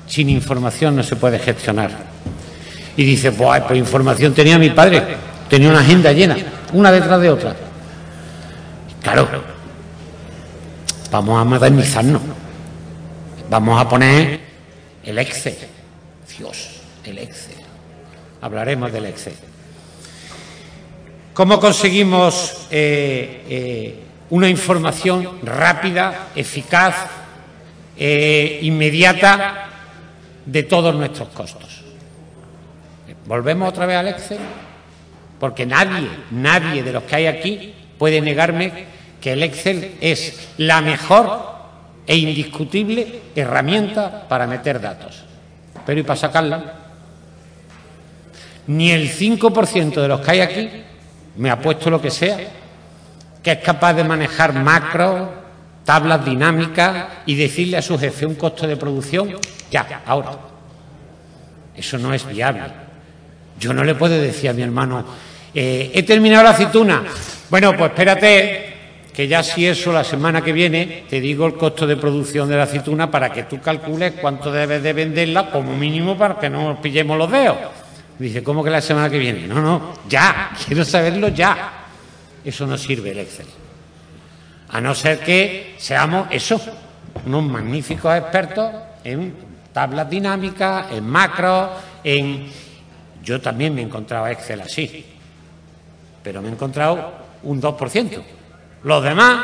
[0.06, 1.90] Sin información no se puede gestionar.
[2.96, 5.02] Y dice, pues información tenía mi padre,
[5.48, 6.36] tenía una agenda llena,
[6.72, 7.54] una detrás de otra.
[9.02, 9.28] Claro,
[11.10, 12.22] vamos a modernizarnos.
[13.48, 14.40] Vamos a poner
[15.02, 15.56] el Excel.
[16.38, 17.56] Dios, el Excel.
[18.40, 19.34] Hablaremos del Excel.
[21.34, 26.94] ¿Cómo conseguimos eh, eh, una información rápida, eficaz,
[27.96, 29.68] eh, inmediata
[30.46, 31.82] de todos nuestros costos?
[33.26, 34.38] ¿Volvemos otra vez al Excel?
[35.38, 40.80] Porque nadie, nadie de los que hay aquí puede negarme que el Excel es la
[40.80, 41.50] mejor
[42.06, 45.24] e indiscutible herramienta para meter datos.
[45.84, 46.74] Pero ¿y para sacarla?
[48.66, 50.70] Ni el 5% de los que hay aquí
[51.36, 52.38] me apuesto lo que sea,
[53.42, 55.28] que es capaz de manejar macros,
[55.84, 59.36] tablas dinámicas y decirle a su jefe un costo de producción,
[59.70, 60.32] ya, ahora.
[61.76, 62.62] Eso no es viable.
[63.58, 65.04] Yo no le puedo decir a mi hermano,
[65.52, 67.02] Eh, he terminado la aceituna.
[67.48, 68.69] Bueno, pues espérate,
[69.12, 72.56] que ya si eso la semana que viene te digo el costo de producción de
[72.56, 76.68] la aceituna para que tú calcules cuánto debes de venderla como mínimo para que no
[76.68, 77.56] nos pillemos los dedos.
[78.18, 79.46] Dice, ¿cómo que la semana que viene?
[79.46, 81.72] No, no, ya, quiero saberlo ya.
[82.44, 83.46] Eso no sirve el Excel.
[84.68, 86.60] A no ser que seamos eso,
[87.26, 88.72] unos magníficos expertos
[89.02, 89.34] en
[89.72, 91.70] tablas dinámicas, en macros,
[92.04, 92.46] en...
[93.22, 95.04] Yo también me he encontrado Excel así,
[96.22, 97.12] pero me he encontrado
[97.42, 98.22] un 2%.
[98.82, 99.40] Los demás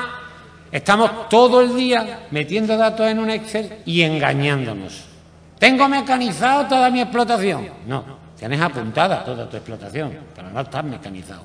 [0.73, 5.05] estamos todo el día metiendo datos en un Excel y engañándonos.
[5.59, 7.69] ¿Tengo mecanizado toda mi explotación?
[7.87, 8.05] No,
[8.39, 11.45] tienes apuntada toda tu explotación, pero no estás mecanizado.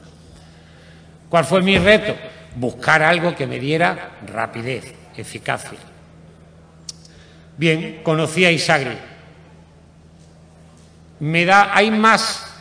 [1.30, 2.14] ¿Cuál fue mi reto?
[2.56, 5.80] Buscar algo que me diera rapidez, eficacia.
[7.58, 8.98] Bien, conocí a Isagri.
[11.20, 12.52] ¿Me da, hay más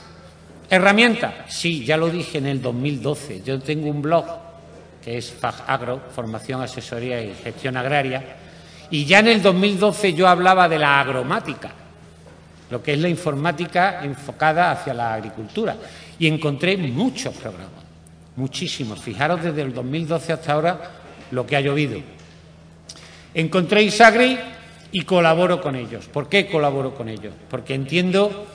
[0.69, 1.35] herramientas?
[1.49, 3.43] Sí, ya lo dije en el 2012.
[3.43, 4.27] Yo tengo un blog
[5.03, 5.35] que es
[5.67, 8.37] Agro, Formación, Asesoría y Gestión Agraria,
[8.91, 11.71] y ya en el 2012 yo hablaba de la agromática,
[12.71, 15.77] lo que es la informática enfocada hacia la agricultura,
[16.19, 17.85] y encontré muchos programas,
[18.37, 19.01] muchísimos.
[19.01, 20.81] Fijaros desde el 2012 hasta ahora
[21.31, 22.01] lo que ha llovido.
[23.33, 24.39] Encontré Isagri
[24.93, 26.07] y colaboro con ellos.
[26.07, 27.33] ¿Por qué colaboro con ellos?
[27.49, 28.47] Porque entiendo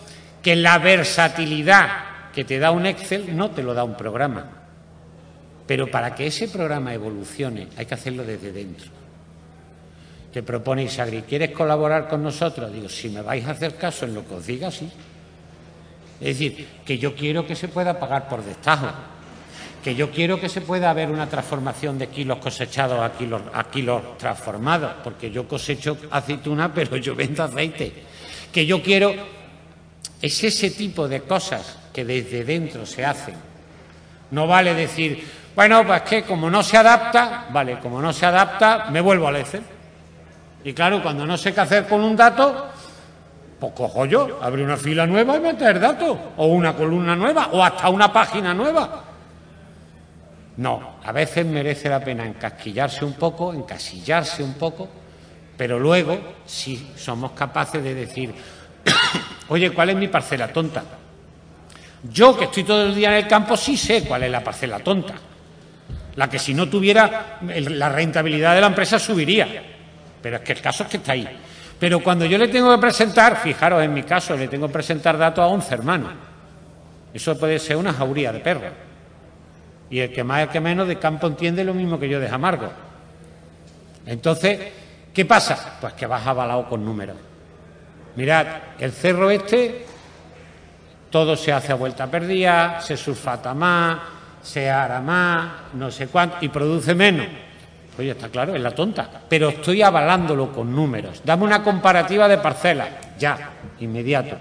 [0.41, 1.88] que la versatilidad
[2.34, 4.64] que te da un Excel no te lo da un programa.
[5.65, 8.91] Pero para que ese programa evolucione hay que hacerlo desde dentro.
[10.31, 12.71] Te propone Isagri, ¿quieres colaborar con nosotros?
[12.71, 14.91] Digo, si me vais a hacer caso en lo que os diga, sí.
[16.19, 18.87] Es decir, que yo quiero que se pueda pagar por destajo,
[19.83, 23.65] que yo quiero que se pueda haber una transformación de kilos cosechados a kilos, a
[23.69, 27.93] kilos transformados, porque yo cosecho aceituna, pero yo vendo aceite.
[28.51, 29.13] Que yo quiero.
[30.21, 33.35] Es ese tipo de cosas que desde dentro se hacen.
[34.31, 35.23] No vale decir,
[35.56, 39.38] bueno, pues que como no se adapta, vale, como no se adapta, me vuelvo al
[39.38, 39.64] Excel.
[40.65, 42.68] Y claro, cuando no sé qué hacer con un dato,
[43.57, 47.64] pues cojo yo, abrir una fila nueva y meter datos, o una columna nueva, o
[47.64, 49.03] hasta una página nueva.
[50.57, 54.90] No, a veces merece la pena encasquillarse un poco, encasillarse un poco,
[55.56, 58.34] pero luego, si somos capaces de decir,
[59.48, 60.84] oye, ¿cuál es mi parcela tonta?
[62.11, 64.80] Yo, que estoy todo el día en el campo, sí sé cuál es la parcela
[64.80, 65.14] tonta
[66.15, 69.47] la que si no tuviera la rentabilidad de la empresa subiría.
[70.21, 71.27] Pero es que el caso es que está ahí.
[71.79, 75.17] Pero cuando yo le tengo que presentar, fijaros en mi caso, le tengo que presentar
[75.17, 76.11] datos a 11 hermanos.
[77.13, 78.71] Eso puede ser una jauría de perros.
[79.89, 82.27] Y el que más, el que menos de campo entiende lo mismo que yo de
[82.27, 82.69] Jamargo.
[84.05, 84.71] Entonces,
[85.13, 85.77] ¿qué pasa?
[85.79, 87.17] Pues que vas avalado con números.
[88.15, 88.47] Mirad,
[88.79, 89.85] el cerro este,
[91.09, 93.99] todo se hace a vuelta perdida, se sulfata más,
[94.45, 97.26] se hará más, no sé cuánto, y produce menos.
[97.97, 99.09] Oye, está claro, es la tonta.
[99.27, 101.22] Pero estoy avalándolo con números.
[101.26, 104.38] Dame una comparativa de parcelas, ya, inmediato.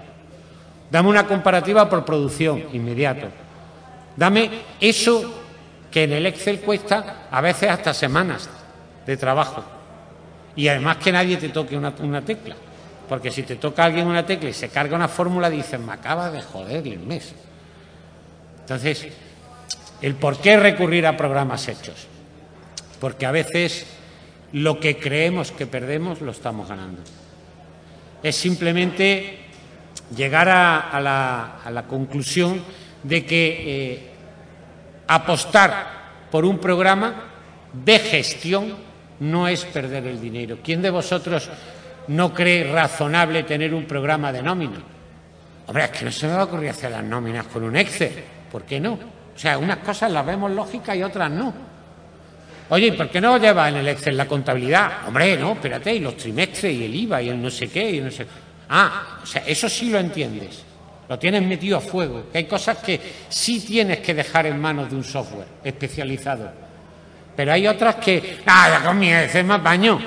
[0.91, 3.27] Dame una comparativa por producción, inmediato.
[4.15, 4.49] Dame
[4.79, 5.41] eso
[5.89, 8.47] que en el Excel cuesta a veces hasta semanas
[9.07, 9.63] de trabajo.
[10.55, 12.55] Y además que nadie te toque una, tecla.
[13.09, 16.29] Porque si te toca alguien una tecla y se carga una fórmula, dicen, me acaba
[16.29, 17.33] de joder el mes.
[18.61, 19.07] Entonces,
[20.01, 22.07] el por qué recurrir a programas hechos.
[22.99, 23.85] Porque a veces
[24.53, 27.01] lo que creemos que perdemos lo estamos ganando.
[28.23, 29.39] Es simplemente
[30.15, 32.61] llegar a, la, conclusión
[33.03, 34.09] de que eh,
[35.07, 37.31] apostar por un programa
[37.73, 38.75] de gestión
[39.19, 40.59] no es perder el dinero.
[40.63, 41.49] ¿Quién de vosotros
[42.07, 44.81] no cree razonable tener un programa de nómina?
[45.67, 48.23] Hombre, es que no se me va a ocurrir hacer las nóminas con un Excel.
[48.51, 49.14] ¿Por qué no?
[49.35, 51.53] O sea, unas cosas las vemos lógicas y otras no.
[52.69, 55.07] Oye, ¿y por qué no lleva en el Excel la contabilidad?
[55.07, 58.01] Hombre, no, espérate, y los trimestres y el IVA y el no sé qué y
[58.01, 58.25] no sé.
[58.69, 60.63] Ah, o sea, eso sí lo entiendes.
[61.07, 62.25] Lo tienes metido a fuego.
[62.31, 62.99] Que hay cosas que
[63.29, 66.51] sí tienes que dejar en manos de un software especializado.
[67.35, 69.99] Pero hay otras que, nada, con mi Excel más baño.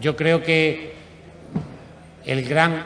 [0.00, 0.94] Yo creo que
[2.24, 2.84] el gran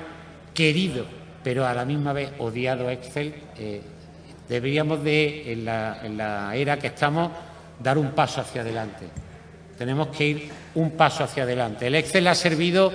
[0.55, 1.05] querido,
[1.45, 3.83] pero a la misma vez odiado Excel, eh,
[4.49, 7.31] deberíamos de, en la, era que estamos,
[7.79, 9.07] dar un paso hacia adelante.
[9.77, 11.87] Tenemos que ir un paso hacia adelante.
[11.87, 12.91] El Excel ha servido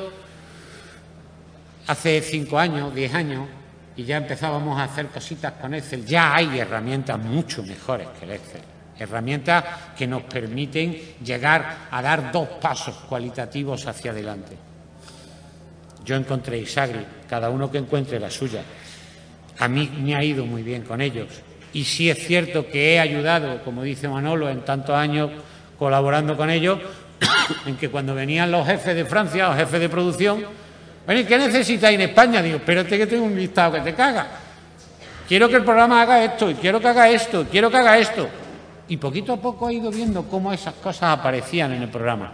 [1.87, 3.47] hace cinco años, diez años,
[3.95, 6.05] y ya empezábamos a hacer cositas con Excel.
[6.05, 8.61] Ya hay herramientas mucho mejores que el Excel.
[8.99, 9.63] Herramientas
[9.97, 14.57] que nos permiten llegar a dar dos pasos cualitativos hacia adelante.
[16.03, 18.61] Yo encontré Isagri, cada uno que encuentre la suya.
[19.59, 21.27] A mí me ha ido muy bien con ellos.
[21.73, 25.29] Y sí es cierto que he ayudado, como dice Manolo, en tantos años
[25.77, 26.79] colaborando con ellos,
[27.65, 30.43] en que cuando venían los jefes de Francia o jefes de producción,
[31.05, 32.41] bueno, ¿qué necesitáis en España?
[32.41, 34.27] Digo, espérate que tengo un listado que te caga.
[35.27, 37.97] Quiero que el programa haga esto, y quiero que haga esto, y quiero que haga
[37.97, 38.27] esto.
[38.89, 42.31] Y poquito a poco he ido viendo cómo esas cosas aparecían en el programa.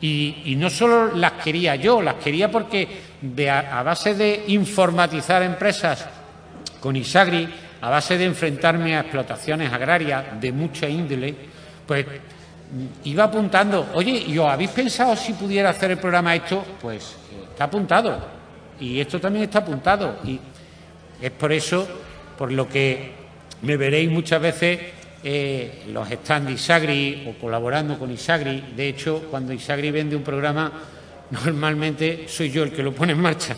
[0.00, 2.86] Y, no solo las quería yo, las quería porque
[3.50, 6.06] a, base de informatizar empresas
[6.80, 7.48] con Isagri,
[7.80, 11.34] a base de enfrentarme a explotaciones agrarias de mucha índole,
[11.86, 12.06] pues
[13.04, 16.64] iba apuntando, oye, ¿y os habéis pensado si pudiera hacer el programa esto?
[16.80, 17.16] Pues
[17.50, 18.18] está apuntado.
[18.80, 20.18] Y esto también está apuntado.
[20.24, 20.40] Y
[21.20, 21.86] es por eso
[22.36, 23.12] por lo que
[23.62, 24.80] me veréis muchas veces
[25.22, 28.72] eh, los stands de Isagri o colaborando con Isagri.
[28.76, 30.72] De hecho, cuando Isagri vende un programa,
[31.34, 33.56] normalmente soy yo el que lo pone en marcha.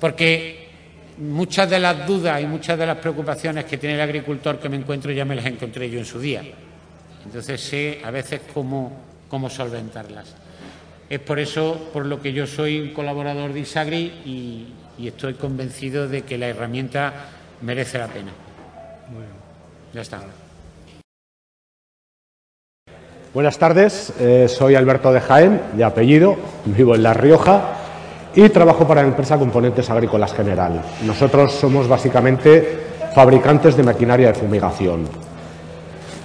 [0.00, 0.68] Porque
[1.18, 4.76] muchas de las dudas y muchas de las preocupaciones que tiene el agricultor que me
[4.76, 6.42] encuentro ya me las encontré yo en su día.
[7.24, 8.92] Entonces sé a veces cómo,
[9.28, 10.34] cómo solventarlas.
[11.08, 14.68] Es por eso por lo que yo soy un colaborador de Isagri y,
[15.06, 17.12] estoy convencido de que la herramienta
[17.60, 18.30] merece la pena.
[19.92, 20.22] Ya está.
[23.34, 26.36] Buenas tardes, eh, soy Alberto de Jaén, de apellido,
[26.66, 27.62] vivo en La Rioja
[28.34, 30.82] y trabajo para la empresa Componentes Agrícolas General.
[31.06, 32.80] Nosotros somos básicamente
[33.14, 35.08] fabricantes de maquinaria de fumigación.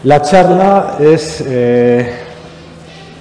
[0.04, 2.12] La charla es eh,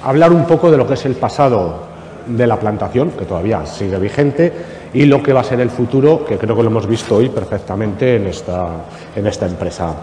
[0.03, 1.85] hablar un poco de lo que es el pasado
[2.27, 4.53] de la plantación, que todavía sigue vigente,
[4.95, 7.29] y lo que va a ser el futuro, que creo que lo hemos visto hoy
[7.29, 8.69] perfectamente en esta,
[9.15, 9.95] en esta empresa.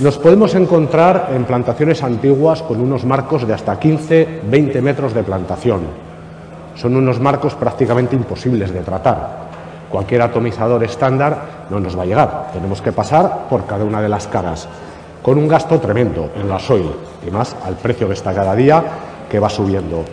[0.00, 5.22] Nos podemos encontrar en plantaciones antiguas con unos marcos de hasta 15, 20 metros de
[5.22, 5.82] plantación.
[6.74, 9.44] Son unos marcos prácticamente imposibles de tratar.
[9.88, 12.50] Cualquier atomizador estándar no nos va a llegar.
[12.52, 14.66] Tenemos que pasar por cada una de las caras
[15.22, 16.90] con un gasto tremendo en gasoil
[17.24, 18.82] y más al precio que está cada día
[19.30, 20.04] que va subiendo.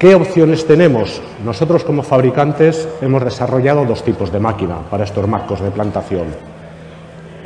[0.00, 1.22] ¿Qué opciones tenemos?
[1.44, 6.55] Nosotros como fabricantes hemos desarrollado dos tipos de máquina para estos marcos de plantación.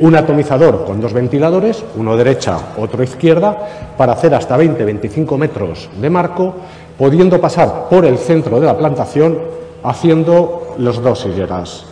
[0.01, 3.55] Un atomizador con dos ventiladores, uno derecha, otro izquierda,
[3.95, 6.55] para hacer hasta 20-25 metros de marco,
[6.97, 9.37] pudiendo pasar por el centro de la plantación
[9.83, 11.85] haciendo los dos hileras.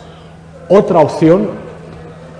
[0.68, 1.50] Otra opción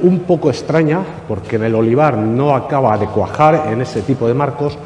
[0.02, 4.34] un poco extraña, porque en el olivar no acaba de cuajar en ese tipo de
[4.34, 4.76] marcos,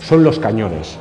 [0.00, 0.98] son los cañones.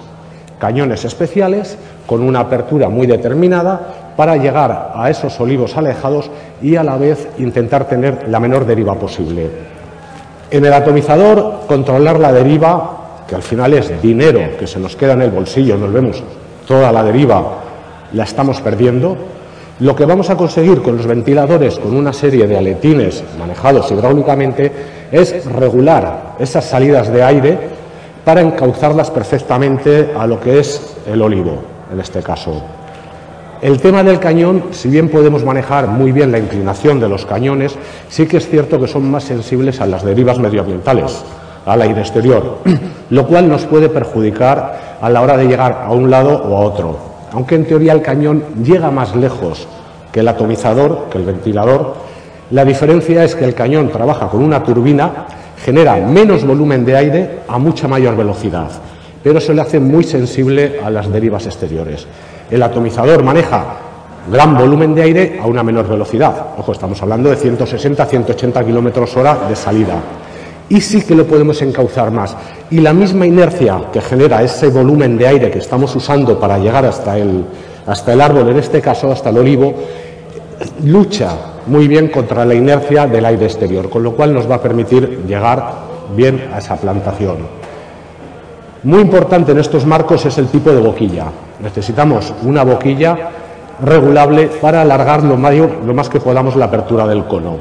[0.59, 6.29] Cañones especiales con una apertura muy determinada para llegar a esos olivos alejados
[6.61, 9.49] y a la vez intentar tener la menor deriva posible.
[10.51, 15.13] En el atomizador, controlar la deriva, que al final es dinero que se nos queda
[15.13, 16.21] en el bolsillo, nos vemos
[16.67, 17.43] toda la deriva,
[18.13, 19.17] la estamos perdiendo,
[19.79, 24.71] lo que vamos a conseguir con los ventiladores, con una serie de aletines manejados hidráulicamente,
[25.11, 27.57] es regular esas salidas de aire
[28.23, 31.57] para encauzarlas perfectamente a lo que es el olivo,
[31.91, 32.80] en este caso.
[33.61, 37.75] El tema del cañón, si bien podemos manejar muy bien la inclinación de los cañones,
[38.09, 41.23] sí que es cierto que son más sensibles a las derivas medioambientales,
[41.65, 42.57] al aire exterior,
[43.11, 46.59] lo cual nos puede perjudicar a la hora de llegar a un lado o a
[46.61, 49.67] otro aunque en teoría el cañón llega más lejos
[50.11, 51.95] que el atomizador, que el ventilador,
[52.51, 55.25] la diferencia es que el cañón trabaja con una turbina,
[55.63, 58.69] genera menos volumen de aire a mucha mayor velocidad,
[59.23, 62.05] pero se le hace muy sensible a las derivas exteriores.
[62.51, 63.63] El atomizador maneja
[64.29, 66.47] gran volumen de aire a una menor velocidad.
[66.57, 69.95] Ojo, estamos hablando de 160-180 kilómetros hora de salida
[70.67, 72.35] y sí que lo podemos encauzar más.
[72.69, 76.85] Y la misma inercia que genera ese volumen de aire que estamos usando para llegar
[76.85, 77.45] hasta el,
[77.85, 79.73] hasta el árbol, en este caso hasta el olivo,
[80.85, 81.29] lucha
[81.67, 85.23] muy bien contra la inercia del aire exterior, con lo cual nos va a permitir
[85.27, 85.73] llegar
[86.15, 87.60] bien a esa plantación.
[88.83, 91.25] Muy importante en estos marcos es el tipo de boquilla.
[91.61, 93.15] Necesitamos una boquilla
[93.79, 97.57] regulable para alargar lo, más que podamos la apertura del cono.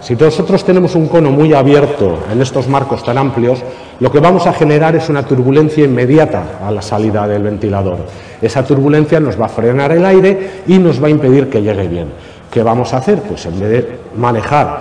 [0.00, 3.62] Si nosotros tenemos un cono muy abierto en estos marcos tan amplios,
[4.00, 7.98] lo que vamos a generar es una turbulencia inmediata a la salida del ventilador.
[8.40, 11.86] Esa turbulencia nos va a frenar el aire y nos va a impedir que llegue
[11.86, 12.08] bien.
[12.50, 13.20] ¿Qué vamos a hacer?
[13.20, 14.78] Pues en vez de manejar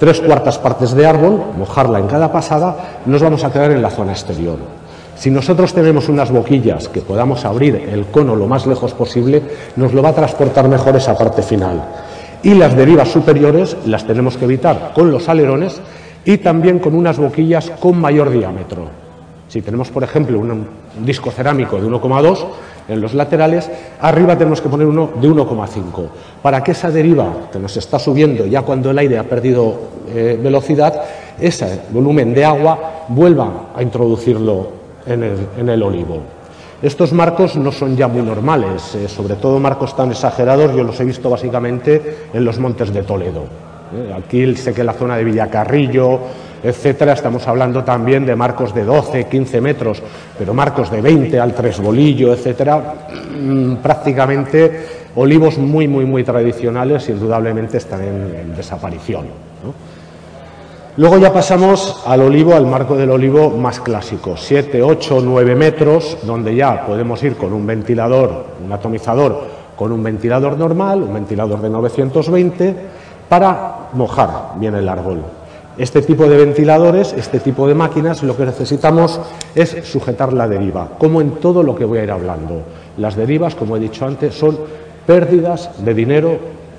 [0.00, 2.76] tres cuartas partes de árbol, mojarla en cada pasada,
[3.06, 4.75] nos vamos a quedar en la zona exterior.
[5.16, 9.42] Si nosotros tenemos unas boquillas que podamos abrir el cono lo más lejos posible,
[9.76, 11.82] nos lo va a transportar mejor esa parte final
[12.46, 15.80] y las derivas superiores las tenemos que evitar con los alerones
[16.24, 18.86] y también con unas boquillas con mayor diámetro.
[19.48, 20.66] Si tenemos, por ejemplo, un,
[21.04, 22.46] disco cerámico de 1,2,
[22.88, 23.68] en los laterales,
[24.00, 26.08] arriba tenemos que poner uno de 1,5,
[26.40, 29.74] para que esa deriva que nos está subiendo ya cuando el aire ha perdido
[30.14, 31.02] eh, velocidad,
[31.40, 34.75] ese volumen de agua vuelva a introducirlo
[35.06, 36.22] en el, olivo.
[36.82, 40.98] Estos marcos no son ya muy normales, eh, sobre todo marcos tan exagerados, yo los
[41.00, 43.44] he visto básicamente en los montes de Toledo.
[43.94, 46.20] Eh, aquí sé que la zona de Villacarrillo,
[46.62, 50.02] etcétera, estamos hablando también de marcos de 12, 15 metros,
[50.38, 52.94] pero marcos de 20 al tres bolillo, etcétera,
[53.40, 59.26] mm, prácticamente olivos muy, muy, muy tradicionales, indudablemente están en, desaparición.
[60.98, 66.16] Luego ya pasamos al olivo, al marco del olivo más clásico, 7, 8, 9 metros,
[66.22, 69.42] donde ya podemos ir con un ventilador, un atomizador,
[69.76, 72.76] con un ventilador normal, un ventilador de 920,
[73.28, 75.22] para mojar bien el árbol.
[75.76, 79.20] Este tipo de ventiladores, este tipo de máquinas, lo que necesitamos
[79.54, 82.62] es sujetar la deriva, como en todo lo que voy a ir hablando.
[82.96, 84.58] Las derivas, como he dicho antes, son
[85.06, 86.38] pérdidas de dinero,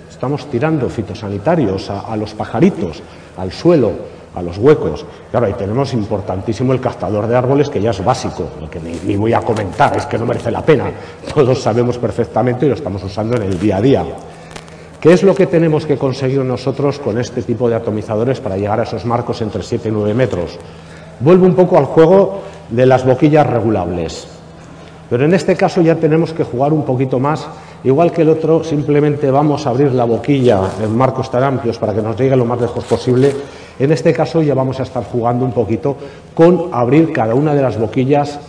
[0.10, 3.04] estamos tirando fitosanitarios a, los pajaritos,
[3.38, 3.92] al suelo,
[4.36, 5.06] a los huecos.
[5.32, 9.16] Claro, ahí tenemos importantísimo el captador de árboles, que ya es básico, lo que ni,
[9.16, 10.92] voy a comentar, es que no merece la pena.
[11.34, 14.06] Todos sabemos perfectamente y lo estamos usando en el día a día.
[15.00, 18.80] ¿Qué es lo que tenemos que conseguir nosotros con este tipo de atomizadores para llegar
[18.80, 20.58] a esos marcos entre 7 y 9 metros?
[21.20, 24.28] Vuelvo un poco al juego de las boquillas regulables.
[25.10, 27.48] Pero en este caso ya tenemos que jugar un poquito más,
[27.84, 31.94] igual que el otro, simplemente vamos a abrir la boquilla en marcos tan amplios para
[31.94, 33.36] que nos llegue lo más lejos posible.
[33.80, 35.96] En este caso ya vamos a estar jugando un poquito
[36.34, 38.40] con abrir cada una de las boquillas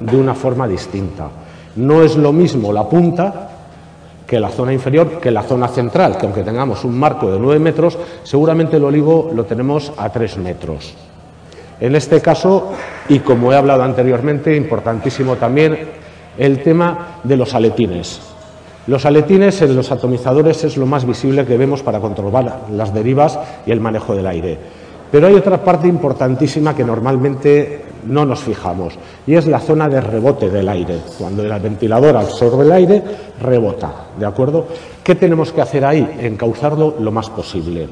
[0.00, 1.28] de una forma distinta.
[1.76, 3.50] No es lo mismo la punta
[4.26, 7.58] que la zona inferior, que la zona central, que aunque tengamos un marco de 9
[7.60, 10.94] metros, seguramente el olivo lo tenemos a 3 metros.
[11.80, 12.72] En este caso,
[13.08, 15.90] y como he hablado anteriormente, importantísimo también
[16.38, 18.33] el tema de los aletines.
[18.86, 23.38] Los aletines en los atomizadores es lo más visible que vemos para controlar las derivas
[23.64, 24.58] y el manejo del aire.
[25.10, 28.94] Pero hay otra parte importantísima que normalmente no nos fijamos
[29.26, 30.98] y es la zona de rebote del aire.
[31.18, 33.02] Cuando el ventilador absorbe el aire,
[33.40, 34.08] rebota.
[34.18, 34.66] ¿De acuerdo?
[35.02, 36.16] ¿Qué tenemos que hacer ahí?
[36.20, 37.88] Encauzarlo lo más posible.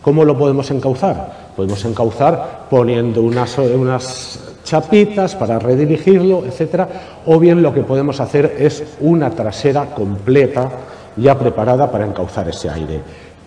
[0.00, 1.52] ¿Cómo lo podemos encauzar?
[1.54, 3.58] Podemos encauzar poniendo unas,
[4.64, 6.88] chapitas para redirigirlo, etcétera,
[7.26, 10.70] o bien lo que podemos hacer es una trasera completa
[11.16, 13.00] ya preparada para encauzar ese aire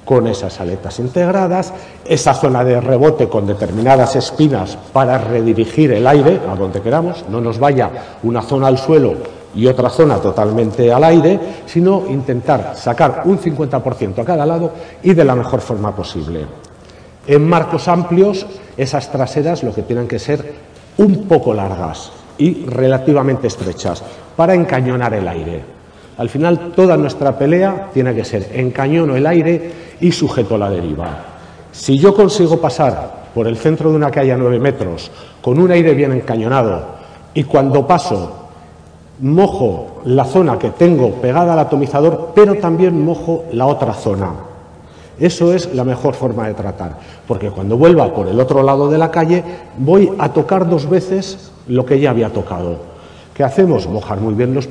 [0.06, 1.74] con esas aletas integradas,
[2.06, 7.42] esa zona de rebote con determinadas espinas para redirigir el aire a donde queramos, no
[7.42, 7.90] nos vaya
[8.22, 9.16] una zona al suelo
[9.56, 14.72] y otra zona totalmente al aire, sino intentar sacar un 50% a cada lado
[15.02, 16.46] y de la mejor forma posible.
[17.26, 18.46] En marcos amplios,
[18.78, 24.04] esas traseras lo que tienen que ser un poco largas y relativamente estrechas
[24.36, 25.64] para encañonar el aire.
[26.18, 31.10] Al final, toda nuestra pelea tiene que ser encañono el aire y sujeto la deriva.
[31.72, 35.12] Si yo consigo pasar por el centro de una calle a nueve metros
[35.42, 36.96] con un aire bien encañonado
[37.34, 38.46] y cuando paso
[39.20, 44.32] mojo la zona que tengo pegada al atomizador, pero también mojo la otra zona.
[45.20, 46.98] Eso es la mejor forma de tratar,
[47.28, 49.44] porque cuando vuelva por el otro lado de la calle
[49.78, 52.96] voy a tocar dos veces lo que ya había tocado.
[53.36, 53.86] ¿Qué hacemos?
[53.88, 54.68] Mojar muy bien los,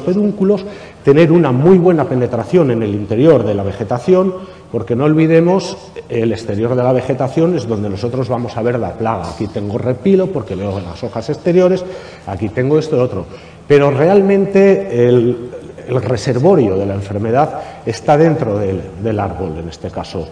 [0.00, 0.64] pedúnculos,
[1.04, 4.34] tener una muy buena penetración en el interior de la vegetación,
[4.72, 5.76] porque no olvidemos,
[6.08, 9.30] el exterior de la vegetación es donde nosotros vamos a ver la plaga.
[9.30, 11.84] Aquí tengo repilo porque veo las hojas exteriores,
[12.26, 13.24] aquí tengo esto y otro.
[13.68, 15.50] Pero realmente el,
[15.88, 20.28] reservorio de la enfermedad está dentro del árbol, en este caso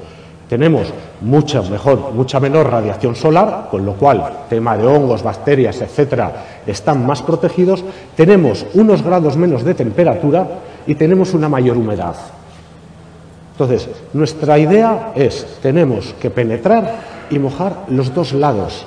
[0.48, 0.92] tenemos
[1.22, 7.04] mucha mejor, mucha menor radiación solar, con lo cual tema de hongos, bacterias, etcétera, están
[7.04, 7.84] más protegidos,
[8.14, 10.46] tenemos unos grados menos de temperatura
[10.86, 12.14] y tenemos una mayor humedad.
[13.52, 16.94] Entonces, nuestra idea es, tenemos que penetrar
[17.30, 18.84] y mojar los dos lados,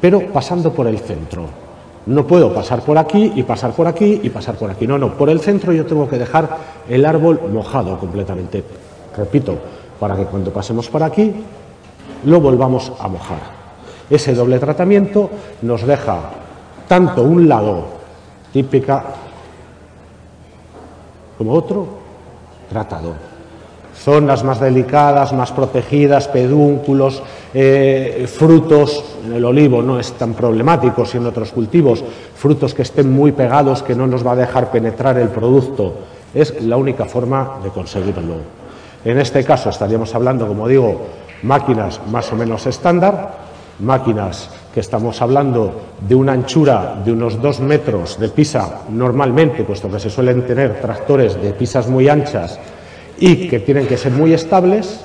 [0.00, 1.69] pero pasando por el centro.
[2.06, 4.86] No puedo pasar por aquí y pasar por aquí y pasar por aquí.
[4.86, 6.48] No, no, por el centro yo tengo que dejar
[6.88, 8.64] el árbol mojado completamente
[9.16, 9.56] repito,
[9.98, 11.32] para que cuando pasemos por aquí
[12.24, 13.60] lo volvamos a mojar.
[14.08, 15.30] Ese doble tratamiento
[15.62, 16.18] nos deja
[16.88, 17.84] tanto un lado
[18.52, 19.04] típica
[21.38, 21.86] como otro
[22.68, 23.14] tratado.
[23.94, 27.22] Zonas más delicadas, más protegidas, pedúnculos,
[27.52, 32.82] eh, frutos, en el olivo no es tan problemático, si en otros cultivos, frutos que
[32.82, 35.94] estén muy pegados, que no nos va a dejar penetrar el producto,
[36.34, 38.36] es la única forma de conseguirlo.
[39.04, 41.00] En este caso estaríamos hablando, como digo,
[41.42, 47.60] máquinas más o menos estándar, máquinas que estamos hablando de una anchura de unos dos
[47.60, 52.58] metros de pisa normalmente, puesto que se suelen tener tractores de pisas muy anchas
[53.18, 55.00] y que tienen que ser muy estables,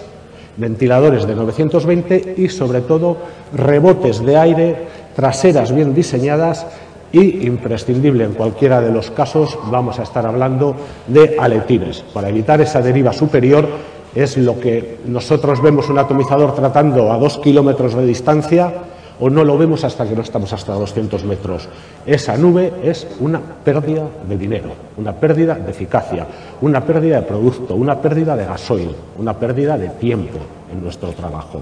[0.57, 3.17] ventiladores de 920 y sobre todo
[3.53, 4.75] rebotes de aire,
[5.15, 6.65] traseras bien diseñadas
[7.11, 10.75] y imprescindible en cualquiera de los casos vamos a estar hablando
[11.07, 12.01] de aletines.
[12.13, 13.67] Para evitar esa deriva superior
[14.13, 18.73] es lo que nosotros vemos un atomizador tratando a dos kilómetros de distancia
[19.19, 21.67] o no lo vemos hasta que no estamos hasta 200 metros.
[22.05, 26.27] Esa nube es una pérdida de dinero, una pérdida de eficacia,
[26.61, 30.39] una pérdida de producto, una pérdida de gasoil, una pérdida de tiempo
[30.71, 31.61] en nuestro trabajo.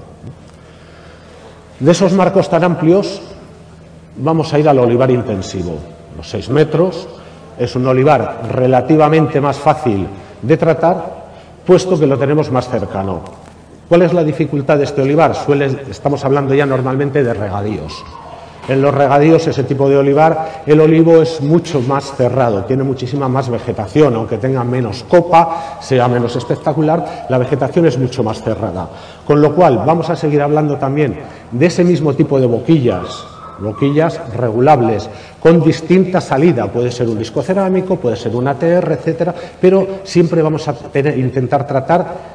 [1.80, 3.22] De esos marcos tan amplios
[4.18, 5.78] vamos a ir al olivar intensivo.
[6.16, 7.08] Los 6 metros
[7.58, 10.08] es un olivar relativamente más fácil
[10.42, 11.24] de tratar,
[11.66, 13.43] puesto que lo tenemos más cercano.
[13.90, 15.34] ¿Cuál es la dificultad de este olivar?
[15.90, 18.04] estamos hablando ya normalmente de regadíos.
[18.70, 23.28] En los regadíos, ese tipo de olivar, el olivo es mucho más cerrado, tiene muchísima
[23.28, 28.88] más vegetación, aunque tenga menos copa, sea menos espectacular, la vegetación es mucho más cerrada.
[29.28, 31.20] Con lo cual, vamos a seguir hablando también
[31.52, 33.26] de ese mismo tipo de boquillas,
[33.60, 35.10] boquillas regulables,
[35.42, 40.42] con distinta salida, puede ser un disco cerámico, puede ser un ATR, etcétera, pero siempre
[40.42, 40.76] vamos a
[41.18, 42.33] intentar tratar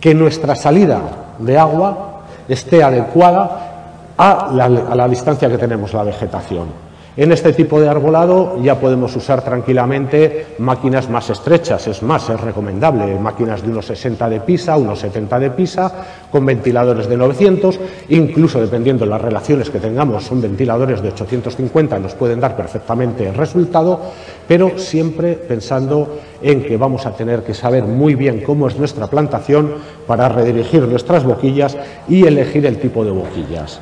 [0.00, 1.00] que nuestra salida
[1.38, 3.68] de agua esté adecuada
[4.16, 6.87] a la, distancia que tenemos la vegetación.
[7.18, 12.40] En este tipo de arbolado ya podemos usar tranquilamente máquinas más estrechas, es más, es
[12.40, 15.92] recomendable, máquinas de unos 60 de pisa, unos 70 de pisa,
[16.30, 17.80] con ventiladores de 900,
[18.10, 23.26] incluso dependiendo de las relaciones que tengamos, son ventiladores de 850, nos pueden dar perfectamente
[23.26, 24.00] el resultado,
[24.46, 29.08] pero siempre pensando en que vamos a tener que saber muy bien cómo es nuestra
[29.08, 29.74] plantación
[30.06, 31.76] para redirigir nuestras boquillas
[32.08, 33.80] y elegir el tipo de boquillas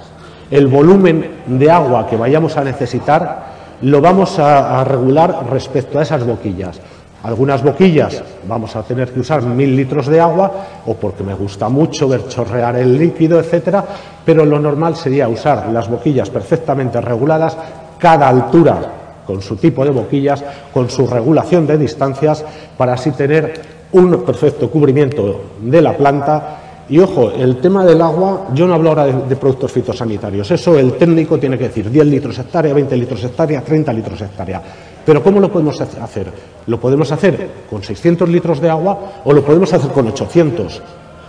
[0.50, 6.24] el volumen de agua que vayamos a necesitar lo vamos a, regular respecto a esas
[6.24, 6.80] boquillas.
[7.22, 10.52] Algunas boquillas vamos a tener que usar mil litros de agua
[10.86, 13.84] o porque me gusta mucho ver chorrear el líquido, etcétera,
[14.24, 17.56] pero lo normal sería usar las boquillas perfectamente reguladas,
[17.98, 18.92] cada altura
[19.26, 22.44] con su tipo de boquillas, con su regulación de distancias,
[22.78, 23.60] para así tener
[23.92, 28.90] un perfecto cubrimiento de la planta y ojo, el tema del agua, yo no hablo
[28.90, 33.24] ahora de, productos fitosanitarios, eso el técnico tiene que decir 10 litros hectárea, 20 litros
[33.24, 34.62] hectárea, 30 litros hectárea.
[35.04, 36.26] Pero ¿cómo lo podemos hacer?
[36.66, 40.82] Lo podemos hacer con 600 litros de agua o lo podemos hacer con 800.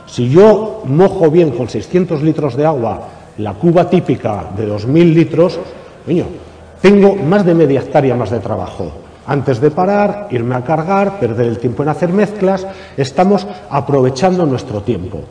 [0.05, 3.01] Si yo mojo bien con 600 litros de agua
[3.39, 5.59] la cuba típica de 2.000 litros,
[6.05, 6.25] coño,
[6.81, 8.91] tengo más de media hectárea más de trabajo.
[9.25, 12.65] Antes de parar, irme a cargar, perder el tiempo en hacer mezclas,
[12.95, 15.21] estamos aprovechando nuestro tiempo.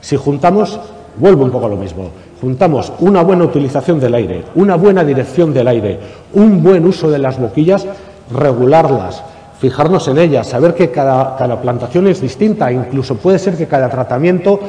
[0.00, 0.78] Si juntamos,
[1.16, 2.10] vuelvo un poco a lo mismo,
[2.40, 5.98] juntamos una buena utilización del aire, una buena dirección del aire,
[6.34, 7.86] un buen uso de las boquillas,
[8.32, 9.22] regularlas,
[9.58, 14.60] fijarnos en ellas, saber que cada, plantación es distinta, incluso puede ser que cada tratamiento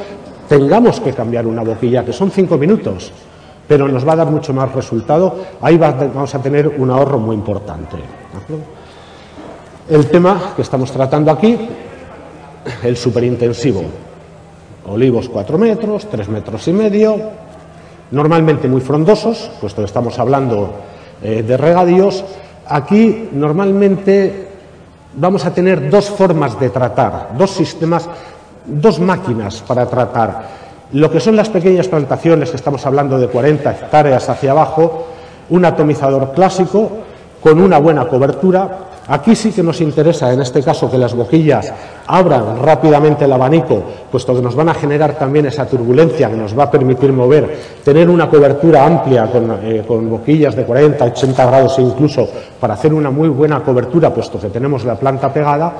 [0.48, 3.12] tengamos que cambiar una boquilla, que son cinco minutos,
[3.68, 7.36] pero nos va a dar mucho más resultado, ahí vamos a tener un ahorro muy
[7.36, 7.96] importante.
[9.88, 11.56] El tema que estamos tratando aquí,
[12.82, 13.84] el superintensivo
[14.86, 17.16] olivos 4 metros, 3 metros y medio,
[18.10, 20.70] normalmente muy frondosos, puesto que estamos hablando
[21.22, 22.24] eh, de regadíos.
[22.66, 24.48] Aquí normalmente
[25.14, 28.08] vamos a tener dos formas de tratar, dos sistemas,
[28.64, 30.60] dos máquinas para tratar.
[30.92, 35.06] Lo que son las pequeñas plantaciones, que estamos hablando de 40 hectáreas hacia abajo,
[35.50, 36.90] un atomizador clásico
[37.40, 41.72] con una buena cobertura, Aquí sí que nos interesa, en este caso, que las boquillas
[42.10, 46.58] abran rápidamente el abanico, puesto que nos van a generar también esa turbulencia que nos
[46.58, 51.78] va a permitir mover, tener una cobertura amplia con, eh, boquillas de 40, 80 grados
[51.78, 52.28] e incluso
[52.58, 55.72] para hacer una muy buena cobertura, puesto que tenemos la planta pegada,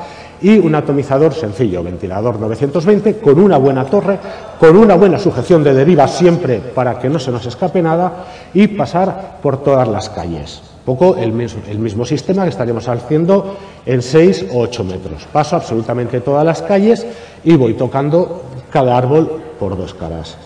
[0.43, 4.19] y un atomizador sencillo, ventilador 920, con una buena torre,
[4.59, 8.24] con una buena sujeción de deriva siempre para que no se nos escape nada
[8.55, 13.57] y pasar por todas las calles poco el mismo, el mismo sistema que estaríamos haciendo
[13.86, 15.27] en 6 o 8 metros.
[15.32, 17.07] Paso absolutamente todas las calles
[17.44, 20.36] y voy tocando cada árbol por dos caras.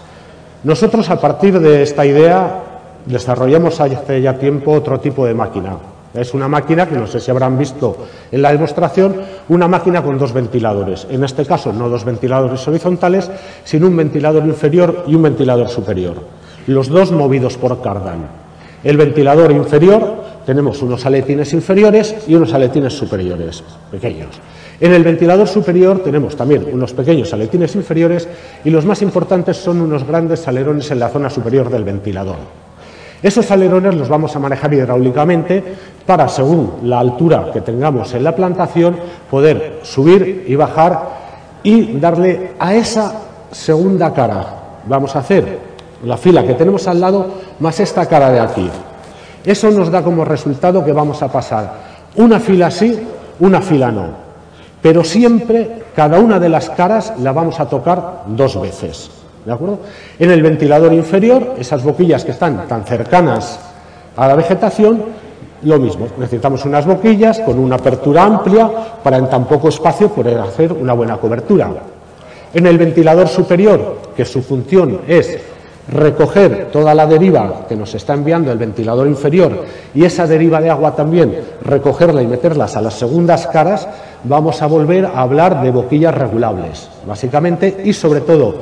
[0.65, 2.62] Nosotros, a partir de esta idea,
[3.06, 5.77] desarrollamos hace ya tiempo otro tipo de máquina.
[6.15, 7.97] Es una máquina que no sé si habrán visto
[8.31, 9.16] en la demostración,
[9.48, 11.06] una máquina con dos ventiladores.
[11.11, 13.31] En este caso, no dos ventiladores horizontales,
[13.65, 16.15] sino un ventilador inferior y un ventilador superior.
[16.69, 18.44] Los dos movidos por cardan.
[18.85, 24.28] El ventilador inferior tenemos unos aletines inferiores y unos aletines superiores, pequeños.
[24.78, 28.28] En el ventilador superior tenemos también unos pequeños aletines inferiores
[28.62, 32.36] y los más importantes son unos grandes alerones en la zona superior del ventilador.
[33.23, 35.65] Esos alerones los vamos a manejar hidráulicamente
[36.05, 38.97] para, según la altura que tengamos en la plantación,
[39.31, 41.09] poder subir y bajar
[41.62, 43.15] y darle a esa
[43.51, 44.82] segunda cara.
[44.86, 45.73] Vamos a hacer
[46.05, 47.26] la fila que tenemos al lado
[47.60, 48.70] más esta cara de aquí.
[49.44, 52.98] Eso nos da como resultado que vamos a pasar una fila así,
[53.40, 54.24] una fila no.
[54.81, 59.10] Pero siempre cada una de las caras la vamos a tocar dos veces.
[59.44, 59.81] ¿De acuerdo?
[60.18, 63.59] En el ventilador inferior, esas boquillas que están tan cercanas
[64.16, 65.02] a la vegetación,
[65.62, 66.06] lo mismo.
[66.18, 68.70] Necesitamos unas boquillas con una apertura amplia
[69.02, 71.70] para en tan poco espacio poder hacer una buena cobertura.
[72.52, 75.39] En el ventilador superior, que su función es
[75.89, 80.70] recoger toda la deriva que nos está enviando el ventilador inferior y esa deriva de
[80.70, 83.86] agua también, recogerla y meterlas a las segundas caras,
[84.24, 88.55] vamos a volver a hablar de boquillas regulables, básicamente, y sobre todo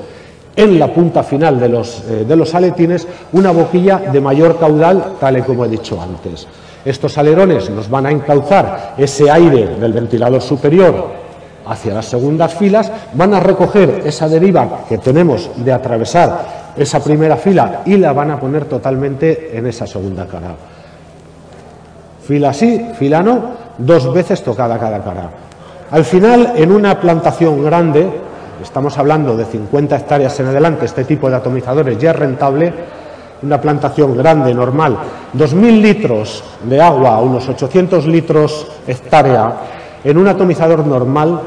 [0.55, 5.15] en la punta final de los, eh, de los aletines, una boquilla de mayor caudal,
[5.19, 6.47] tal y como he dicho antes.
[6.85, 11.23] Estos alerones nos van a encauzar ese aire del ventilador superior
[11.65, 17.36] hacia las segundas filas, van a recoger esa deriva que tenemos de atravesar esa primera
[17.36, 20.55] fila y la van a poner totalmente en esa segunda cara.
[22.27, 25.31] Fila sí, fila no, dos veces tocada cada cara.
[25.90, 28.09] Al final, en una plantación grande,
[28.62, 32.73] estamos hablando de 50 hectáreas en adelante, este tipo de atomizadores ya es rentable,
[33.43, 34.97] una plantación grande, normal,
[35.36, 39.53] 2.000 litros de agua, unos 800 litros hectárea,
[40.05, 41.40] en un atomizador normal,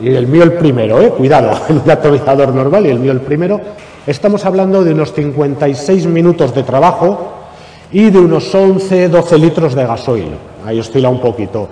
[0.00, 3.20] y el mío el primero, eh, cuidado, en un atomizador normal y el mío el
[3.20, 3.60] primero,
[4.06, 7.32] Estamos hablando de unos 56 minutos de trabajo
[7.90, 10.28] y de unos 11-12 litros de gasoil.
[10.66, 11.68] Ahí oscila un poquito.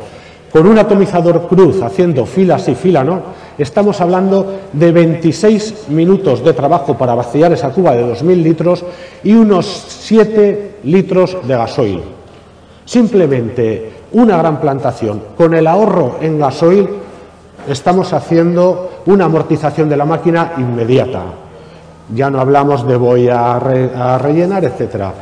[0.50, 3.20] Con un atomizador cruz haciendo filas y fila, ¿no?
[3.58, 8.84] Estamos hablando de 26 minutos de trabajo para vaciar esa cuba de 2.000 litros
[9.22, 12.00] y unos 7 litros de gasoil.
[12.86, 15.22] Simplemente una gran plantación.
[15.36, 16.88] Con el ahorro en gasoil
[17.68, 21.41] estamos haciendo una amortización de la máquina inmediata.
[22.14, 23.58] Ya no hablamos de voy a,
[24.18, 25.12] rellenar, etcétera.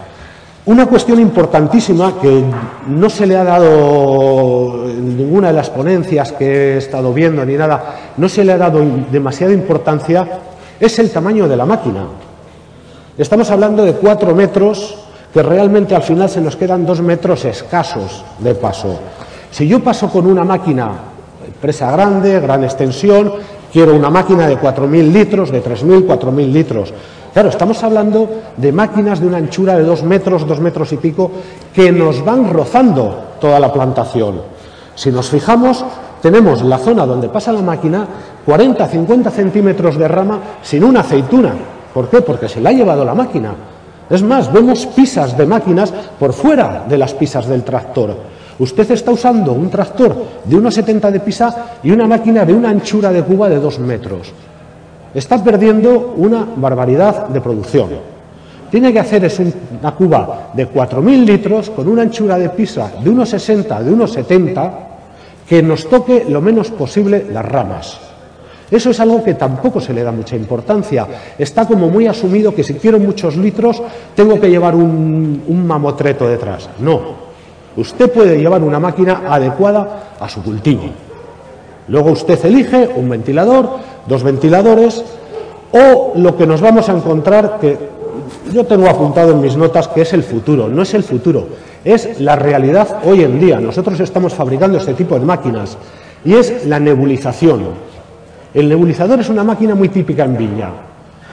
[0.66, 2.44] Una cuestión importantísima que
[2.88, 7.54] no se le ha dado en ninguna de las ponencias que he estado viendo ni
[7.54, 10.26] nada, no se le ha dado demasiada importancia,
[10.78, 12.04] es el tamaño de la máquina.
[13.16, 14.96] Estamos hablando de cuatro metros
[15.32, 18.98] que realmente al final se nos quedan dos metros escasos de paso.
[19.50, 20.90] Si yo paso con una máquina,
[21.46, 23.32] empresa grande, gran extensión,
[23.72, 26.92] Quiero una máquina de 4.000 litros, de 3.000, 4.000 litros.
[27.32, 31.30] Claro, estamos hablando de máquinas de una anchura de 2 metros, 2 metros y pico,
[31.72, 34.42] que nos van rozando toda la plantación.
[34.96, 35.84] Si nos fijamos,
[36.20, 38.06] tenemos la zona donde pasa la máquina
[38.44, 41.54] 40, 50 centímetros de rama sin una aceituna.
[41.94, 42.20] ¿Por qué?
[42.22, 43.54] Porque se la ha llevado la máquina.
[44.10, 48.16] Es más, vemos pisas de máquinas por fuera de las pisas del tractor.
[48.60, 50.14] Usted está usando un tractor
[50.44, 54.34] de 1,70 de pisa y una máquina de una anchura de cuba de 2 metros.
[55.14, 57.88] Está perdiendo una barbaridad de producción.
[58.70, 63.10] Tiene que hacer es una cuba de 4.000 litros con una anchura de pisa de
[63.10, 64.70] 1,60, de 1,70,
[65.48, 67.98] que nos toque lo menos posible las ramas.
[68.70, 71.06] Eso es algo que tampoco se le da mucha importancia.
[71.38, 73.82] Está como muy asumido que si quiero muchos litros
[74.14, 76.68] tengo que llevar un, un mamotreto detrás.
[76.78, 77.19] No,
[77.76, 80.82] Usted puede llevar una máquina adecuada a su cultivo.
[81.88, 85.04] Luego usted elige un ventilador, dos ventiladores
[85.72, 87.78] o lo que nos vamos a encontrar que
[88.52, 90.68] yo tengo apuntado en mis notas que es el futuro.
[90.68, 91.48] No es el futuro,
[91.84, 93.60] es la realidad hoy en día.
[93.60, 95.76] Nosotros estamos fabricando este tipo de máquinas
[96.24, 97.90] y es la nebulización.
[98.52, 100.70] El nebulizador es una máquina muy típica en viña.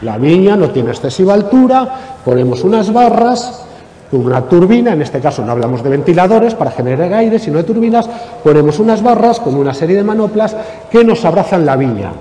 [0.03, 3.66] La viña no tiene excesiva altura, ponemos unas barras,
[4.11, 8.09] una turbina, en este caso no hablamos de ventiladores para generar aire, sino de turbinas,
[8.43, 10.55] ponemos unas barras con una serie de manoplas
[10.89, 12.11] que nos abrazan la viña.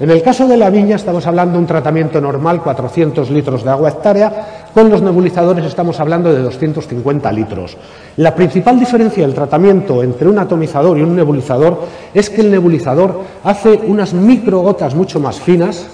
[0.00, 3.70] En el caso de la viña estamos hablando de un tratamiento normal, 400 litros de
[3.70, 7.76] agua hectárea, con los nebulizadores estamos hablando de 250 litros.
[8.16, 11.82] La principal diferencia del tratamiento entre un atomizador y un nebulizador
[12.12, 15.86] es que el nebulizador hace unas microgotas mucho más finas,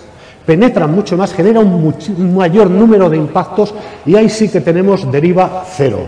[0.50, 1.94] penetran mucho más, genera un,
[2.34, 3.72] mayor número de impactos
[4.04, 6.00] y ahí sí que tenemos deriva cero.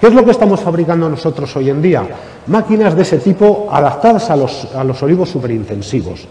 [0.00, 2.02] ¿Qué es lo que estamos fabricando nosotros hoy en día?
[2.46, 6.26] Máquinas de ese tipo adaptadas a los, a los olivos superintensivos.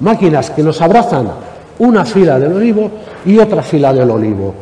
[0.00, 1.28] Máquinas que nos abrazan
[1.80, 2.90] una fila del olivo
[3.26, 4.54] y otra fila del olivo.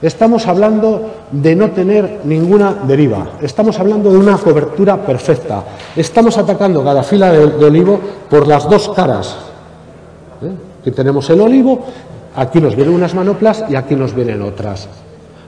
[0.00, 3.26] Estamos hablando de no tener ninguna deriva.
[3.42, 5.64] Estamos hablando de una cobertura perfecta.
[5.96, 7.98] Estamos atacando cada fila de, olivo
[8.30, 9.36] por las dos caras.
[10.42, 10.71] ¿Eh?
[10.82, 11.78] Aquí tenemos el olivo,
[12.34, 14.88] aquí nos vienen unas manoplas y aquí nos vienen otras.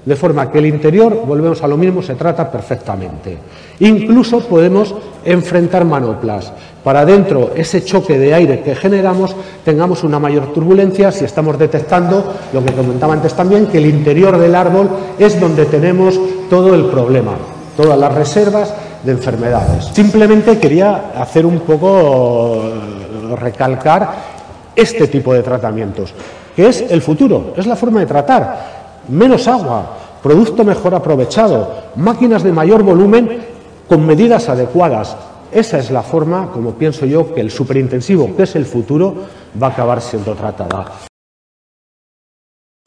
[0.06, 3.36] De forma que el interior, volvemos a lo mismo, se trata perfectamente.
[3.80, 4.94] Incluso podemos
[5.24, 6.52] enfrentar manoplas.
[6.84, 9.34] Para dentro, ese choque de aire que generamos,
[9.64, 14.38] tengamos una mayor turbulencia si estamos detectando, lo que comentaba antes también, que el interior
[14.38, 14.88] del árbol
[15.18, 17.32] es donde tenemos todo el problema,
[17.76, 19.86] todas las reservas de enfermedades.
[19.86, 24.33] Simplemente quería hacer un poco, eh, recalcar
[24.76, 26.12] este tipo de tratamientos,
[26.54, 32.42] que es el futuro, es la forma de tratar menos agua, producto mejor aprovechado, máquinas
[32.42, 33.44] de mayor volumen
[33.88, 35.16] con medidas adecuadas.
[35.52, 39.14] Esa es la forma, como pienso yo, que el superintensivo, que es el futuro,
[39.62, 40.84] va a acabar siendo tratada.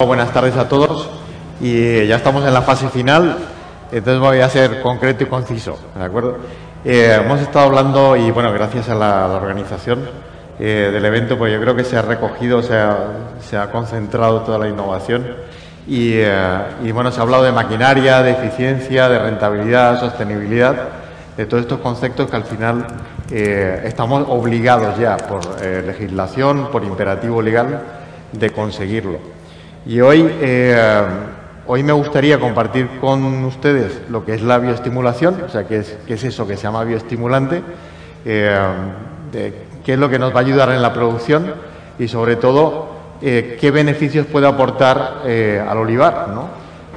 [0.05, 1.09] Buenas tardes a todos
[1.61, 3.37] y ya estamos en la fase final,
[3.91, 6.37] entonces voy a ser concreto y conciso, ¿de acuerdo?
[6.85, 10.07] Eh, hemos estado hablando y bueno, gracias a la, organización
[10.59, 14.67] eh, del evento, pues yo creo que se ha recogido, se ha concentrado toda la
[14.67, 15.23] innovación
[15.89, 20.75] eh, y, bueno, se ha hablado de maquinaria, de eficiencia, de rentabilidad, sostenibilidad,
[21.37, 22.87] de todos estos conceptos que al final
[23.31, 27.79] eh, estamos obligados ya por legislación, por imperativo legal,
[28.31, 29.19] de conseguirlo.
[29.85, 30.29] Y hoy,
[31.67, 35.97] hoy me gustaría compartir con ustedes lo que es la bioestimulación, o sea, qué es,
[36.07, 37.61] qué es eso que se llama bioestimulante,
[39.87, 41.53] qué es lo que nos va a ayudar en la producción
[41.97, 42.89] y sobre todo
[43.21, 46.49] eh, qué beneficios puede aportar eh, al olivar, ¿no?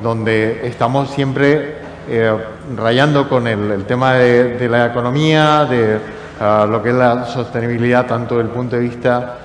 [0.02, 1.76] donde estamos siempre
[2.08, 2.36] eh,
[2.76, 6.00] rayando con el, tema de, la economía, de
[6.40, 9.38] ah, lo que es la sostenibilidad, tanto desde el punto de vista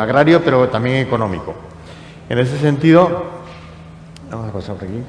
[0.00, 1.56] agrario, pero también económico.
[2.28, 3.24] En ese sentido,
[4.30, 5.02] vamos a pasar por aquí.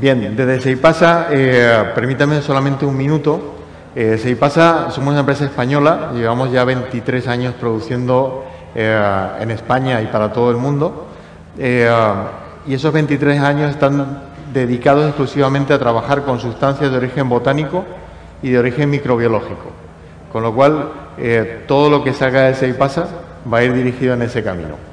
[0.00, 1.26] Bien, desde Seipasa,
[1.94, 3.54] permítame solamente un minuto.
[3.96, 8.44] Eh, pasa, somos una empresa española, llevamos ya 23 años produciendo
[8.74, 11.08] eh, en España y para todo el mundo,
[11.58, 11.90] eh,
[12.66, 14.20] y esos 23 años están
[14.52, 17.84] dedicados exclusivamente a trabajar con sustancias de origen botánico
[18.42, 19.72] y de origen microbiológico,
[20.32, 23.08] con lo cual eh, todo lo que salga de Seipasa
[23.52, 24.87] va a ir dirigido en ese camino.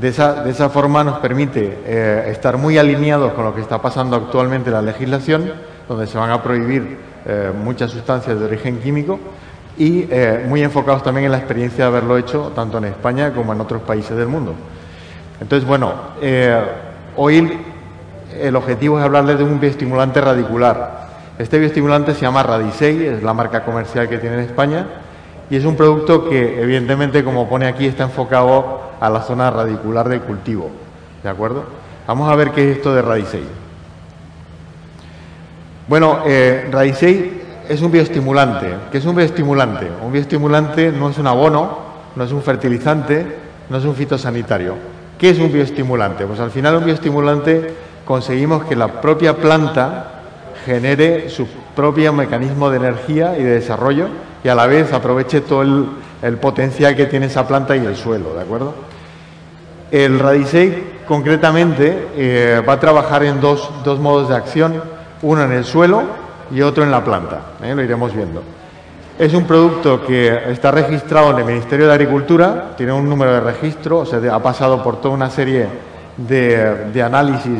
[0.00, 4.16] De esa, de esa forma nos permite estar muy alineados con lo que está pasando
[4.16, 5.52] actualmente en la legislación,
[5.88, 9.20] donde se van a prohibir eh, muchas sustancias de origen químico
[9.78, 13.52] y eh, muy enfocados también en la experiencia de haberlo hecho tanto en España como
[13.52, 14.54] en otros países del mundo.
[15.40, 16.60] Entonces, bueno, eh,
[17.16, 17.60] hoy
[18.40, 21.06] el objetivo es hablarles de un bioestimulante radicular.
[21.38, 24.86] Este bioestimulante se llama Radisei, es la marca comercial que tiene en España
[25.50, 30.08] y es un producto que, evidentemente, como pone aquí, está enfocado a la zona radicular
[30.08, 30.70] del cultivo.
[31.22, 31.64] ¿De acuerdo?
[32.06, 33.44] Vamos a ver qué es esto de Radisei.
[35.88, 36.70] Bueno, eh,
[37.68, 38.74] es un bioestimulante.
[38.90, 39.88] ¿Qué es un bioestimulante?
[40.04, 41.78] Un bioestimulante no es un abono,
[42.16, 43.26] no es un fertilizante,
[43.68, 44.74] no es un fitosanitario.
[45.18, 46.26] ¿Qué es un bioestimulante?
[46.26, 47.74] Pues al final un bioestimulante
[48.04, 50.22] conseguimos que la propia planta
[50.64, 54.08] genere su propio mecanismo de energía y de desarrollo
[54.44, 58.34] y a la vez aproveche todo el, potencial que tiene esa planta y el suelo,
[58.34, 58.74] ¿de acuerdo?
[59.90, 64.82] El Radisei concretamente eh, va a trabajar en dos, dos modos de acción
[65.22, 66.02] uno en el suelo
[66.50, 67.74] y otro en la planta, ¿eh?
[67.74, 68.42] lo iremos viendo.
[69.18, 73.40] Es un producto que está registrado en el Ministerio de Agricultura, tiene un número de
[73.40, 75.66] registro, o ha pasado por toda una serie
[76.16, 77.58] de, análisis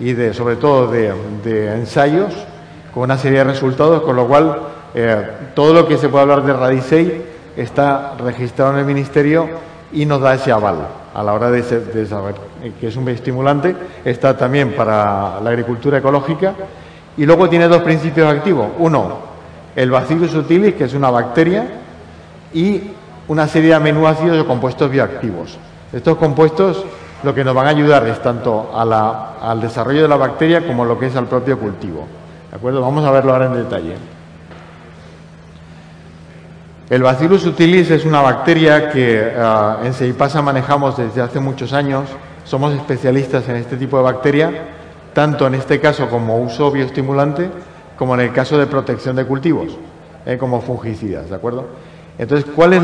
[0.00, 2.32] y de, sobre todo de, ensayos,
[2.92, 4.58] con una serie de resultados, con lo cual
[4.94, 7.22] eh, todo lo que se puede hablar de Radisei
[7.56, 9.48] está registrado en el Ministerio
[9.92, 10.76] y nos da ese aval
[11.14, 12.34] a la hora de, saber
[12.80, 13.74] que es un estimulante.
[14.04, 16.54] Está también para la agricultura ecológica
[17.16, 18.68] y luego tiene dos principios activos.
[18.78, 19.18] Uno,
[19.76, 21.66] el Bacillus subtilis, que es una bacteria,
[22.52, 22.80] y
[23.28, 25.58] una serie de aminoácidos o compuestos bioactivos.
[25.92, 26.84] Estos compuestos
[27.22, 30.98] lo que nos van a ayudar es tanto al desarrollo de la bacteria como lo
[30.98, 32.06] que es al propio cultivo.
[32.50, 32.80] ¿De acuerdo?
[32.80, 34.13] Vamos a verlo ahora en detalle.
[36.90, 42.10] El Bacillus utilis es una bacteria que ah, en Seipasa manejamos desde hace muchos años.
[42.44, 44.52] Somos especialistas en este tipo de bacteria,
[45.14, 47.48] tanto en este caso como uso bioestimulante,
[47.96, 49.78] como en el caso de protección de cultivos,
[50.26, 51.68] eh, como fungicidas, ¿de acuerdo?
[52.18, 52.82] Entonces, ¿cuál es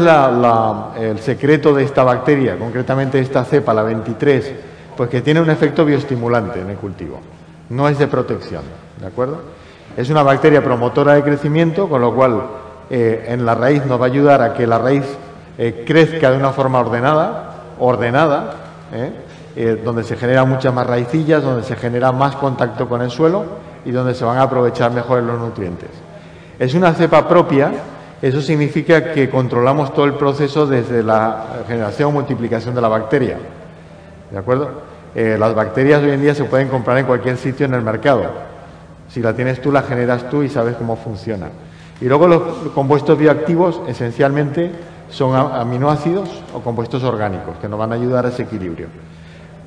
[0.98, 4.52] el secreto de esta bacteria, concretamente esta cepa, la 23?
[4.96, 7.20] Pues que tiene un efecto bioestimulante en el cultivo,
[7.68, 8.62] no es de protección,
[8.98, 9.40] ¿de acuerdo?
[9.94, 12.42] Es una bacteria promotora de crecimiento, con lo cual
[12.92, 15.04] eh, en la raíz nos va a ayudar a que la raíz
[15.56, 18.54] eh, crezca de una forma ordenada, ordenada,
[18.92, 19.12] ¿eh?
[19.84, 23.44] Donde se generan muchas más raicillas, donde se genera más contacto con el suelo
[23.84, 25.90] y donde se van a aprovechar mejor los nutrientes.
[26.58, 27.72] Es una cepa propia,
[28.22, 33.36] eso significa que controlamos todo el proceso desde la generación o multiplicación de la bacteria.
[34.30, 34.90] ¿De acuerdo?
[35.14, 38.30] las bacterias hoy en día se pueden comprar en cualquier sitio en el mercado.
[39.08, 41.48] Si la tienes tú, la generas tú y sabes cómo funciona.
[42.00, 42.42] Y luego los
[42.74, 44.70] compuestos bioactivos esencialmente
[45.10, 48.86] son aminoácidos o compuestos orgánicos que nos van a ayudar a ese equilibrio.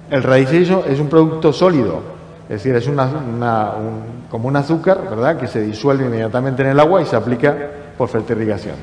[0.09, 2.01] El radiceso es un producto sólido,
[2.43, 3.73] es decir, es una,
[4.29, 7.55] como un azúcar, ¿verdad?, que se disuelve inmediatamente en el agua y se aplica
[7.97, 8.75] por fertirrigación.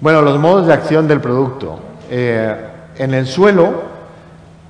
[0.00, 1.78] Bueno, los modos de acción del producto.
[2.10, 2.54] Eh,
[2.96, 3.82] en el suelo,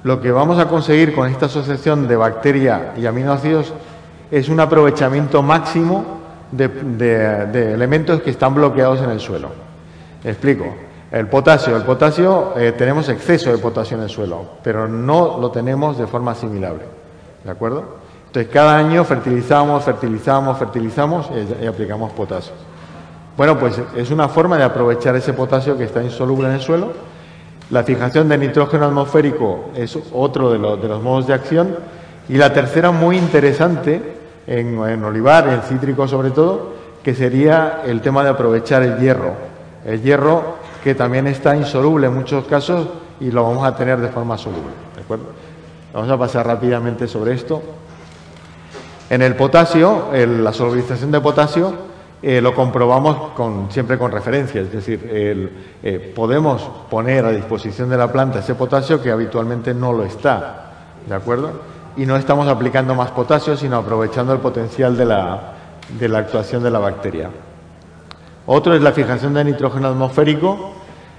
[0.05, 3.73] lo que vamos a conseguir con esta asociación de bacteria y aminoácidos
[4.31, 6.05] es un aprovechamiento máximo
[6.51, 9.49] de, elementos que están bloqueados en el suelo.
[10.23, 10.65] explico.
[11.15, 11.77] El potasio.
[11.77, 16.09] El potasio, eh, tenemos exceso de potasio en el suelo, pero no lo tenemos de
[16.09, 16.83] forma asimilable.
[17.45, 17.99] ¿De acuerdo?
[18.27, 21.31] Entonces, cada año fertilizamos, fertilizamos, fertilizamos
[21.63, 22.53] y, aplicamos potasio.
[23.37, 26.93] Bueno, pues es una forma de aprovechar ese potasio que está insoluble en el suelo.
[27.71, 31.77] La fijación de nitrógeno atmosférico es otro de, de los modos de acción.
[32.29, 34.01] Y la tercera, muy interesante,
[34.47, 39.33] en, olivar, en cítrico sobre todo, que sería el tema de aprovechar el hierro.
[39.85, 42.89] El hierro que también está insoluble en muchos casos
[43.21, 44.73] y lo vamos a tener de forma soluble.
[44.97, 45.27] ¿de acuerdo?
[45.93, 47.63] Vamos a pasar rápidamente sobre esto.
[49.11, 51.75] En el potasio, la solubilización de potasio,
[52.23, 57.99] eh, lo comprobamos con, siempre con referencia, es decir, eh, podemos poner a disposición de
[57.99, 60.73] la planta ese potasio que habitualmente no lo está,
[61.07, 61.74] ¿de acuerdo?
[61.97, 65.53] Y no estamos aplicando más potasio, sino aprovechando el potencial de la,
[65.99, 67.31] de la actuación de la bacteria.
[68.47, 70.73] Otro es la fijación de nitrógeno atmosférico.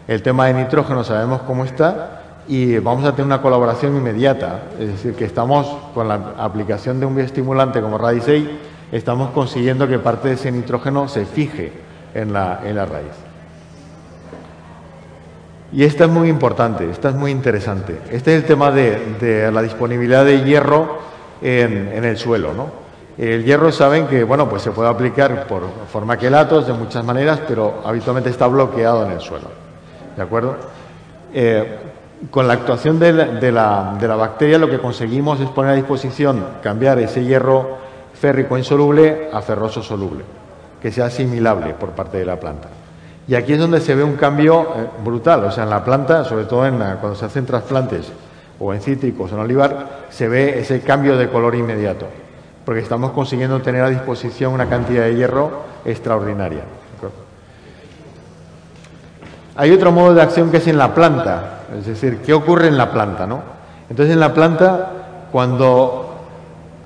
[0.08, 4.64] El tema de nitrógeno sabemos cómo está y vamos a tener una colaboración inmediata.
[4.80, 8.60] Es decir, que estamos con la aplicación de un bioestimulante como Radicei,
[8.92, 11.72] estamos consiguiendo que parte de ese nitrógeno se fije
[12.14, 13.25] en la, en la raíz.
[15.76, 18.00] Y esta es muy importante, esta es muy interesante.
[18.10, 21.00] Este es el tema de, la disponibilidad de hierro
[21.42, 22.54] en, el suelo.
[22.54, 22.70] ¿no?
[23.18, 27.82] El hierro saben que bueno, pues se puede aplicar por formaquelatos de muchas maneras, pero
[27.84, 29.50] habitualmente está bloqueado en el suelo.
[30.16, 30.56] ¿De acuerdo?
[31.34, 31.78] Eh,
[32.32, 37.26] con la actuación de la, bacteria lo que conseguimos es poner a disposición, cambiar ese
[37.26, 37.80] hierro
[38.14, 40.24] férrico insoluble a ferroso soluble,
[40.82, 42.70] que sea asimilable por parte de la planta.
[43.28, 46.24] Y aquí es donde se ve un cambio eh, brutal, o sea, en la planta,
[46.24, 48.12] sobre todo en cuando se hacen trasplantes
[48.60, 52.06] o en cítricos o en olivar, se ve ese cambio de color inmediato,
[52.64, 56.62] porque estamos consiguiendo tener a disposición una cantidad de hierro extraordinaria.
[59.58, 62.78] Hay otro modo de acción que es en la planta, es decir, ¿qué ocurre en
[62.78, 63.26] la planta?
[63.26, 63.42] ¿no?
[63.90, 64.92] Entonces, en la planta,
[65.32, 66.16] cuando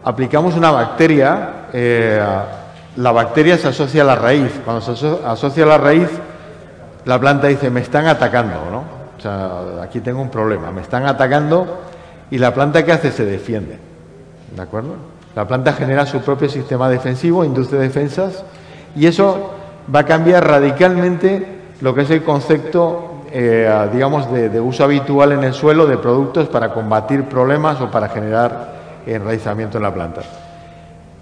[0.04, 2.22] aplicamos una bacteria, eh,
[2.98, 4.52] la bacteria se asocia a la raíz.
[4.64, 6.10] Cuando se asocia a la raíz,
[7.06, 8.84] la planta dice, me están atacando, ¿no?
[9.18, 11.82] O sea, aquí tengo un problema, me están atacando
[12.32, 13.12] y la planta ¿qué hace?
[13.12, 13.78] Se defiende,
[14.56, 14.96] ¿de acuerdo?
[15.36, 18.44] La planta genera su propio sistema defensivo, induce defensas
[18.96, 19.52] y eso
[19.94, 25.44] va a cambiar radicalmente lo que es el concepto, eh, digamos, de, uso habitual en
[25.44, 28.74] el suelo de productos para combatir problemas o para generar
[29.06, 30.22] enraizamiento en la planta.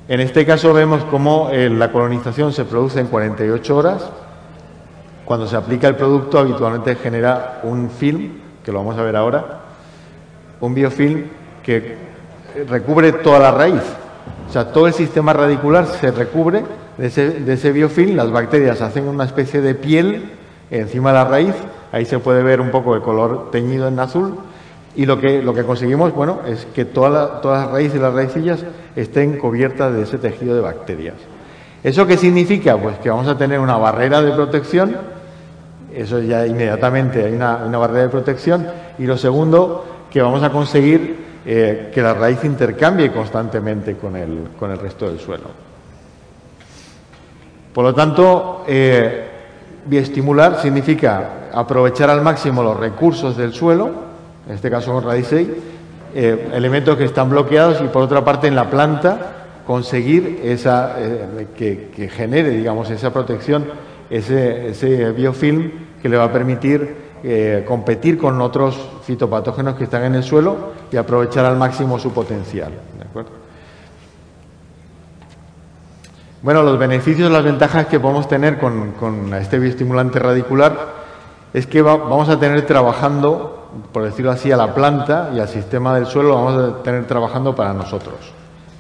[0.07, 4.09] En este caso vemos cómo eh, la colonización se produce en 48 horas,
[5.27, 8.29] cuando se aplica el producto habitualmente genera un film,
[8.63, 9.59] que lo vamos a ver ahora,
[10.61, 11.25] un biofilm
[11.61, 11.97] que
[12.69, 13.81] recubre toda la raíz.
[14.47, 16.63] O sea, todo el sistema radicular se recubre
[16.97, 17.07] de
[17.53, 20.31] ese, biofilm, las bacterias hacen una especie de piel
[20.71, 21.55] encima de la raíz,
[21.91, 24.35] ahí se puede ver un poco de color teñido en azul,
[24.95, 28.63] y lo que, lo que conseguimos, bueno, es que todas las raíces y las raicillas
[28.95, 31.15] estén cubiertas de ese tejido de bacterias.
[31.83, 32.77] ¿Eso qué significa?
[32.77, 35.16] Pues que vamos a tener una barrera de protección
[35.97, 38.67] eso ya inmediatamente hay una, barrera de protección.
[38.99, 44.49] Y lo segundo, que vamos a conseguir eh, que la raíz intercambie constantemente con el,
[44.59, 45.45] con el resto del suelo.
[47.73, 49.27] Por lo tanto, eh,
[49.85, 53.89] bioestimular significa aprovechar al máximo los recursos del suelo,
[54.47, 55.49] en este caso con Radicei,
[56.13, 59.33] eh, elementos que están bloqueados y por otra parte en la planta
[59.65, 60.95] conseguir esa,
[61.57, 63.65] que, genere, digamos, esa protección,
[64.09, 70.03] ese, ese biofilm que le va a permitir eh, competir con otros fitopatógenos que están
[70.03, 70.55] en el suelo
[70.91, 72.71] y aprovechar al máximo su potencial.
[76.43, 80.77] Bueno, los beneficios, las ventajas que podemos tener con, este bioestimulante radicular
[81.53, 85.95] es que vamos a tener trabajando, por decirlo así, a la planta y al sistema
[85.95, 88.15] del suelo, vamos a tener trabajando para nosotros.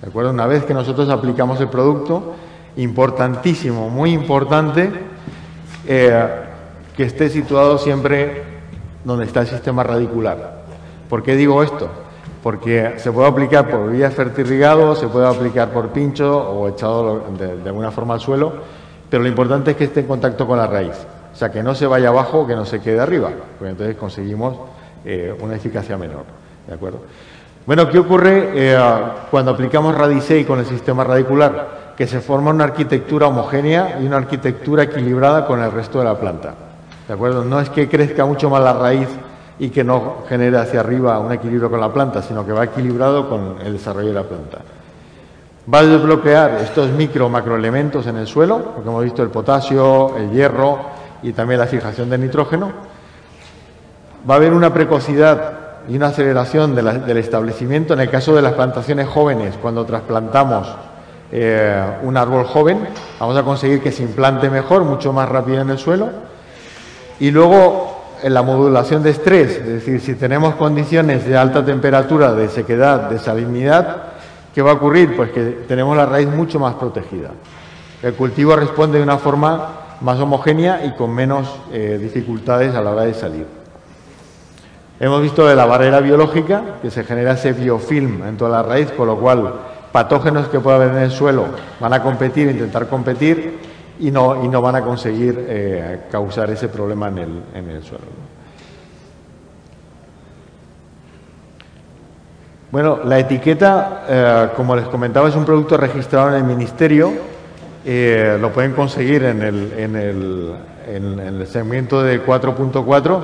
[0.01, 0.29] ¿De acuerdo?
[0.29, 2.35] Una vez que nosotros aplicamos el producto,
[2.75, 4.91] importantísimo, muy importante,
[5.87, 6.46] eh,
[6.97, 8.41] que esté situado siempre
[9.05, 10.63] donde está el sistema radicular.
[11.07, 11.87] ¿Por qué digo esto?
[12.41, 17.69] Porque se puede aplicar por vía fertirrigado, se puede aplicar por pincho o echado de,
[17.69, 18.51] alguna forma al suelo,
[19.11, 20.95] pero lo importante es que esté en contacto con la raíz.
[21.31, 23.29] O sea, que no se vaya abajo o que no se quede arriba,
[23.59, 24.57] porque entonces conseguimos
[25.05, 26.23] eh, una eficacia menor.
[26.65, 27.01] ¿De acuerdo?
[27.67, 28.79] Bueno, ¿qué ocurre eh,
[29.29, 31.93] cuando aplicamos Radicei con el sistema radicular?
[31.95, 36.19] Que se forma una arquitectura homogénea y una arquitectura equilibrada con el resto de la
[36.19, 36.66] planta.
[37.07, 37.43] ¿De acuerdo?
[37.43, 39.07] No es que crezca mucho más la raíz
[39.59, 43.29] y que no genere hacia arriba un equilibrio con la planta, sino que va equilibrado
[43.29, 44.59] con el desarrollo de la planta.
[45.73, 50.31] Va a desbloquear estos micro macroelementos en el suelo, porque hemos visto el potasio, el
[50.31, 50.79] hierro
[51.23, 52.71] y también la fijación de nitrógeno.
[54.29, 55.53] Va a haber una precocidad
[55.89, 60.67] y una aceleración del establecimiento en el caso de las plantaciones jóvenes, cuando trasplantamos
[61.31, 62.87] eh, un árbol joven,
[63.19, 66.09] vamos a conseguir que se implante mejor, mucho más rápido en el suelo.
[67.19, 72.33] Y luego en la modulación de estrés, es decir, si tenemos condiciones de alta temperatura,
[72.33, 73.97] de sequedad, de salinidad,
[74.53, 75.15] ¿qué va a ocurrir?
[75.15, 77.31] Pues que tenemos la raíz mucho más protegida.
[78.01, 79.69] El cultivo responde de una forma
[80.01, 83.45] más homogénea y con menos eh, dificultades a la hora de salir.
[84.99, 88.91] Hemos visto de la barrera biológica, que se genera ese biofilm en toda la raíz,
[88.91, 89.53] con lo cual
[89.91, 91.45] patógenos que pueda haber en el suelo
[91.79, 93.59] van a competir, intentar competir,
[93.99, 97.83] y no, y no van a conseguir eh, causar ese problema en el, en el
[97.83, 98.05] suelo.
[102.71, 107.13] Bueno, la etiqueta, eh, como les comentaba, es un producto registrado en el Ministerio.
[107.85, 110.55] Eh, lo pueden conseguir en el, en el,
[110.87, 113.21] en el segmento de 4.4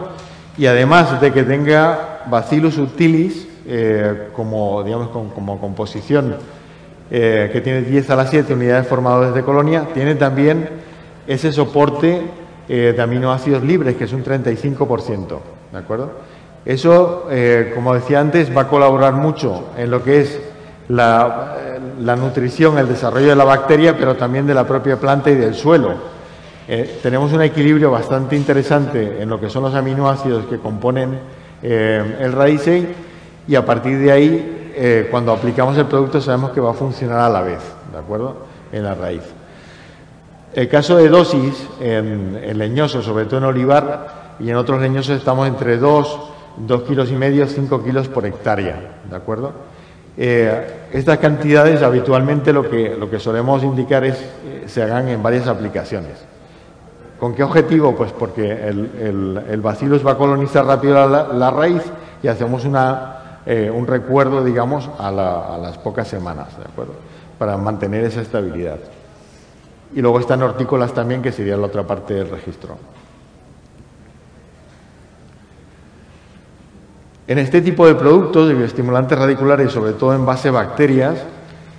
[0.58, 3.50] y además de que tenga Bacillus subtilis
[4.36, 6.36] como, digamos, como composición
[7.12, 10.70] eh, que tiene 10 a las 7 unidades formadores de colonia, tiene también
[11.28, 12.22] ese soporte
[12.68, 15.40] eh, de aminoácidos libres, que es un 35%.
[15.72, 16.12] ¿De acuerdo?
[16.66, 20.40] Eso, eh, como decía antes, va a colaborar mucho en lo que es
[20.88, 21.58] la,
[22.00, 25.56] la, nutrición, el desarrollo de la bacteria, pero también de la propia planta y del
[25.56, 26.14] suelo.
[27.02, 31.20] tenemos un equilibrio bastante interesante en lo que son los aminoácidos que componen
[31.62, 32.88] el raíce
[33.48, 37.20] y a partir de ahí eh, cuando aplicamos el producto sabemos que va a funcionar
[37.20, 37.60] a la vez,
[37.92, 38.38] ¿de acuerdo?
[38.72, 39.22] En la raíz.
[40.54, 45.48] El caso de dosis en, leñosos, sobre todo en olivar, y en otros leñosos estamos
[45.48, 46.20] entre 2,
[46.58, 49.52] 2 kilos y medio, 5 kilos por hectárea, ¿de acuerdo?
[50.18, 55.22] Eh, estas cantidades habitualmente lo que, lo que solemos indicar es que se hagan en
[55.22, 56.24] varias aplicaciones.
[57.20, 57.96] ¿Con qué objetivo?
[57.96, 61.84] Pues porque el, el, bacillus va a colonizar rápido la raíz
[62.22, 63.13] y hacemos una
[63.46, 66.94] eh, un recuerdo, digamos, a, las pocas semanas, ¿de acuerdo?
[67.38, 68.78] Para mantener esa estabilidad.
[69.94, 72.78] Y luego están hortícolas también, que sería la otra parte del registro.
[77.28, 81.24] En este tipo de productos, de bioestimulantes radiculares, sobre todo en base a bacterias,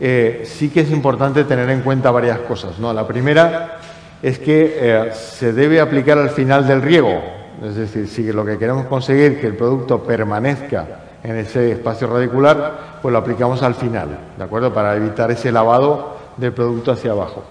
[0.01, 2.79] eh, sí que es importante tener en cuenta varias cosas.
[2.79, 2.93] ¿no?
[2.93, 3.79] La primera
[4.23, 7.23] es que eh, se debe aplicar al final del riego.
[7.63, 12.07] Es decir, si lo que queremos conseguir es que el producto permanezca en ese espacio
[12.07, 14.73] radicular, pues lo aplicamos al final, ¿de acuerdo?
[14.73, 17.43] Para evitar ese lavado del producto hacia abajo.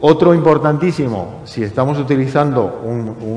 [0.00, 2.80] Otro importantísimo, si estamos utilizando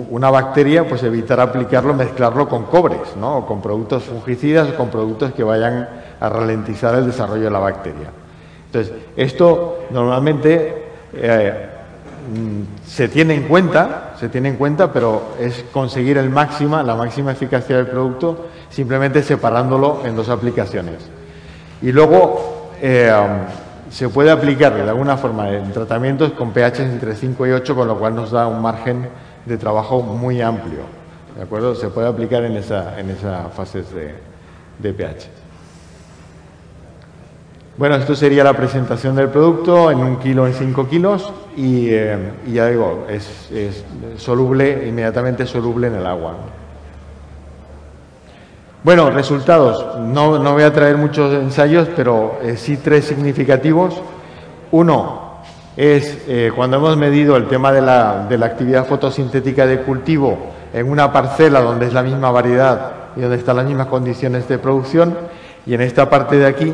[0.09, 3.39] una bacteria, pues evitar aplicarlo, mezclarlo con cobres, ¿no?
[3.39, 5.87] O con productos fungicidas o con productos que vayan
[6.19, 8.09] a ralentizar el desarrollo de la bacteria.
[8.67, 11.69] Entonces, esto normalmente eh,
[12.85, 17.31] se tiene en cuenta, se tiene en cuenta, pero es conseguir el máxima, la máxima
[17.31, 21.10] eficacia del producto simplemente separándolo en dos aplicaciones.
[21.81, 23.11] Y luego eh,
[23.89, 27.88] se puede aplicar de alguna forma en tratamientos con pH entre 5 y 8, con
[27.88, 29.07] lo cual nos da un margen
[29.45, 30.81] de trabajo muy amplio.
[31.35, 31.76] ¿De acuerdo?
[31.76, 35.30] Se puede aplicar en esa, en esa fases de, pH.
[37.77, 42.31] Bueno, esto sería la presentación del producto en un kilo, en 5 kilos y, eh,
[42.47, 43.84] ya digo, es, es,
[44.15, 46.35] soluble, inmediatamente soluble en el agua.
[48.81, 49.99] Bueno, resultados.
[49.99, 54.02] No, no voy a traer muchos ensayos, pero eh, sí tres significativos.
[54.72, 55.41] Uno
[55.76, 60.38] es eh, cuando hemos medido el tema de la, de la actividad fotosintética de cultivo
[60.73, 64.60] en una parcela donde es la misma variedad y donde están las mismas condiciones de
[64.60, 65.18] producción.
[65.65, 66.73] Y en esta parte de aquí,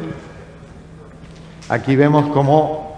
[1.72, 2.92] aquí vemos cómo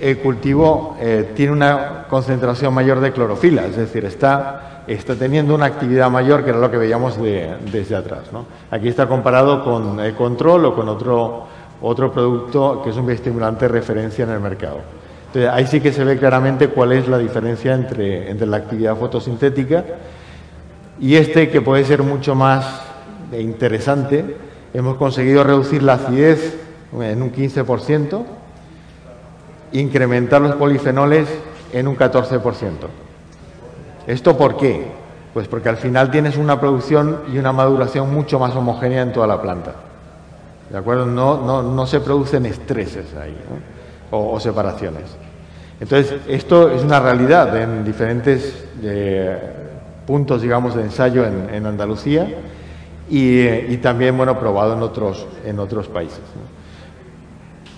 [0.00, 5.66] el cultivo eh, tiene una concentración mayor de clorofila, es decir, está, está teniendo una
[5.66, 8.22] actividad mayor que era lo que veíamos desde atrás.
[8.70, 11.44] Aquí está comparado con el control o con otro,
[11.80, 14.78] otro producto que es un bioestimulante de referencia en el mercado.
[15.26, 18.96] Entonces, ahí sí que se ve claramente cuál es la diferencia entre, entre la actividad
[18.96, 19.84] fotosintética
[21.00, 22.82] y este que puede ser mucho más
[23.36, 24.36] interesante.
[24.74, 26.61] Hemos conseguido reducir la acidez
[27.00, 28.22] en un 15%,
[29.72, 31.28] incrementar los polifenoles
[31.72, 32.40] en un 14%.
[34.06, 34.86] ¿Esto por qué?
[35.32, 39.26] Pues porque al final tienes una producción y una maduración mucho más homogénea en toda
[39.26, 39.72] la planta.
[40.68, 41.06] ¿De acuerdo?
[41.06, 43.36] No, no, se producen estreses ahí
[44.10, 45.04] o, separaciones.
[45.80, 49.38] Entonces, esto es una realidad en diferentes eh,
[50.06, 52.26] puntos, digamos, de ensayo en, Andalucía
[53.08, 56.20] y, también, bueno, probado en otros, en otros países.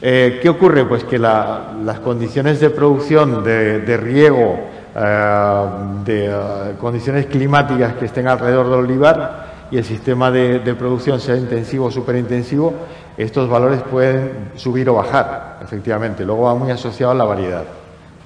[0.07, 0.85] Eh, ¿Qué ocurre?
[0.85, 4.61] Pues que las condiciones de producción, de, riego,
[4.95, 5.67] eh,
[6.05, 11.37] de eh, condiciones climáticas que estén alrededor del olivar y el sistema de, producción sea
[11.37, 12.75] intensivo o superintensivo,
[13.17, 16.23] estos valores pueden subir o bajar, efectivamente.
[16.27, 17.65] Luego va muy asociado a la variedad.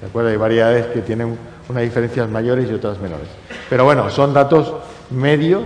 [0.01, 0.31] ¿De acuerdo?
[0.31, 1.37] Hay variedades que tienen
[1.69, 3.29] unas diferencias mayores y otras menores.
[3.69, 4.73] Pero bueno, son datos
[5.11, 5.63] medios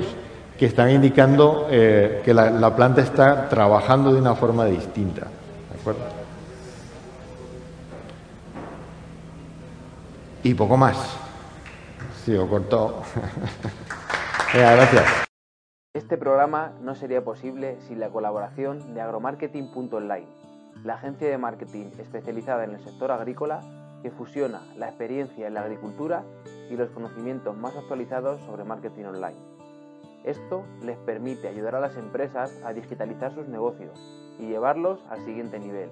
[0.60, 5.26] que están indicando que la, la planta está trabajando de una forma distinta.
[10.44, 11.18] Y poco más.
[12.24, 13.04] Sigo cortado.
[14.54, 15.28] gracias.
[15.94, 20.28] Este programa no sería posible sin la colaboración de agromarketing.online,
[20.84, 23.62] la agencia de marketing especializada en el sector agrícola
[24.02, 26.24] que fusiona la experiencia en la agricultura
[26.70, 29.38] y los conocimientos más actualizados sobre marketing online.
[30.24, 35.60] Esto les permite ayudar a las empresas a digitalizar sus negocios y llevarlos al siguiente
[35.60, 35.90] nivel.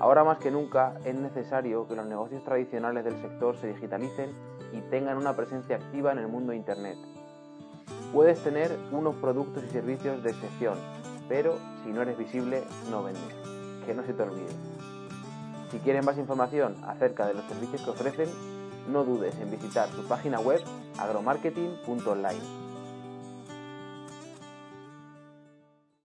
[0.00, 4.30] Ahora más que nunca es necesario que los negocios tradicionales del sector se digitalicen
[4.72, 6.96] y tengan una presencia activa en el mundo de Internet.
[8.12, 10.78] Puedes tener unos productos y servicios de excepción,
[11.28, 13.34] pero si no eres visible, no vendes.
[13.86, 14.52] Que no se te olvide.
[15.70, 18.28] Si quieres más información acerca de los servicios que ofrecen,
[18.88, 20.62] no dudes en visitar su página web
[20.98, 22.57] agromarketing.online.